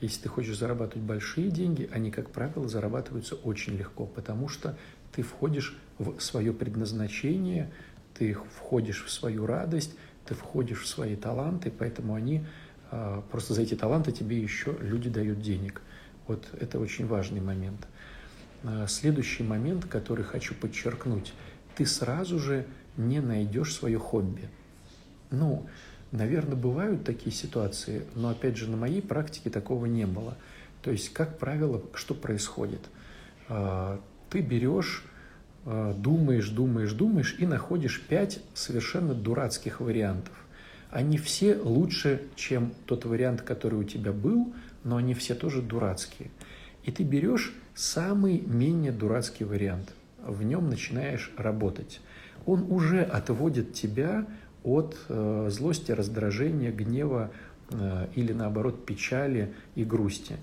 Если 0.02 0.24
ты 0.24 0.30
хочешь 0.30 0.58
зарабатывать 0.58 1.06
большие 1.06 1.52
деньги, 1.52 1.88
они, 1.92 2.10
как 2.10 2.32
правило, 2.32 2.68
зарабатываются 2.68 3.36
очень 3.36 3.76
легко, 3.78 4.08
потому 4.08 4.48
что 4.48 4.76
ты 5.12 5.22
входишь 5.22 5.78
в 6.00 6.20
свое 6.20 6.52
предназначение, 6.52 7.72
ты 8.16 8.34
входишь 8.34 9.04
в 9.06 9.12
свою 9.12 9.46
радость, 9.46 9.96
ты 10.26 10.34
входишь 10.34 10.82
в 10.82 10.88
свои 10.88 11.16
таланты, 11.16 11.72
поэтому 11.72 12.16
они 12.16 12.44
э, 12.90 13.22
просто 13.32 13.54
за 13.54 13.62
эти 13.62 13.76
таланты 13.76 14.12
тебе 14.12 14.42
еще 14.42 14.76
люди 14.82 15.10
дают 15.10 15.42
денег. 15.42 15.82
Вот 16.26 16.48
это 16.60 16.80
очень 16.80 17.06
важный 17.06 17.40
момент. 17.40 17.88
следующий 18.88 19.44
момент, 19.44 19.86
который 19.86 20.26
хочу 20.26 20.54
подчеркнуть, 20.56 21.34
ты 21.78 21.86
сразу 21.86 22.40
же 22.40 22.66
не 22.98 23.22
найдешь 23.22 23.76
свое 23.76 24.00
хобби. 24.00 24.50
Ну, 25.30 25.68
наверное, 26.12 26.56
бывают 26.56 27.04
такие 27.04 27.32
ситуации, 27.32 28.04
но 28.16 28.30
опять 28.30 28.58
же 28.58 28.68
на 28.68 28.78
моей 28.78 29.02
практике 29.02 29.52
такого 29.52 29.86
не 29.86 30.08
было. 30.08 30.36
То 30.82 30.92
есть, 30.92 31.14
как 31.14 31.38
правило, 31.38 31.84
что 31.94 32.16
происходит? 32.16 32.82
А, 33.48 34.02
ты 34.32 34.42
берешь, 34.42 35.06
а, 35.66 35.94
думаешь, 35.94 36.50
думаешь, 36.50 36.94
думаешь 36.94 37.36
и 37.38 37.46
находишь 37.46 38.02
пять 38.02 38.40
совершенно 38.56 39.14
дурацких 39.14 39.80
вариантов. 39.80 40.34
Они 40.90 41.20
все 41.20 41.58
лучше, 41.58 42.24
чем 42.36 42.74
тот 42.88 43.06
вариант, 43.06 43.42
который 43.44 43.80
у 43.80 43.84
тебя 43.84 44.14
был, 44.14 44.52
но 44.84 44.98
они 44.98 45.14
все 45.14 45.36
тоже 45.36 45.62
дурацкие. 45.62 46.32
И 46.84 46.92
ты 46.92 47.04
берешь 47.04 47.54
самый 47.76 48.40
менее 48.40 48.92
дурацкий 48.92 49.44
вариант, 49.44 49.94
в 50.28 50.44
нем 50.44 50.70
начинаешь 50.70 51.32
работать. 51.38 52.02
Он 52.46 52.72
уже 52.72 53.02
отводит 53.02 53.74
тебя 53.74 54.26
от 54.64 54.98
э, 55.10 55.48
злости, 55.50 55.92
раздражения, 55.92 56.72
гнева 56.72 57.32
э, 57.70 58.08
или 58.16 58.34
наоборот 58.34 58.86
печали 58.86 59.54
и 59.76 59.84
грусти. 59.84 60.36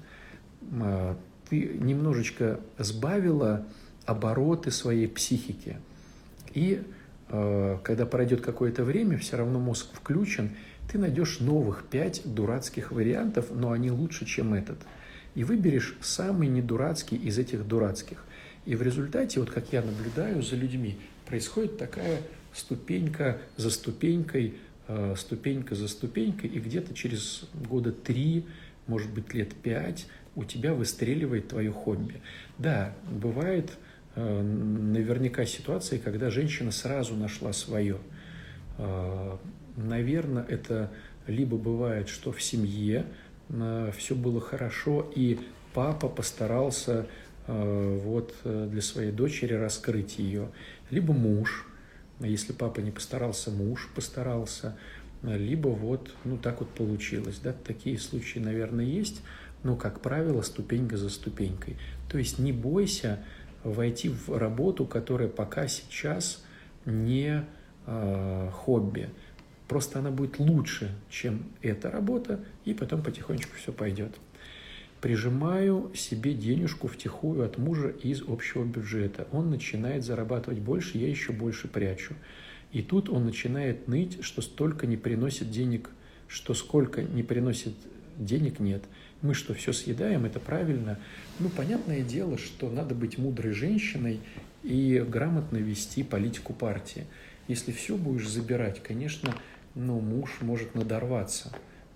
Э, 0.72 1.14
ты 1.48 1.78
немножечко 1.78 2.60
сбавила 2.78 3.66
обороты 4.06 4.70
своей 4.70 5.08
психики. 5.08 5.78
И 6.52 6.82
э, 7.28 7.78
когда 7.82 8.06
пройдет 8.06 8.40
какое-то 8.40 8.84
время, 8.84 9.18
все 9.18 9.36
равно 9.36 9.58
мозг 9.58 9.88
включен, 9.92 10.50
ты 10.90 10.98
найдешь 10.98 11.40
новых 11.40 11.84
пять 11.84 12.22
дурацких 12.24 12.92
вариантов, 12.92 13.46
но 13.50 13.72
они 13.72 13.90
лучше, 13.90 14.26
чем 14.26 14.54
этот. 14.54 14.78
И 15.34 15.42
выберешь 15.42 15.96
самый 16.00 16.48
недурацкий 16.48 17.16
из 17.16 17.38
этих 17.38 17.66
дурацких. 17.66 18.24
И 18.66 18.76
в 18.76 18.82
результате, 18.82 19.40
вот 19.40 19.50
как 19.50 19.72
я 19.72 19.82
наблюдаю 19.82 20.42
за 20.42 20.56
людьми, 20.56 20.96
происходит 21.26 21.76
такая 21.76 22.20
ступенька 22.54 23.38
за 23.56 23.70
ступенькой, 23.70 24.54
э, 24.88 25.14
ступенька 25.16 25.74
за 25.74 25.88
ступенькой, 25.88 26.50
и 26.50 26.60
где-то 26.60 26.94
через 26.94 27.48
года 27.54 27.92
три, 27.92 28.46
может 28.86 29.12
быть, 29.12 29.34
лет 29.34 29.54
пять 29.54 30.06
у 30.36 30.44
тебя 30.44 30.74
выстреливает 30.74 31.48
твое 31.48 31.70
хобби. 31.70 32.20
Да, 32.58 32.94
бывает 33.10 33.72
э, 34.14 34.42
наверняка 34.42 35.44
ситуации, 35.44 35.98
когда 35.98 36.30
женщина 36.30 36.70
сразу 36.70 37.14
нашла 37.14 37.52
свое. 37.52 37.98
Э, 38.78 39.36
наверное, 39.76 40.44
это 40.44 40.90
либо 41.26 41.56
бывает, 41.56 42.08
что 42.08 42.32
в 42.32 42.42
семье 42.42 43.06
все 43.96 44.14
было 44.14 44.40
хорошо, 44.40 45.10
и 45.14 45.38
папа 45.74 46.08
постарался 46.08 47.06
вот 47.46 48.34
для 48.44 48.80
своей 48.80 49.12
дочери 49.12 49.54
раскрыть 49.54 50.18
ее, 50.18 50.48
либо 50.90 51.12
муж, 51.12 51.66
если 52.20 52.52
папа 52.52 52.80
не 52.80 52.90
постарался, 52.90 53.50
муж 53.50 53.90
постарался, 53.94 54.76
либо 55.22 55.68
вот, 55.68 56.10
ну, 56.24 56.36
так 56.36 56.60
вот 56.60 56.70
получилось, 56.70 57.40
да, 57.42 57.52
такие 57.52 57.98
случаи, 57.98 58.38
наверное, 58.38 58.84
есть, 58.84 59.22
но, 59.62 59.76
как 59.76 60.00
правило, 60.00 60.42
ступенька 60.42 60.96
за 60.96 61.08
ступенькой. 61.08 61.76
То 62.08 62.18
есть 62.18 62.38
не 62.38 62.52
бойся 62.52 63.24
войти 63.62 64.10
в 64.10 64.36
работу, 64.36 64.84
которая 64.84 65.28
пока 65.28 65.68
сейчас 65.68 66.44
не 66.84 67.44
э, 67.86 68.50
хобби. 68.52 69.08
Просто 69.68 69.98
она 70.00 70.10
будет 70.10 70.38
лучше, 70.38 70.94
чем 71.08 71.44
эта 71.62 71.90
работа, 71.90 72.44
и 72.66 72.74
потом 72.74 73.02
потихонечку 73.02 73.56
все 73.56 73.72
пойдет 73.72 74.14
прижимаю 75.04 75.92
себе 75.94 76.32
денежку 76.32 76.88
втихую 76.88 77.44
от 77.44 77.58
мужа 77.58 77.88
из 77.90 78.22
общего 78.22 78.64
бюджета. 78.64 79.28
Он 79.32 79.50
начинает 79.50 80.02
зарабатывать 80.02 80.60
больше, 80.60 80.96
я 80.96 81.10
еще 81.10 81.32
больше 81.32 81.68
прячу. 81.68 82.14
И 82.72 82.80
тут 82.80 83.10
он 83.10 83.26
начинает 83.26 83.86
ныть, 83.86 84.24
что 84.24 84.40
столько 84.40 84.86
не 84.86 84.96
приносит 84.96 85.50
денег, 85.50 85.90
что 86.26 86.54
сколько 86.54 87.02
не 87.02 87.22
приносит 87.22 87.74
денег 88.16 88.60
нет. 88.60 88.82
Мы 89.20 89.34
что, 89.34 89.52
все 89.52 89.74
съедаем, 89.74 90.24
это 90.24 90.40
правильно? 90.40 90.98
Ну, 91.38 91.50
понятное 91.50 92.00
дело, 92.00 92.38
что 92.38 92.70
надо 92.70 92.94
быть 92.94 93.18
мудрой 93.18 93.52
женщиной 93.52 94.20
и 94.62 95.04
грамотно 95.06 95.58
вести 95.58 96.02
политику 96.02 96.54
партии. 96.54 97.04
Если 97.46 97.72
все 97.72 97.98
будешь 97.98 98.26
забирать, 98.26 98.82
конечно, 98.82 99.34
ну, 99.74 100.00
муж 100.00 100.38
может 100.40 100.74
надорваться. 100.74 101.52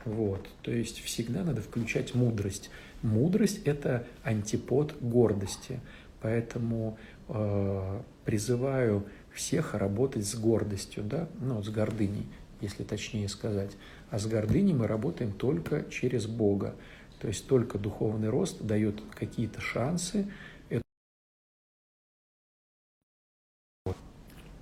Вот. 0.09 0.48
То 0.62 0.70
есть 0.70 1.00
всегда 1.00 1.44
надо 1.44 1.61
включать 1.61 2.14
мудрость. 2.14 2.70
Мудрость– 3.02 3.61
это 3.64 4.06
антипод 4.22 4.96
гордости. 5.00 5.80
Поэтому 6.20 6.98
э, 7.28 8.02
призываю 8.24 9.06
всех 9.32 9.74
работать 9.74 10.26
с 10.26 10.34
гордостью, 10.34 11.04
да, 11.04 11.28
ну, 11.40 11.62
с 11.62 11.68
гордыней, 11.68 12.26
если 12.61 12.82
точнее 12.84 13.28
сказать. 13.28 13.76
А 14.11 14.18
с 14.18 14.26
гордыней 14.26 14.72
мы 14.72 14.86
работаем 14.86 15.32
только 15.32 15.84
через 15.90 16.26
Бога. 16.26 16.74
То 17.20 17.28
есть 17.28 17.46
только 17.46 17.78
духовный 17.78 18.30
рост 18.30 18.62
дает 18.62 19.00
какие-то 19.14 19.61
шансы. 19.61 20.26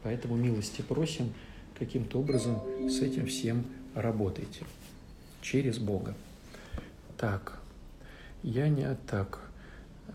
Поэтому 0.02 0.36
милости 0.36 0.82
просим, 0.82 1.32
каким-то 1.78 2.20
образом 2.20 2.60
с 2.88 3.00
этим 3.00 3.26
всем 3.26 3.64
работайте. 3.94 4.64
Через 5.46 5.78
Бога. 5.78 6.14
Так, 7.16 7.60
я 8.42 8.68
не 8.68 8.84
так. 9.06 9.38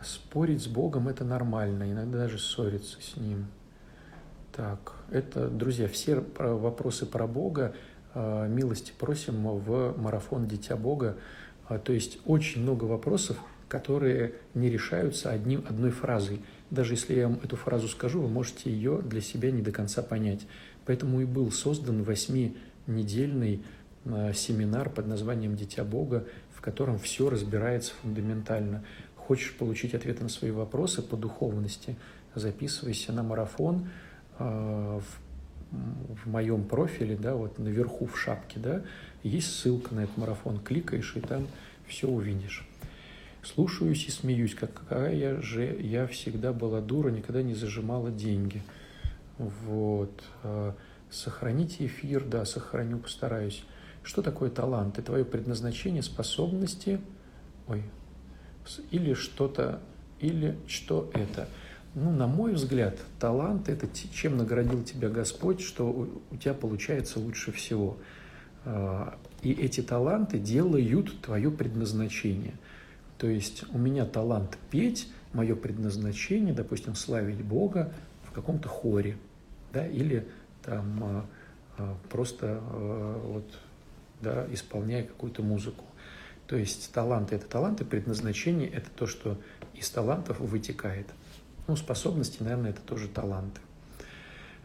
Спорить 0.04 0.62
с 0.62 0.68
Богом– 0.68 1.08
это 1.08 1.24
нормально, 1.24 1.90
иногда 1.90 2.18
даже 2.18 2.38
ссориться 2.38 2.98
с 3.02 3.16
Ним. 3.16 3.48
Так, 4.52 4.94
это, 5.10 5.48
друзья, 5.48 5.88
все 5.88 6.22
вопросы 6.38 7.06
про 7.06 7.28
Бога, 7.28 7.74
а, 8.14 8.46
милости 8.50 8.92
просим 9.00 9.48
в 9.60 9.96
марафон 9.98 10.50
«Дитя 10.50 10.76
Бога». 10.76 11.16
А, 11.70 11.80
то 11.80 11.94
есть 11.94 12.20
очень 12.26 12.62
много 12.64 12.84
вопросов, 12.84 13.38
которые 13.70 14.34
не 14.54 14.70
решаются 14.70 15.32
одним, 15.32 15.64
одной 15.70 15.92
фразой. 15.92 16.42
Даже 16.72 16.96
если 16.96 17.14
я 17.14 17.30
вам 17.30 17.40
эту 17.42 17.56
фразу 17.56 17.88
скажу, 17.88 18.20
вы 18.20 18.28
можете 18.28 18.70
ее 18.70 19.02
для 19.02 19.22
себя 19.22 19.50
не 19.52 19.62
до 19.62 19.72
конца 19.72 20.02
понять. 20.02 20.46
Поэтому 20.86 21.22
и 21.22 21.26
был 21.26 21.54
создан 21.54 22.04
восьминедельный 22.04 23.64
семинар 24.06 24.90
под 24.90 25.08
названием 25.08 25.56
«Дитя 25.56 25.84
Бога», 25.84 26.26
в 26.54 26.62
котором 26.62 27.00
все 27.00 27.30
разбирается 27.30 27.94
фундаментально. 28.02 28.84
Хочешь 29.16 29.54
получить 29.56 29.94
ответы 29.94 30.24
на 30.24 30.30
свои 30.30 30.52
вопросы 30.52 31.02
по 31.02 31.18
духовности, 31.18 31.96
записывайся 32.36 33.14
на 33.14 33.24
марафон 33.24 33.90
э, 34.40 34.44
в, 34.44 36.24
в 36.24 36.30
моем 36.30 36.64
профиле, 36.66 37.16
да, 37.16 37.36
вот 37.36 37.60
наверху 37.60 38.06
в 38.06 38.20
шапке, 38.20 38.60
да, 38.60 38.82
есть 39.24 39.56
ссылка 39.56 39.94
на 39.96 40.02
этот 40.02 40.18
марафон, 40.18 40.60
кликаешь, 40.60 41.16
и 41.16 41.22
там 41.22 41.48
все 41.88 42.08
увидишь. 42.08 42.68
Слушаюсь 43.44 44.06
и 44.06 44.12
смеюсь, 44.12 44.54
какая 44.54 45.42
же 45.42 45.64
я 45.82 46.06
всегда 46.06 46.54
была 46.54 46.80
дура, 46.80 47.10
никогда 47.10 47.42
не 47.42 47.56
зажимала 47.56 48.12
деньги. 48.12 48.62
Вот. 49.40 50.22
Э, 50.44 50.74
сохраните 51.10 51.88
эфир, 51.88 52.24
да, 52.24 52.46
сохраню, 52.46 53.00
постараюсь. 53.00 53.64
Что 54.04 54.22
такое 54.22 54.50
талант? 54.50 54.98
Это 54.98 55.08
твое 55.08 55.26
предназначение, 55.26 56.02
способности, 56.02 57.00
ой, 57.68 57.84
или 58.90 59.14
что-то, 59.14 59.80
или 60.20 60.58
что 60.68 61.10
это? 61.14 61.48
Ну, 61.94 62.12
на 62.12 62.26
мой 62.26 62.54
взгляд, 62.54 62.98
талант– 63.20 63.68
это 63.70 63.88
чем 64.14 64.38
наградил 64.38 64.84
тебя 64.84 65.10
Господь, 65.10 65.60
что 65.62 66.10
у 66.32 66.38
тебя 66.38 66.54
получается 66.54 67.20
лучше 67.20 67.52
всего. 67.52 67.98
А, 68.64 69.18
и 69.42 69.52
эти 69.52 69.82
таланты 69.82 70.40
делают 70.40 71.22
твое 71.22 71.52
предназначение. 71.52 72.54
То 73.18 73.28
есть 73.28 73.66
у 73.74 73.78
меня 73.78 74.06
талант 74.06 74.58
петь, 74.70 75.10
мое 75.34 75.56
предназначение, 75.56 76.54
допустим, 76.54 76.96
славить 76.96 77.44
Бога 77.44 77.94
в 78.24 78.32
каком-то 78.32 78.70
хоре, 78.70 79.18
да, 79.74 79.86
или 79.86 80.28
там 80.64 81.04
а, 81.04 81.26
а, 81.78 81.98
просто 82.10 82.62
вот 83.26 83.52
да, 84.22 84.48
исполняя 84.52 85.04
какую-то 85.04 85.44
музыку. 85.44 85.86
То 86.48 86.58
есть 86.58 86.92
таланты– 86.94 87.36
это 87.38 87.48
таланты, 87.48 87.86
предназначение– 87.86 88.68
это 88.70 88.90
то, 88.90 89.08
что 89.08 89.40
из 89.74 89.90
талантов 89.90 90.40
вытекает. 90.40 91.08
Ну, 91.68 91.76
способности, 91.76 92.44
наверное, 92.44 92.72
это 92.72 92.82
тоже 92.82 93.08
таланты. 93.08 93.62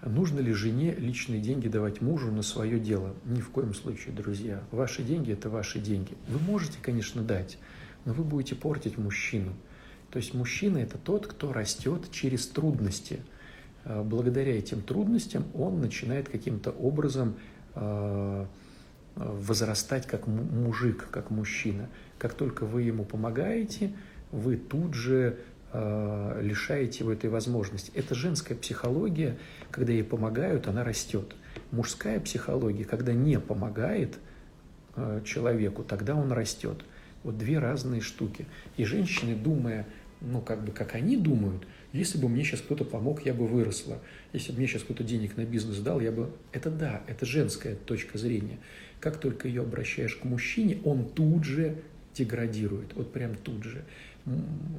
Нужно 0.03 0.41
ли 0.41 0.53
жене 0.53 0.95
личные 0.95 1.41
деньги 1.41 1.69
давать 1.69 2.01
мужу 2.01 2.31
на 2.31 2.43
свое 2.43 2.79
дело? 2.79 3.15
Ни 3.25 3.41
в 3.41 3.51
коем 3.51 3.75
случае, 3.75 4.15
друзья. 4.15 4.63
Ваши 4.71 5.03
деньги– 5.03 5.33
это 5.33 5.49
ваши 5.49 5.79
деньги. 5.79 6.15
Вы 6.29 6.39
можете, 6.39 6.79
конечно, 6.83 7.23
дать, 7.23 7.59
но 8.05 8.13
вы 8.13 8.25
будете 8.25 8.55
портить 8.55 8.99
мужчину. 8.99 9.53
То 10.11 10.19
есть 10.19 10.35
мужчина– 10.35 10.79
это 10.79 10.99
тот, 10.99 11.27
кто 11.27 11.53
растет 11.53 12.11
через 12.11 12.47
трудности. 12.47 13.21
А, 13.85 14.03
благодаря 14.03 14.59
этим 14.59 14.83
трудностям 14.83 15.45
он 15.55 15.81
начинает 15.81 16.29
каким-то 16.29 16.71
образом 16.71 17.37
а, 17.75 18.47
возрастать 19.17 20.07
как 20.07 20.27
мужик, 20.27 21.09
как 21.11 21.31
мужчина. 21.31 21.89
Как 22.19 22.35
только 22.35 22.65
вы 22.65 22.83
ему 22.83 23.05
помогаете, 23.05 23.93
вы 24.31 24.57
тут 24.57 24.95
же 24.95 25.39
э, 25.73 26.41
лишаете 26.43 27.01
его 27.01 27.13
этой 27.13 27.31
возможности. 27.31 27.91
Это 27.95 28.15
женская 28.15 28.55
психология, 28.55 29.39
когда 29.71 29.93
ей 29.93 30.05
помогают, 30.05 30.69
она 30.69 30.85
растет. 30.85 31.35
Мужская 31.73 32.21
психология, 32.21 32.85
когда 32.85 33.15
не 33.15 33.41
помогает 33.41 34.19
э, 34.97 35.23
человеку, 35.25 35.83
тогда 35.83 36.15
он 36.15 36.31
растет. 36.33 36.85
Вот 37.25 37.39
две 37.39 37.59
разные 37.59 38.03
штуки. 38.03 38.47
И 38.77 38.85
женщины, 38.85 39.35
думая, 39.35 39.87
ну, 40.21 40.41
как 40.41 40.63
бы, 40.63 40.73
как 40.73 40.95
они 40.95 41.17
думают, 41.17 41.67
если 41.93 42.19
бы 42.19 42.29
мне 42.29 42.45
сейчас 42.45 42.61
кто-то 42.61 42.85
помог, 42.85 43.25
я 43.25 43.33
бы 43.33 43.47
выросла. 43.47 43.99
Если 44.33 44.53
бы 44.53 44.59
мне 44.59 44.67
сейчас 44.67 44.83
кто-то 44.83 45.03
денег 45.03 45.37
на 45.37 45.45
бизнес 45.45 45.79
дал, 45.79 46.01
я 46.01 46.13
бы... 46.13 46.31
Это 46.53 46.71
да, 46.71 47.03
это 47.07 47.25
женская 47.25 47.75
точка 47.75 48.19
зрения. 48.19 48.59
Как 49.07 49.19
только 49.19 49.47
ее 49.47 49.63
обращаешь 49.63 50.17
к 50.17 50.25
мужчине, 50.25 50.79
он 50.83 51.05
тут 51.05 51.45
же 51.45 51.77
деградирует, 52.13 52.93
вот 52.97 53.13
прям 53.13 53.37
тут 53.37 53.63
же. 53.63 53.85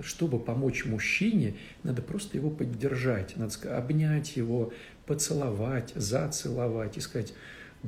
Чтобы 0.02 0.38
помочь 0.38 0.84
мужчине, 0.84 1.56
надо 1.84 2.02
просто 2.02 2.36
его 2.36 2.50
поддержать, 2.50 3.38
надо 3.38 3.78
обнять 3.78 4.36
его, 4.36 4.74
поцеловать, 5.06 5.94
зацеловать 5.96 6.98
и 6.98 7.00
сказать, 7.00 7.34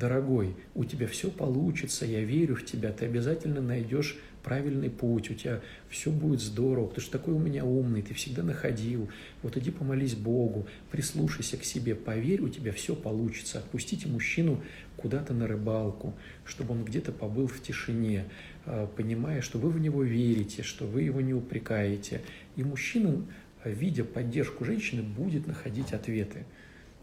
дорогой, 0.00 0.56
у 0.74 0.84
тебя 0.84 1.06
все 1.06 1.30
получится, 1.30 2.04
я 2.04 2.24
верю 2.24 2.56
в 2.56 2.64
тебя, 2.64 2.90
ты 2.90 3.04
обязательно 3.04 3.60
найдешь 3.60 4.18
правильный 4.42 4.90
путь, 4.90 5.30
у 5.30 5.34
тебя 5.34 5.60
все 5.88 6.10
будет 6.10 6.40
здорово, 6.40 6.86
потому 6.86 7.02
что 7.02 7.18
такой 7.18 7.34
у 7.34 7.38
меня 7.38 7.64
умный, 7.64 8.02
ты 8.02 8.14
всегда 8.14 8.42
находил. 8.42 9.08
Вот 9.42 9.56
иди 9.56 9.70
помолись 9.70 10.14
Богу, 10.14 10.66
прислушайся 10.90 11.56
к 11.56 11.64
себе, 11.64 11.94
поверь, 11.94 12.40
у 12.40 12.48
тебя 12.48 12.72
все 12.72 12.96
получится. 12.96 13.58
Отпустите 13.58 14.08
мужчину 14.08 14.62
куда-то 14.96 15.34
на 15.34 15.46
рыбалку, 15.46 16.14
чтобы 16.44 16.72
он 16.72 16.84
где-то 16.84 17.12
побыл 17.12 17.46
в 17.46 17.62
тишине, 17.62 18.24
а, 18.64 18.86
понимая, 18.86 19.42
что 19.42 19.58
вы 19.58 19.70
в 19.70 19.80
него 19.80 20.02
верите, 20.02 20.62
что 20.62 20.86
вы 20.86 21.02
его 21.02 21.20
не 21.20 21.34
упрекаете. 21.34 22.22
И 22.56 22.64
мужчина, 22.64 23.24
видя 23.64 24.04
поддержку 24.04 24.64
женщины, 24.64 25.02
будет 25.02 25.46
находить 25.46 25.92
ответы. 25.92 26.44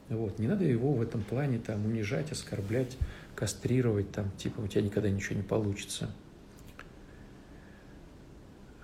Вот. 0.10 0.40
Не 0.40 0.48
надо 0.48 0.64
его 0.64 0.94
в 0.94 1.02
этом 1.02 1.22
плане 1.24 1.60
там, 1.60 1.86
унижать, 1.86 2.32
оскорблять, 2.32 2.98
кастрировать, 3.36 4.12
там, 4.12 4.32
типа 4.38 4.62
у 4.62 4.68
тебя 4.68 4.82
никогда 4.82 5.10
ничего 5.10 5.36
не 5.36 5.44
получится. 5.44 6.10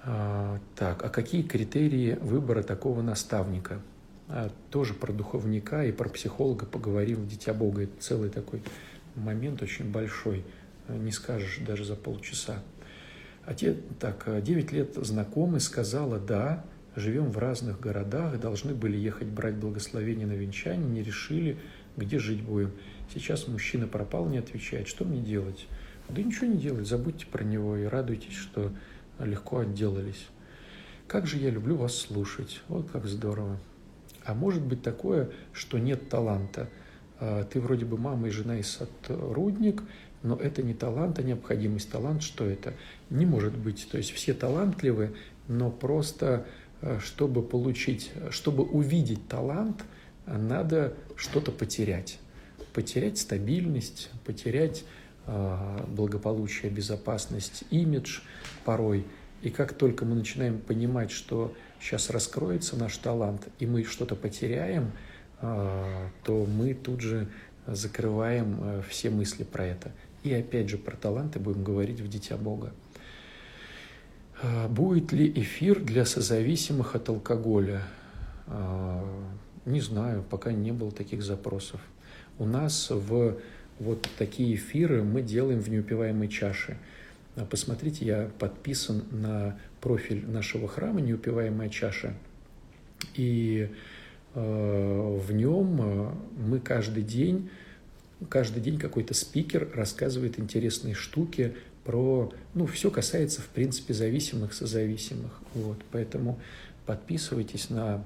А, 0.04 0.60
так, 0.76 1.04
а 1.04 1.10
какие 1.10 1.44
критерии 1.44 2.18
выбора 2.22 2.62
такого 2.62 3.02
наставника? 3.02 3.82
А, 4.28 4.52
тоже 4.70 4.94
про 4.94 5.14
духовника 5.14 5.86
и 5.86 5.94
про 5.94 6.10
психолога 6.10 6.66
поговорим 6.66 7.28
«Дитя 7.28 7.54
Бога». 7.54 7.84
Это 7.84 8.02
целый 8.02 8.30
такой 8.30 8.62
момент 9.16 9.62
очень 9.62 9.90
большой, 9.92 10.44
не 10.90 11.12
скажешь 11.12 11.60
даже 11.66 11.86
за 11.86 11.96
полчаса. 11.96 12.62
А 13.46 13.54
те, 13.54 13.78
так, 14.00 14.26
9 14.44 14.72
лет 14.74 14.96
знакомый 14.96 15.62
сказала 15.62 16.20
«да», 16.20 16.66
живем 16.96 17.32
в 17.32 17.38
разных 17.38 17.80
городах, 17.80 18.40
должны 18.40 18.74
были 18.74 18.98
ехать 18.98 19.28
брать 19.28 19.56
благословение 19.56 20.28
на 20.28 20.34
венчание, 20.34 20.88
не 20.88 21.04
решили, 21.04 21.58
где 21.98 22.20
жить 22.20 22.42
будем. 22.42 22.72
Сейчас 23.14 23.48
мужчина 23.48 23.88
пропал, 23.88 24.28
не 24.28 24.38
отвечает, 24.38 24.88
что 24.88 25.06
мне 25.06 25.22
делать? 25.22 25.68
Да 26.10 26.22
ничего 26.22 26.48
не 26.48 26.58
делать, 26.58 26.88
забудьте 26.88 27.26
про 27.26 27.44
него 27.44 27.78
и 27.78 27.86
радуйтесь, 27.86 28.36
что 28.36 28.72
легко 29.20 29.60
отделались. 29.60 30.28
Как 31.08 31.28
же 31.28 31.38
я 31.38 31.50
люблю 31.50 31.76
вас 31.76 31.96
слушать, 31.96 32.62
вот 32.68 32.90
как 32.92 33.06
здорово. 33.06 33.58
А 34.26 34.34
может 34.34 34.64
быть 34.64 34.82
такое, 34.82 35.30
что 35.54 35.78
нет 35.80 36.10
таланта– 36.10 36.70
а, 37.26 37.46
ты 37.46 37.62
вроде 37.62 37.86
бы 37.86 37.98
мама 37.98 38.28
и 38.28 38.32
жена 38.32 38.60
и 38.60 38.64
сотрудник, 38.64 39.84
но 40.24 40.36
это 40.36 40.62
не 40.62 40.74
талант, 40.74 41.20
а 41.20 41.24
необходимость. 41.24 41.90
Талант 41.90 42.22
что 42.22 42.46
это? 42.46 42.74
Не 43.10 43.26
может 43.26 43.56
быть. 43.56 43.88
То 43.90 43.98
есть 43.98 44.12
все 44.12 44.34
талантливы, 44.34 45.16
но 45.48 45.72
просто 45.72 46.46
чтобы 47.04 47.42
получить, 47.42 48.12
чтобы 48.30 48.64
увидеть 48.64 49.28
талант, 49.28 49.84
надо 50.26 50.94
что-то 51.16 51.52
потерять. 51.52 52.20
Потерять 52.74 53.18
стабильность, 53.18 54.10
потерять 54.26 54.84
э, 55.26 55.86
благополучие, 55.88 56.72
безопасность, 56.72 57.64
имидж 57.70 58.22
порой. 58.66 59.06
И 59.42 59.50
как 59.50 59.74
только 59.74 60.06
мы 60.06 60.16
начинаем 60.16 60.60
понимать, 60.60 61.12
что 61.12 61.54
сейчас 61.82 62.10
раскроется 62.10 62.78
наш 62.78 62.98
талант, 62.98 63.48
и 63.60 63.66
мы 63.66 63.84
что-то 63.84 64.16
потеряем– 64.16 64.92
а, 65.46 66.10
то 66.24 66.46
мы 66.46 66.74
тут 66.74 67.02
же 67.02 67.28
закрываем 67.68 68.60
э, 68.62 68.82
все 68.88 69.10
мысли 69.10 69.44
про 69.44 69.66
это. 69.66 69.92
И 70.24 70.34
опять 70.34 70.70
же 70.70 70.78
про 70.78 70.96
таланты 70.96 71.38
будем 71.38 71.66
говорить 71.66 72.00
в 72.00 72.08
«Дитя 72.08 72.38
Бога». 72.38 72.72
А, 74.44 74.68
будет 74.68 75.14
ли 75.14 75.32
эфир 75.36 75.80
для 75.80 76.06
созависимых 76.06 76.96
от 76.96 77.08
алкоголя? 77.08 77.82
А, 78.48 79.04
не 79.66 79.80
знаю, 79.80 80.24
пока 80.30 80.52
не 80.52 80.74
было 80.74 80.92
таких 80.92 81.24
запросов. 81.24 81.80
У 82.38 82.46
нас 82.46 82.90
в 82.90 83.38
вот 83.80 84.08
такие 84.18 84.56
эфиры 84.56 85.02
мы 85.02 85.22
делаем 85.22 85.62
в 85.62 85.70
неупиваемой 85.70 86.28
чаше. 86.28 86.78
Посмотрите, 87.50 88.06
я 88.06 88.30
подписан 88.38 89.06
на 89.12 89.58
профиль 89.82 90.28
нашего 90.28 90.68
храма 90.68 91.02
«Неупиваемая 91.02 91.70
чаша». 91.70 92.14
И 93.16 93.70
в 94.36 95.32
нем 95.32 96.16
мы 96.38 96.60
каждый 96.60 97.02
день, 97.02 97.50
каждый 98.30 98.62
день 98.62 98.78
какой-то 98.78 99.16
спикер 99.16 99.70
рассказывает 99.74 100.40
интересные 100.40 100.94
штуки 100.94 101.56
про, 101.84 102.32
ну, 102.54 102.66
все 102.66 102.90
касается, 102.90 103.42
в 103.42 103.48
принципе, 103.48 103.94
зависимых, 103.94 104.54
созависимых. 104.54 105.40
Вот, 105.54 105.78
поэтому 105.92 106.40
подписывайтесь 106.86 107.70
на 107.70 108.04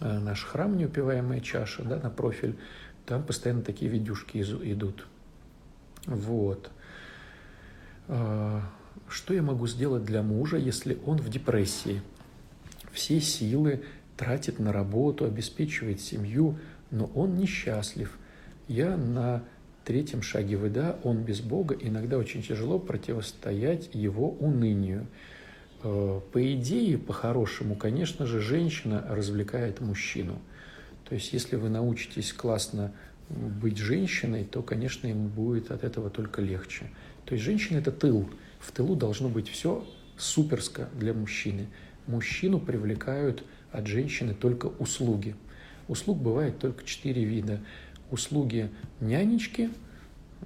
э, 0.00 0.18
наш 0.18 0.44
храм 0.44 0.76
«Неупиваемая 0.76 1.40
чаша», 1.40 1.82
да, 1.82 1.98
на 1.98 2.10
профиль, 2.10 2.56
там 3.06 3.24
постоянно 3.24 3.62
такие 3.62 3.90
видюшки 3.90 4.38
идут. 4.38 5.06
Вот. 6.06 6.70
Что 9.08 9.34
я 9.34 9.42
могу 9.42 9.66
сделать 9.66 10.04
для 10.04 10.22
мужа, 10.22 10.56
если 10.56 10.98
он 11.06 11.18
в 11.18 11.28
депрессии? 11.28 12.02
Все 12.92 13.20
силы 13.20 13.84
тратит 14.16 14.58
на 14.58 14.72
работу, 14.72 15.24
обеспечивает 15.24 16.00
семью, 16.00 16.58
но 16.90 17.06
он 17.14 17.36
несчастлив. 17.36 18.16
Я 18.68 18.96
на 18.96 19.42
третьем 19.84 20.22
шаге 20.22 20.56
выда, 20.56 20.98
он 21.02 21.22
без 21.22 21.40
Бога, 21.40 21.76
иногда 21.78 22.18
очень 22.18 22.42
тяжело 22.42 22.78
противостоять 22.78 23.90
его 23.92 24.30
унынию. 24.30 25.06
Э, 25.82 26.20
по 26.32 26.54
идее, 26.54 26.98
по-хорошему, 26.98 27.74
конечно 27.74 28.26
же, 28.26 28.40
женщина 28.40 29.04
развлекает 29.08 29.80
мужчину. 29.80 30.38
То 31.08 31.14
есть, 31.14 31.32
если 31.32 31.56
вы 31.56 31.68
научитесь 31.68 32.32
классно 32.32 32.92
быть 33.28 33.78
женщиной, 33.78 34.44
то, 34.44 34.62
конечно, 34.62 35.06
ему 35.06 35.28
будет 35.28 35.70
от 35.70 35.84
этого 35.84 36.10
только 36.10 36.40
легче. 36.40 36.90
То 37.24 37.34
есть, 37.34 37.44
женщина– 37.44 37.78
это 37.78 37.92
тыл. 37.92 38.28
В 38.60 38.72
тылу 38.72 38.96
должно 38.96 39.28
быть 39.28 39.48
все 39.48 39.84
суперско 40.16 40.88
для 40.94 41.12
мужчины. 41.12 41.66
Мужчину 42.06 42.60
привлекают 42.60 43.44
от 43.70 43.86
женщины 43.86 44.34
только 44.34 44.66
услуги. 44.66 45.34
Услуг 45.88 46.18
бывает 46.18 46.58
только 46.58 46.84
четыре 46.84 47.24
вида. 47.24 47.60
Услуги 48.12 48.70
нянечки, 49.00 49.70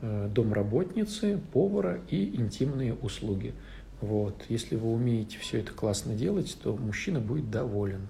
э, 0.00 0.30
домработницы, 0.34 1.38
повара 1.52 2.00
и 2.08 2.34
интимные 2.36 2.94
услуги. 2.94 3.52
Вот. 4.00 4.46
Если 4.48 4.76
вы 4.76 4.90
умеете 4.90 5.36
все 5.38 5.60
это 5.60 5.72
классно 5.72 6.14
делать, 6.14 6.56
то 6.62 6.74
мужчина 6.74 7.20
будет 7.20 7.50
доволен. 7.50 8.08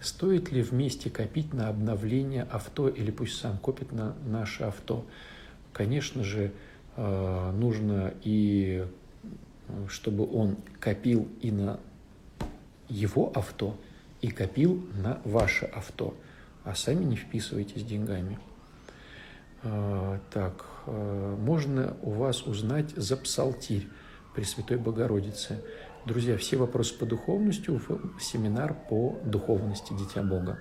Стоит 0.00 0.50
ли 0.50 0.62
вместе 0.62 1.10
копить 1.10 1.52
на 1.52 1.68
обновление 1.68 2.44
авто 2.44 2.88
или 2.88 3.10
пусть 3.10 3.38
сам 3.38 3.58
копит 3.58 3.92
на 3.92 4.14
наше 4.24 4.64
авто? 4.64 5.04
Конечно 5.74 6.24
же, 6.24 6.52
э, 6.96 7.52
нужно 7.52 8.14
и 8.24 8.86
чтобы 9.88 10.26
он 10.32 10.56
копил 10.80 11.28
и 11.42 11.50
на 11.50 11.78
его 12.88 13.30
авто– 13.34 13.76
и 14.20 14.28
копил 14.28 14.84
на 14.94 15.20
ваше 15.24 15.66
авто, 15.66 16.14
а 16.64 16.74
сами 16.74 17.04
не 17.04 17.16
вписывайтесь 17.16 17.84
деньгами. 17.84 18.38
А, 19.62 20.20
так, 20.30 20.64
а, 20.86 21.36
можно 21.36 21.96
у 22.02 22.10
вас 22.10 22.42
узнать 22.42 22.90
за 22.90 23.16
псалтирь 23.16 23.88
Пресвятой 24.34 24.76
Богородицы. 24.76 25.60
Друзья, 26.04 26.36
все 26.36 26.56
вопросы 26.56 26.96
по 26.96 27.06
духовности 27.06 27.70
в 27.70 28.20
семинар 28.20 28.76
по 28.88 29.18
духовности 29.24 29.94
Дитя 29.94 30.22
Бога. 30.22 30.58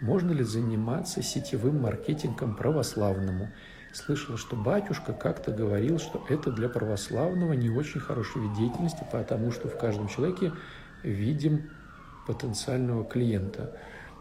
Можно 0.00 0.32
ли 0.32 0.44
заниматься 0.44 1.22
сетевым 1.22 1.80
маркетингом 1.80 2.54
православному? 2.54 3.50
Слышала, 3.92 4.38
что 4.38 4.56
батюшка 4.56 5.12
как-то 5.12 5.50
говорил, 5.50 5.98
что 5.98 6.24
это 6.28 6.50
для 6.50 6.68
православного 6.68 7.52
не 7.52 7.70
очень 7.70 8.00
хороший 8.00 8.42
вид 8.42 8.54
деятельности, 8.54 9.04
потому 9.10 9.50
что 9.50 9.68
в 9.68 9.76
каждом 9.76 10.08
человеке 10.08 10.52
видим 11.02 11.70
потенциального 12.26 13.04
клиента. 13.04 13.76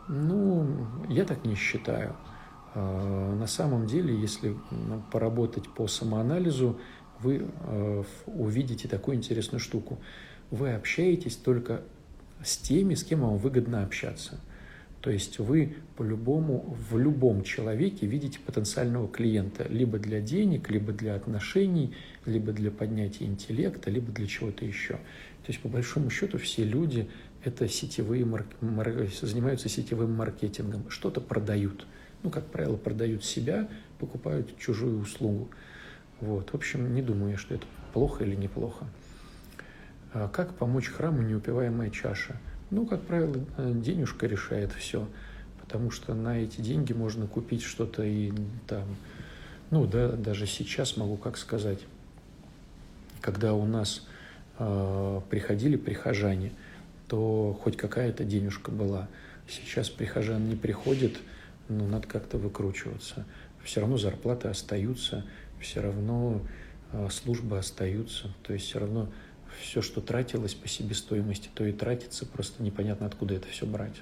Ну, 0.08 0.88
я 1.08 1.24
так 1.24 1.46
не 1.46 1.56
считаю. 1.56 2.16
А, 2.74 3.36
на 3.36 3.48
самом 3.48 3.88
деле, 3.88 4.16
если 4.16 4.56
поработать 5.12 5.70
по 5.70 5.88
самоанализу, 5.88 6.80
вы 7.20 7.48
а, 7.62 8.04
увидите 8.28 8.88
такую 8.88 9.18
интересную 9.18 9.60
штуку. 9.60 10.00
Вы 10.50 10.74
общаетесь 10.74 11.36
только 11.36 11.82
с 12.44 12.58
теми, 12.58 12.96
с 12.96 13.04
кем 13.04 13.22
вам 13.22 13.38
выгодно 13.38 13.84
общаться. 13.84 14.40
То 15.02 15.10
есть 15.10 15.40
вы 15.40 15.76
по-любому 15.98 16.78
в 16.90 16.98
любом 16.98 17.44
человеке 17.44 18.06
видите 18.06 18.40
потенциального 18.40 19.08
клиента 19.08 19.66
либо 19.68 19.98
для 19.98 20.22
денег, 20.22 20.70
либо 20.70 20.94
для 20.94 21.16
отношений, 21.16 21.96
либо 22.26 22.52
для 22.52 22.70
поднятия 22.70 23.26
интеллекта, 23.26 23.90
либо 23.90 24.12
для 24.12 24.28
чего-то 24.28 24.64
еще. 24.64 24.94
То 24.94 25.48
есть 25.48 25.60
по 25.60 25.70
большому 25.70 26.12
счету 26.12 26.38
все 26.38 26.64
люди 26.64 27.10
это 27.44 27.68
сетевые 27.68 28.26
марк... 28.26 28.48
занимаются 29.22 29.70
сетевым 29.70 30.14
маркетингом, 30.14 30.88
что-то 30.90 31.20
продают. 31.20 31.88
Ну, 32.24 32.30
как 32.30 32.46
правило, 32.46 32.78
продают 32.78 33.24
себя, 33.24 33.68
покупают 34.00 34.58
чужую 34.58 35.02
услугу. 35.02 35.50
Вот. 36.20 36.52
В 36.52 36.56
общем, 36.56 36.94
не 36.94 37.02
думаю, 37.02 37.38
что 37.38 37.56
это 37.56 37.66
плохо 37.94 38.24
или 38.24 38.36
неплохо. 38.36 38.86
А 40.14 40.28
как 40.28 40.56
помочь 40.56 40.88
храму 40.88 41.22
неупиваемая 41.22 41.90
чаша? 41.90 42.38
Ну, 42.70 42.86
как 42.86 43.02
правило, 43.02 43.36
э, 43.58 43.72
денежка 43.74 44.28
решает 44.28 44.72
все, 44.74 45.08
потому 45.62 45.90
что 45.90 46.14
на 46.14 46.40
эти 46.40 46.62
деньги 46.62 46.94
можно 46.94 47.28
купить 47.28 47.64
что-то 47.64 48.04
и 48.04 48.32
там, 48.68 48.86
ну, 49.72 49.86
да, 49.88 50.12
даже 50.12 50.48
сейчас 50.48 50.98
могу 50.98 51.18
как 51.18 51.38
сказать, 51.38 51.80
когда 53.20 53.54
у 53.54 53.66
нас 53.66 54.06
э, 54.60 55.22
приходили 55.30 55.76
прихожане, 55.76 56.52
то 57.08 57.58
хоть 57.62 57.78
какая-то 57.78 58.24
денежка 58.24 58.72
была. 58.72 59.08
Сейчас 59.48 59.90
прихожан 59.90 60.48
не 60.48 60.56
приходит, 60.56 61.18
ну, 61.72 61.88
надо 61.88 62.08
как-то 62.08 62.38
выкручиваться. 62.38 63.26
Все 63.64 63.82
равно 63.82 63.98
зарплаты 63.98 64.48
остаются, 64.48 65.26
все 65.60 65.82
равно 65.82 66.42
э, 66.92 67.08
службы 67.12 67.58
остаются, 67.58 68.34
то 68.44 68.54
есть 68.54 68.66
все 68.66 68.80
равно 68.80 69.10
все, 69.62 69.82
что 69.82 70.02
тратилось 70.02 70.54
по 70.54 70.68
себестоимости, 70.68 71.50
то 71.54 71.66
и 71.66 71.72
тратится, 71.72 72.26
просто 72.26 72.64
непонятно, 72.64 73.06
откуда 73.06 73.36
это 73.36 73.48
все 73.48 73.66
брать. 73.66 74.02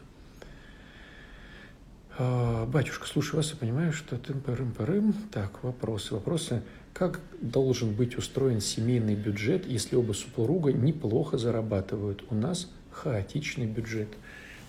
А, 2.22 2.66
батюшка, 2.66 3.08
слушай 3.08 3.36
вас 3.36 3.54
и 3.54 3.56
понимаю, 3.56 3.94
что 3.94 4.18
ты 4.18 4.34
пырым 4.34 4.74
пырым 4.74 5.14
Так, 5.32 5.64
вопросы. 5.64 6.14
Вопросы. 6.14 6.64
Как 6.94 7.22
должен 7.40 7.94
быть 7.94 8.18
устроен 8.18 8.60
семейный 8.60 9.16
бюджет, 9.16 9.66
если 9.66 9.96
оба 9.96 10.12
супруга 10.12 10.74
неплохо 10.74 11.38
зарабатывают? 11.38 12.26
У 12.30 12.36
нас 12.36 12.70
хаотичный 12.92 13.68
бюджет. 13.68 14.10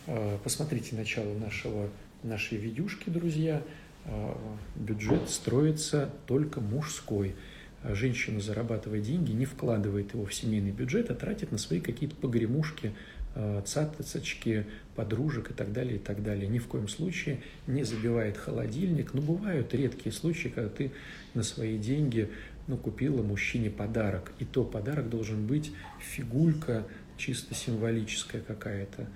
А, 0.06 0.38
посмотрите 0.44 0.94
начало 0.94 1.36
нашего, 1.36 1.88
нашей 2.22 2.58
видюшки, 2.58 3.10
друзья. 3.10 3.62
А, 4.06 4.36
бюджет 4.76 5.28
строится 5.28 6.10
только 6.26 6.60
мужской– 6.60 7.34
женщина, 7.84 8.40
зарабатывая 8.40 9.00
деньги, 9.00 9.32
не 9.32 9.46
вкладывает 9.46 10.12
его 10.14 10.26
в 10.26 10.34
семейный 10.34 10.70
бюджет, 10.70 11.10
а 11.10 11.14
тратит 11.14 11.52
на 11.52 11.58
свои 11.58 11.80
какие-то 11.80 12.14
погремушки, 12.16 12.92
э, 13.34 13.62
цацочки, 13.64 14.66
подружек 14.96 15.50
и 15.50 15.54
так 15.54 15.72
далее, 15.72 15.96
и 15.96 15.98
так 15.98 16.22
далее. 16.22 16.46
Ни 16.48 16.58
в 16.58 16.66
коем 16.66 16.88
случае 16.88 17.40
не 17.66 17.84
забивает 17.84 18.36
холодильник. 18.36 19.14
Но 19.14 19.22
бывают 19.22 19.72
редкие 19.74 20.12
случаи, 20.12 20.48
когда 20.48 20.68
ты 20.68 20.92
на 21.34 21.42
свои 21.42 21.78
деньги 21.78 22.28
ну, 22.66 22.76
купила 22.76 23.22
мужчине 23.22 23.70
подарок. 23.70 24.32
И 24.38 24.44
то 24.44 24.64
подарок 24.64 25.08
должен 25.08 25.46
быть 25.46 25.72
фигулька 26.00 26.86
чисто 27.16 27.54
символическая 27.54 28.42
какая-то. 28.42 29.06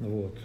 Вот. 0.00 0.36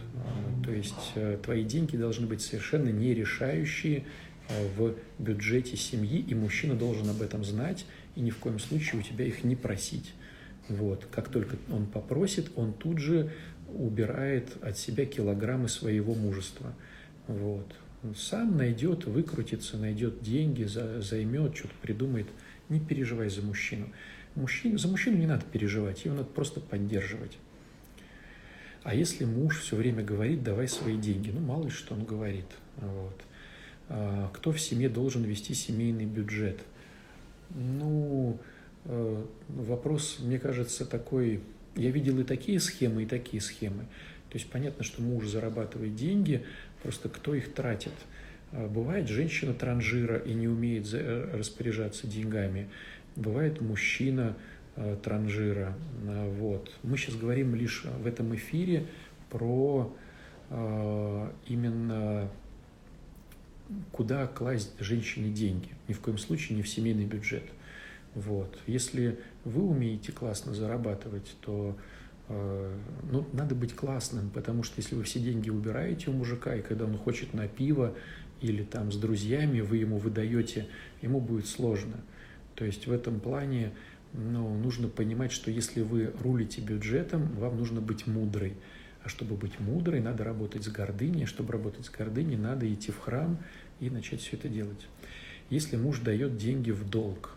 То 0.63 0.71
есть 0.71 1.11
э, 1.15 1.39
твои 1.41 1.63
деньги 1.63 1.97
должны 1.97 2.27
быть 2.27 2.41
совершенно 2.41 2.89
не 2.89 3.13
решающие 3.13 4.05
Э, 4.47 4.67
в 4.77 4.95
бюджете 5.17 5.75
семьи, 5.75 6.19
и 6.19 6.35
мужчина 6.35 6.75
должен 6.75 7.09
об 7.09 7.21
этом 7.21 7.43
знать 7.43 7.85
и 8.15 8.21
ни 8.21 8.29
в 8.29 8.37
коем 8.37 8.59
случае 8.59 9.01
у 9.01 9.03
тебя 9.03 9.25
их 9.25 9.43
не 9.43 9.55
просить. 9.55 10.13
Вот. 10.69 11.07
Как 11.11 11.29
только 11.29 11.57
он 11.71 11.87
попросит, 11.87 12.51
он 12.55 12.73
тут 12.73 12.99
же 12.99 13.31
убирает 13.73 14.49
от 14.61 14.77
себя 14.77 15.05
килограммы 15.05 15.67
своего 15.67 16.13
мужества. 16.13 16.73
Вот. 17.27 17.75
Он 18.03 18.15
сам 18.15 18.55
найдет, 18.57 19.05
выкрутится, 19.05 19.77
найдет 19.77 20.21
деньги, 20.21 20.63
за, 20.63 21.01
займет, 21.01 21.55
что-то 21.55 21.73
придумает. 21.81 22.27
Не 22.69 22.79
переживай 22.79 23.29
за 23.29 23.41
мужчину. 23.41 23.87
Мужчин, 24.35 24.77
за 24.77 24.87
мужчину 24.87 25.17
не 25.17 25.27
надо 25.27 25.43
переживать, 25.51 26.05
его 26.05 26.15
надо 26.15 26.27
просто 26.27 26.59
поддерживать. 26.59 27.37
А 28.85 28.93
если 28.93 29.25
муж 29.25 29.61
все 29.61 29.75
время 29.75 30.03
говорит, 30.03 30.43
давай 30.43 30.67
свои 30.67 30.95
деньги, 30.95 31.31
ну, 31.31 31.39
мало 31.39 31.63
ли 31.63 31.69
что 31.71 31.95
он 31.95 32.05
говорит. 32.05 32.45
Вот. 32.77 33.19
А, 33.89 34.29
кто 34.31 34.51
в 34.51 34.61
семье 34.61 34.89
должен 34.89 35.23
вести 35.23 35.55
семейный 35.55 36.05
бюджет? 36.05 36.59
Ну, 37.49 38.37
э, 38.85 39.25
вопрос, 39.47 40.19
мне 40.19 40.37
кажется, 40.37 40.85
такой... 40.85 41.41
Я 41.75 41.89
видел 41.89 42.19
и 42.19 42.23
такие 42.23 42.59
схемы, 42.59 43.03
и 43.03 43.05
такие 43.07 43.41
схемы. 43.41 43.85
То 44.29 44.35
есть 44.37 44.51
понятно, 44.51 44.83
что 44.83 45.01
муж 45.01 45.25
зарабатывает 45.25 45.95
деньги, 45.95 46.45
просто 46.83 47.09
кто 47.09 47.33
их 47.33 47.55
тратит. 47.55 47.93
А, 48.51 48.67
бывает 48.67 49.07
женщина 49.07 49.55
транжира 49.55 50.17
и 50.17 50.35
не 50.35 50.47
умеет 50.47 50.87
э, 50.93 51.31
распоряжаться 51.33 52.05
деньгами. 52.05 52.69
Бывает 53.15 53.61
мужчина 53.61 54.37
транжира. 55.03 55.73
А, 56.07 56.29
вот. 56.37 56.71
Мы 56.83 56.97
сейчас 56.97 57.15
говорим 57.15 57.55
лишь 57.55 57.85
в 57.85 58.05
этом 58.05 58.35
эфире 58.35 58.87
про 59.29 59.91
именно 61.47 62.29
куда 63.91 64.27
класть 64.27 64.73
женщине 64.79 65.31
деньги. 65.31 65.69
Ни 65.87 65.93
в 65.93 65.99
коем 65.99 66.17
случае 66.17 66.55
не 66.55 66.63
в 66.63 66.69
семейный 66.69 67.05
бюджет. 67.05 67.43
Вот. 68.13 68.57
Если 68.67 69.19
вы 69.43 69.63
умеете 69.63 70.11
классно 70.11 70.53
зарабатывать, 70.53 71.35
то 71.41 71.75
э, 72.29 72.77
ну, 73.11 73.27
надо 73.33 73.55
быть 73.55 73.75
классным, 73.75 74.29
потому 74.29 74.63
что 74.63 74.75
если 74.77 74.95
вы 74.95 75.03
все 75.03 75.19
деньги 75.19 75.49
убираете 75.49 76.09
у 76.09 76.13
мужика, 76.13 76.55
и 76.55 76.61
когда 76.61 76.85
он 76.85 76.97
хочет 76.97 77.33
на 77.33 77.47
пиво 77.47 77.93
или 78.41 78.63
там 78.63 78.91
с 78.91 78.97
друзьями, 78.97 79.61
вы 79.61 79.77
ему 79.77 79.97
выдаете, 79.97 80.67
ему 81.01 81.19
будет 81.19 81.47
сложно. 81.47 81.97
То 82.55 82.63
есть 82.63 82.87
в 82.87 82.91
этом 82.91 83.19
плане 83.19 83.73
ну, 84.17 84.53
нужно 84.55 84.87
понимать, 84.87 85.31
что 85.31 85.51
если 85.51 85.81
вы 85.81 86.13
рулите 86.21 86.61
бюджетом, 86.61 87.27
вам 87.35 87.57
нужно 87.57 87.81
быть 87.81 88.07
мудрой. 88.07 88.55
А 89.03 89.09
чтобы 89.09 89.35
быть 89.35 89.59
мудрой, 89.59 89.99
надо 89.99 90.23
работать 90.23 90.63
с 90.63 90.67
гордыней. 90.67 91.25
Чтобы 91.25 91.53
работать 91.53 91.85
с 91.85 91.89
гордыней, 91.89 92.37
надо 92.37 92.71
идти 92.71 92.91
в 92.91 92.99
храм 92.99 93.37
и 93.79 93.89
начать 93.89 94.21
все 94.21 94.35
это 94.35 94.49
делать. 94.49 94.87
Если 95.49 95.77
муж 95.77 95.99
дает 95.99 96.37
деньги 96.37 96.71
в 96.71 96.89
долг, 96.89 97.35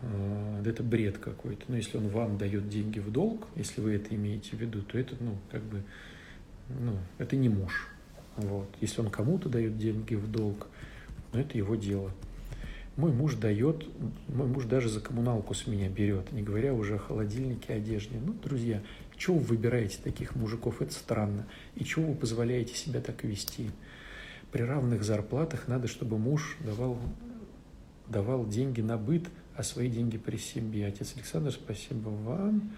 э, 0.00 0.62
это 0.66 0.82
бред 0.82 1.18
какой-то. 1.18 1.64
Но 1.68 1.76
если 1.76 1.98
он 1.98 2.08
вам 2.08 2.38
дает 2.38 2.68
деньги 2.68 2.98
в 2.98 3.12
долг, 3.12 3.46
если 3.54 3.80
вы 3.80 3.94
это 3.94 4.14
имеете 4.14 4.56
в 4.56 4.60
виду, 4.60 4.82
то 4.82 4.98
это, 4.98 5.14
ну, 5.20 5.38
как 5.50 5.62
бы, 5.62 5.84
ну, 6.80 6.98
это 7.18 7.36
не 7.36 7.48
муж. 7.48 7.88
Вот. 8.36 8.68
Если 8.80 9.00
он 9.00 9.10
кому-то 9.10 9.48
дает 9.48 9.78
деньги 9.78 10.14
в 10.14 10.30
долг, 10.30 10.66
ну, 11.32 11.40
это 11.40 11.56
его 11.56 11.76
дело. 11.76 12.12
Мой 12.98 13.12
муж 13.12 13.36
дает, 13.36 13.86
мой 14.26 14.48
муж 14.48 14.64
даже 14.64 14.88
за 14.88 15.00
коммуналку 15.00 15.54
с 15.54 15.68
меня 15.68 15.88
берет, 15.88 16.32
не 16.32 16.42
говоря 16.42 16.74
уже 16.74 16.96
о 16.96 16.98
холодильнике, 16.98 17.74
одежде. 17.74 18.18
Ну, 18.20 18.32
друзья, 18.32 18.82
чего 19.16 19.38
вы 19.38 19.44
выбираете 19.44 19.98
таких 20.02 20.34
мужиков? 20.34 20.82
Это 20.82 20.92
странно. 20.92 21.46
И 21.76 21.84
чего 21.84 22.06
вы 22.06 22.16
позволяете 22.16 22.74
себя 22.74 23.00
так 23.00 23.22
вести? 23.22 23.70
При 24.50 24.62
равных 24.62 25.04
зарплатах 25.04 25.68
надо, 25.68 25.86
чтобы 25.86 26.18
муж 26.18 26.56
давал, 26.58 26.98
давал 28.08 28.44
деньги 28.48 28.80
на 28.80 28.98
быт, 28.98 29.28
а 29.54 29.62
свои 29.62 29.88
деньги 29.88 30.18
при 30.18 30.36
себе. 30.36 30.84
Отец 30.84 31.12
Александр, 31.14 31.52
спасибо 31.52 32.08
вам. 32.08 32.72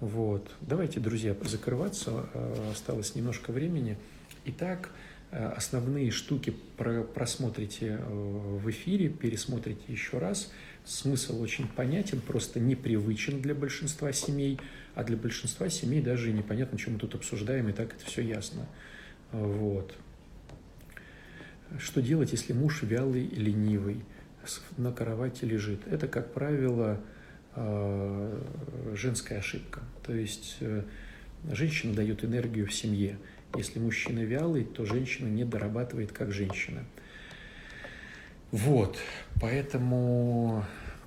Вот. 0.00 0.46
Давайте, 0.60 1.00
друзья, 1.00 1.34
закрываться. 1.42 2.26
Э, 2.34 2.70
осталось 2.70 3.14
немножко 3.14 3.50
времени. 3.50 3.96
Итак, 4.44 4.90
основные 5.36 6.10
штуки 6.10 6.54
просмотрите 6.76 7.98
э, 8.00 8.04
в 8.04 8.70
эфире, 8.70 9.08
пересмотрите 9.08 9.82
еще 9.88 10.18
раз. 10.18 10.52
Смысл 10.84 11.40
очень 11.40 11.66
понятен, 11.66 12.20
просто 12.20 12.60
непривычен 12.60 13.40
для 13.40 13.54
большинства 13.54 14.12
семей– 14.12 14.58
а 14.94 15.02
для 15.02 15.16
большинства 15.16 15.68
семей 15.68 16.00
даже 16.00 16.32
непонятно, 16.32 16.78
что 16.78 16.90
мы 16.90 16.98
тут 16.98 17.14
обсуждаем, 17.14 17.68
и 17.68 17.72
так 17.72 17.94
это 17.94 18.04
все 18.04 18.22
ясно. 18.22 18.66
Вот. 19.32 19.94
Что 21.78 22.00
делать, 22.00 22.30
если 22.32 22.52
муж 22.52 22.82
вялый, 22.82 23.26
ленивый, 23.26 24.02
на 24.76 24.92
кровати 24.92 25.44
лежит? 25.44 25.80
Это, 25.88 26.06
как 26.06 26.32
правило, 26.32 27.00
э, 27.56 28.42
женская 28.94 29.38
ошибка. 29.38 29.80
То 30.04 30.14
есть 30.14 30.58
э, 30.60 30.84
женщина 31.50 31.94
дает 31.94 32.24
энергию 32.24 32.66
в 32.66 32.72
семье. 32.74 33.18
Если 33.56 33.78
мужчина 33.78 34.20
вялый, 34.20 34.64
то 34.64 34.84
женщина 34.84 35.28
не 35.28 35.44
дорабатывает 35.44 36.12
как 36.12 36.32
женщина. 36.32 36.84
Вот, 38.50 38.98
поэтому 39.40 40.64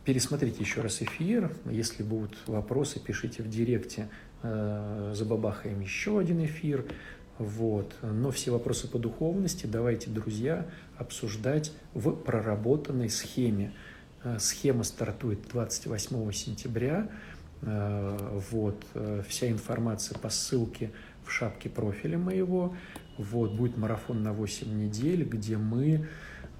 Пересмотрите 0.08 0.62
еще 0.62 0.80
раз 0.80 1.02
эфир. 1.02 1.52
Если 1.70 2.02
будут 2.02 2.38
вопросы, 2.48 2.98
пишите 2.98 3.43
в 3.43 3.50
директе. 3.50 4.08
Э, 4.41 5.12
забабахаем 5.14 5.82
еще 5.82 6.18
один 6.18 6.45
эфир. 6.45 6.86
Вот. 7.39 7.93
Но 8.02 8.32
все 8.32 8.52
вопросы 8.52 8.88
по 8.88 9.00
духовности 9.00 9.66
давайте, 9.66 10.10
друзья, 10.10 10.66
обсуждать 10.98 11.74
в 11.93 12.14
проработанной 12.14 13.10
схеме. 13.10 13.74
Э, 14.24 14.38
схема 14.39 14.86
стартует 14.86 15.41
28 15.52 16.32
сентября. 16.32 17.10
Вот, 17.60 18.86
вся 19.28 19.50
информация 19.50 20.16
по 20.20 20.30
ссылке 20.30 20.91
в 21.28 21.32
шапке 21.32 21.69
профиля 21.69 22.17
моего. 22.17 22.75
Вот, 23.17 23.53
будет 23.53 23.78
марафон 23.78 24.23
на 24.23 24.34
8 24.34 24.67
недель, 24.78 25.23
где 25.23 25.57
мы 25.57 26.07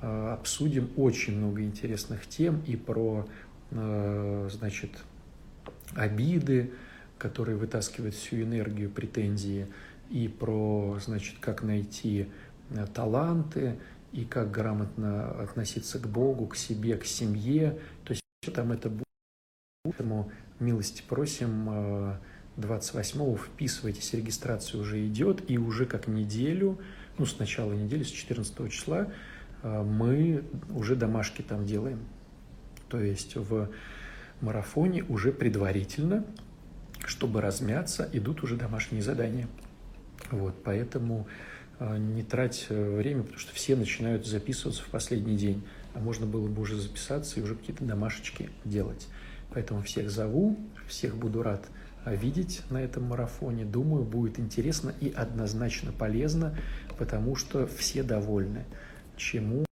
обсудим 0.02 0.90
очень 0.96 1.38
много 1.38 1.64
интересных 1.64 2.28
тем 2.28 2.62
и 2.68 2.76
про, 2.76 3.28
значит, 3.72 4.92
обиды, 5.96 6.72
которые 7.18 7.58
вытаскивают 7.58 8.16
всю 8.16 8.42
энергию, 8.42 8.90
претензии, 8.90 9.68
и 10.10 10.28
про, 10.28 10.98
значит, 11.04 11.38
как 11.40 11.64
найти 11.64 12.28
э, 12.70 12.86
таланты, 12.94 13.78
и 14.14 14.24
как 14.24 14.52
грамотно 14.52 15.32
относиться 15.42 16.00
к 16.00 16.08
Богу, 16.08 16.48
к 16.48 16.56
себе, 16.56 16.96
к 16.96 17.06
семье. 17.06 17.78
То 18.06 18.12
есть 18.12 18.22
там 18.54 18.72
это 18.72 18.90
будет. 18.90 19.04
Поэтому 19.84 20.32
милости 20.60 21.04
просим, 21.08 21.70
28-го 22.58 23.36
э, 23.36 23.38
вписывайтесь, 23.38 24.14
регистрация 24.14 24.82
уже 24.82 25.06
идет, 25.06 25.50
и 25.50 25.58
уже 25.58 25.86
как 25.86 26.08
неделю, 26.08 26.80
ну, 27.18 27.26
с 27.26 27.40
начала 27.40 27.74
недели, 27.74 28.04
с 28.04 28.10
14 28.10 28.72
числа, 28.72 29.08
э, 29.64 29.84
мы 29.84 30.44
уже 30.70 30.96
домашки 30.96 31.42
там 31.42 31.66
делаем. 31.66 32.00
То 32.90 33.00
есть 33.00 33.36
в 33.36 33.70
марафоне 34.42 35.04
уже 35.04 35.32
предварительно, 35.32 36.26
чтобы 37.06 37.42
размяться, 37.42 38.10
идут 38.14 38.44
уже 38.44 38.56
домашние 38.56 39.02
задания. 39.02 39.48
Вот, 40.32 40.56
поэтому 40.64 41.28
э, 41.80 41.98
не 41.98 42.24
трать 42.24 42.68
э, 42.70 42.98
время, 42.98 43.22
потому 43.22 43.40
что 43.40 43.54
все 43.54 43.76
начинают 43.76 44.26
записываться 44.26 44.84
в 44.84 44.88
последний 44.88 45.38
день, 45.38 45.64
а 45.94 46.00
можно 46.00 46.26
было 46.26 46.48
бы 46.48 46.62
уже 46.62 46.76
записаться 46.76 47.40
и 47.40 47.44
уже 47.44 47.56
какие-то 47.56 47.86
домашечки 47.86 48.50
делать. 48.66 49.08
Поэтому 49.54 49.82
всех 49.82 50.10
зову, 50.10 50.58
всех 50.88 51.16
буду 51.16 51.42
рад 51.44 51.68
видеть 52.14 52.62
на 52.70 52.78
этом 52.82 53.04
марафоне. 53.04 53.66
Думаю, 53.66 54.04
будет 54.04 54.40
интересно 54.40 54.94
и 55.00 55.10
однозначно 55.10 55.92
полезно, 55.92 56.58
потому 56.98 57.36
что 57.36 57.68
все 57.68 58.04
довольны. 58.04 58.66
Чему 59.16 59.66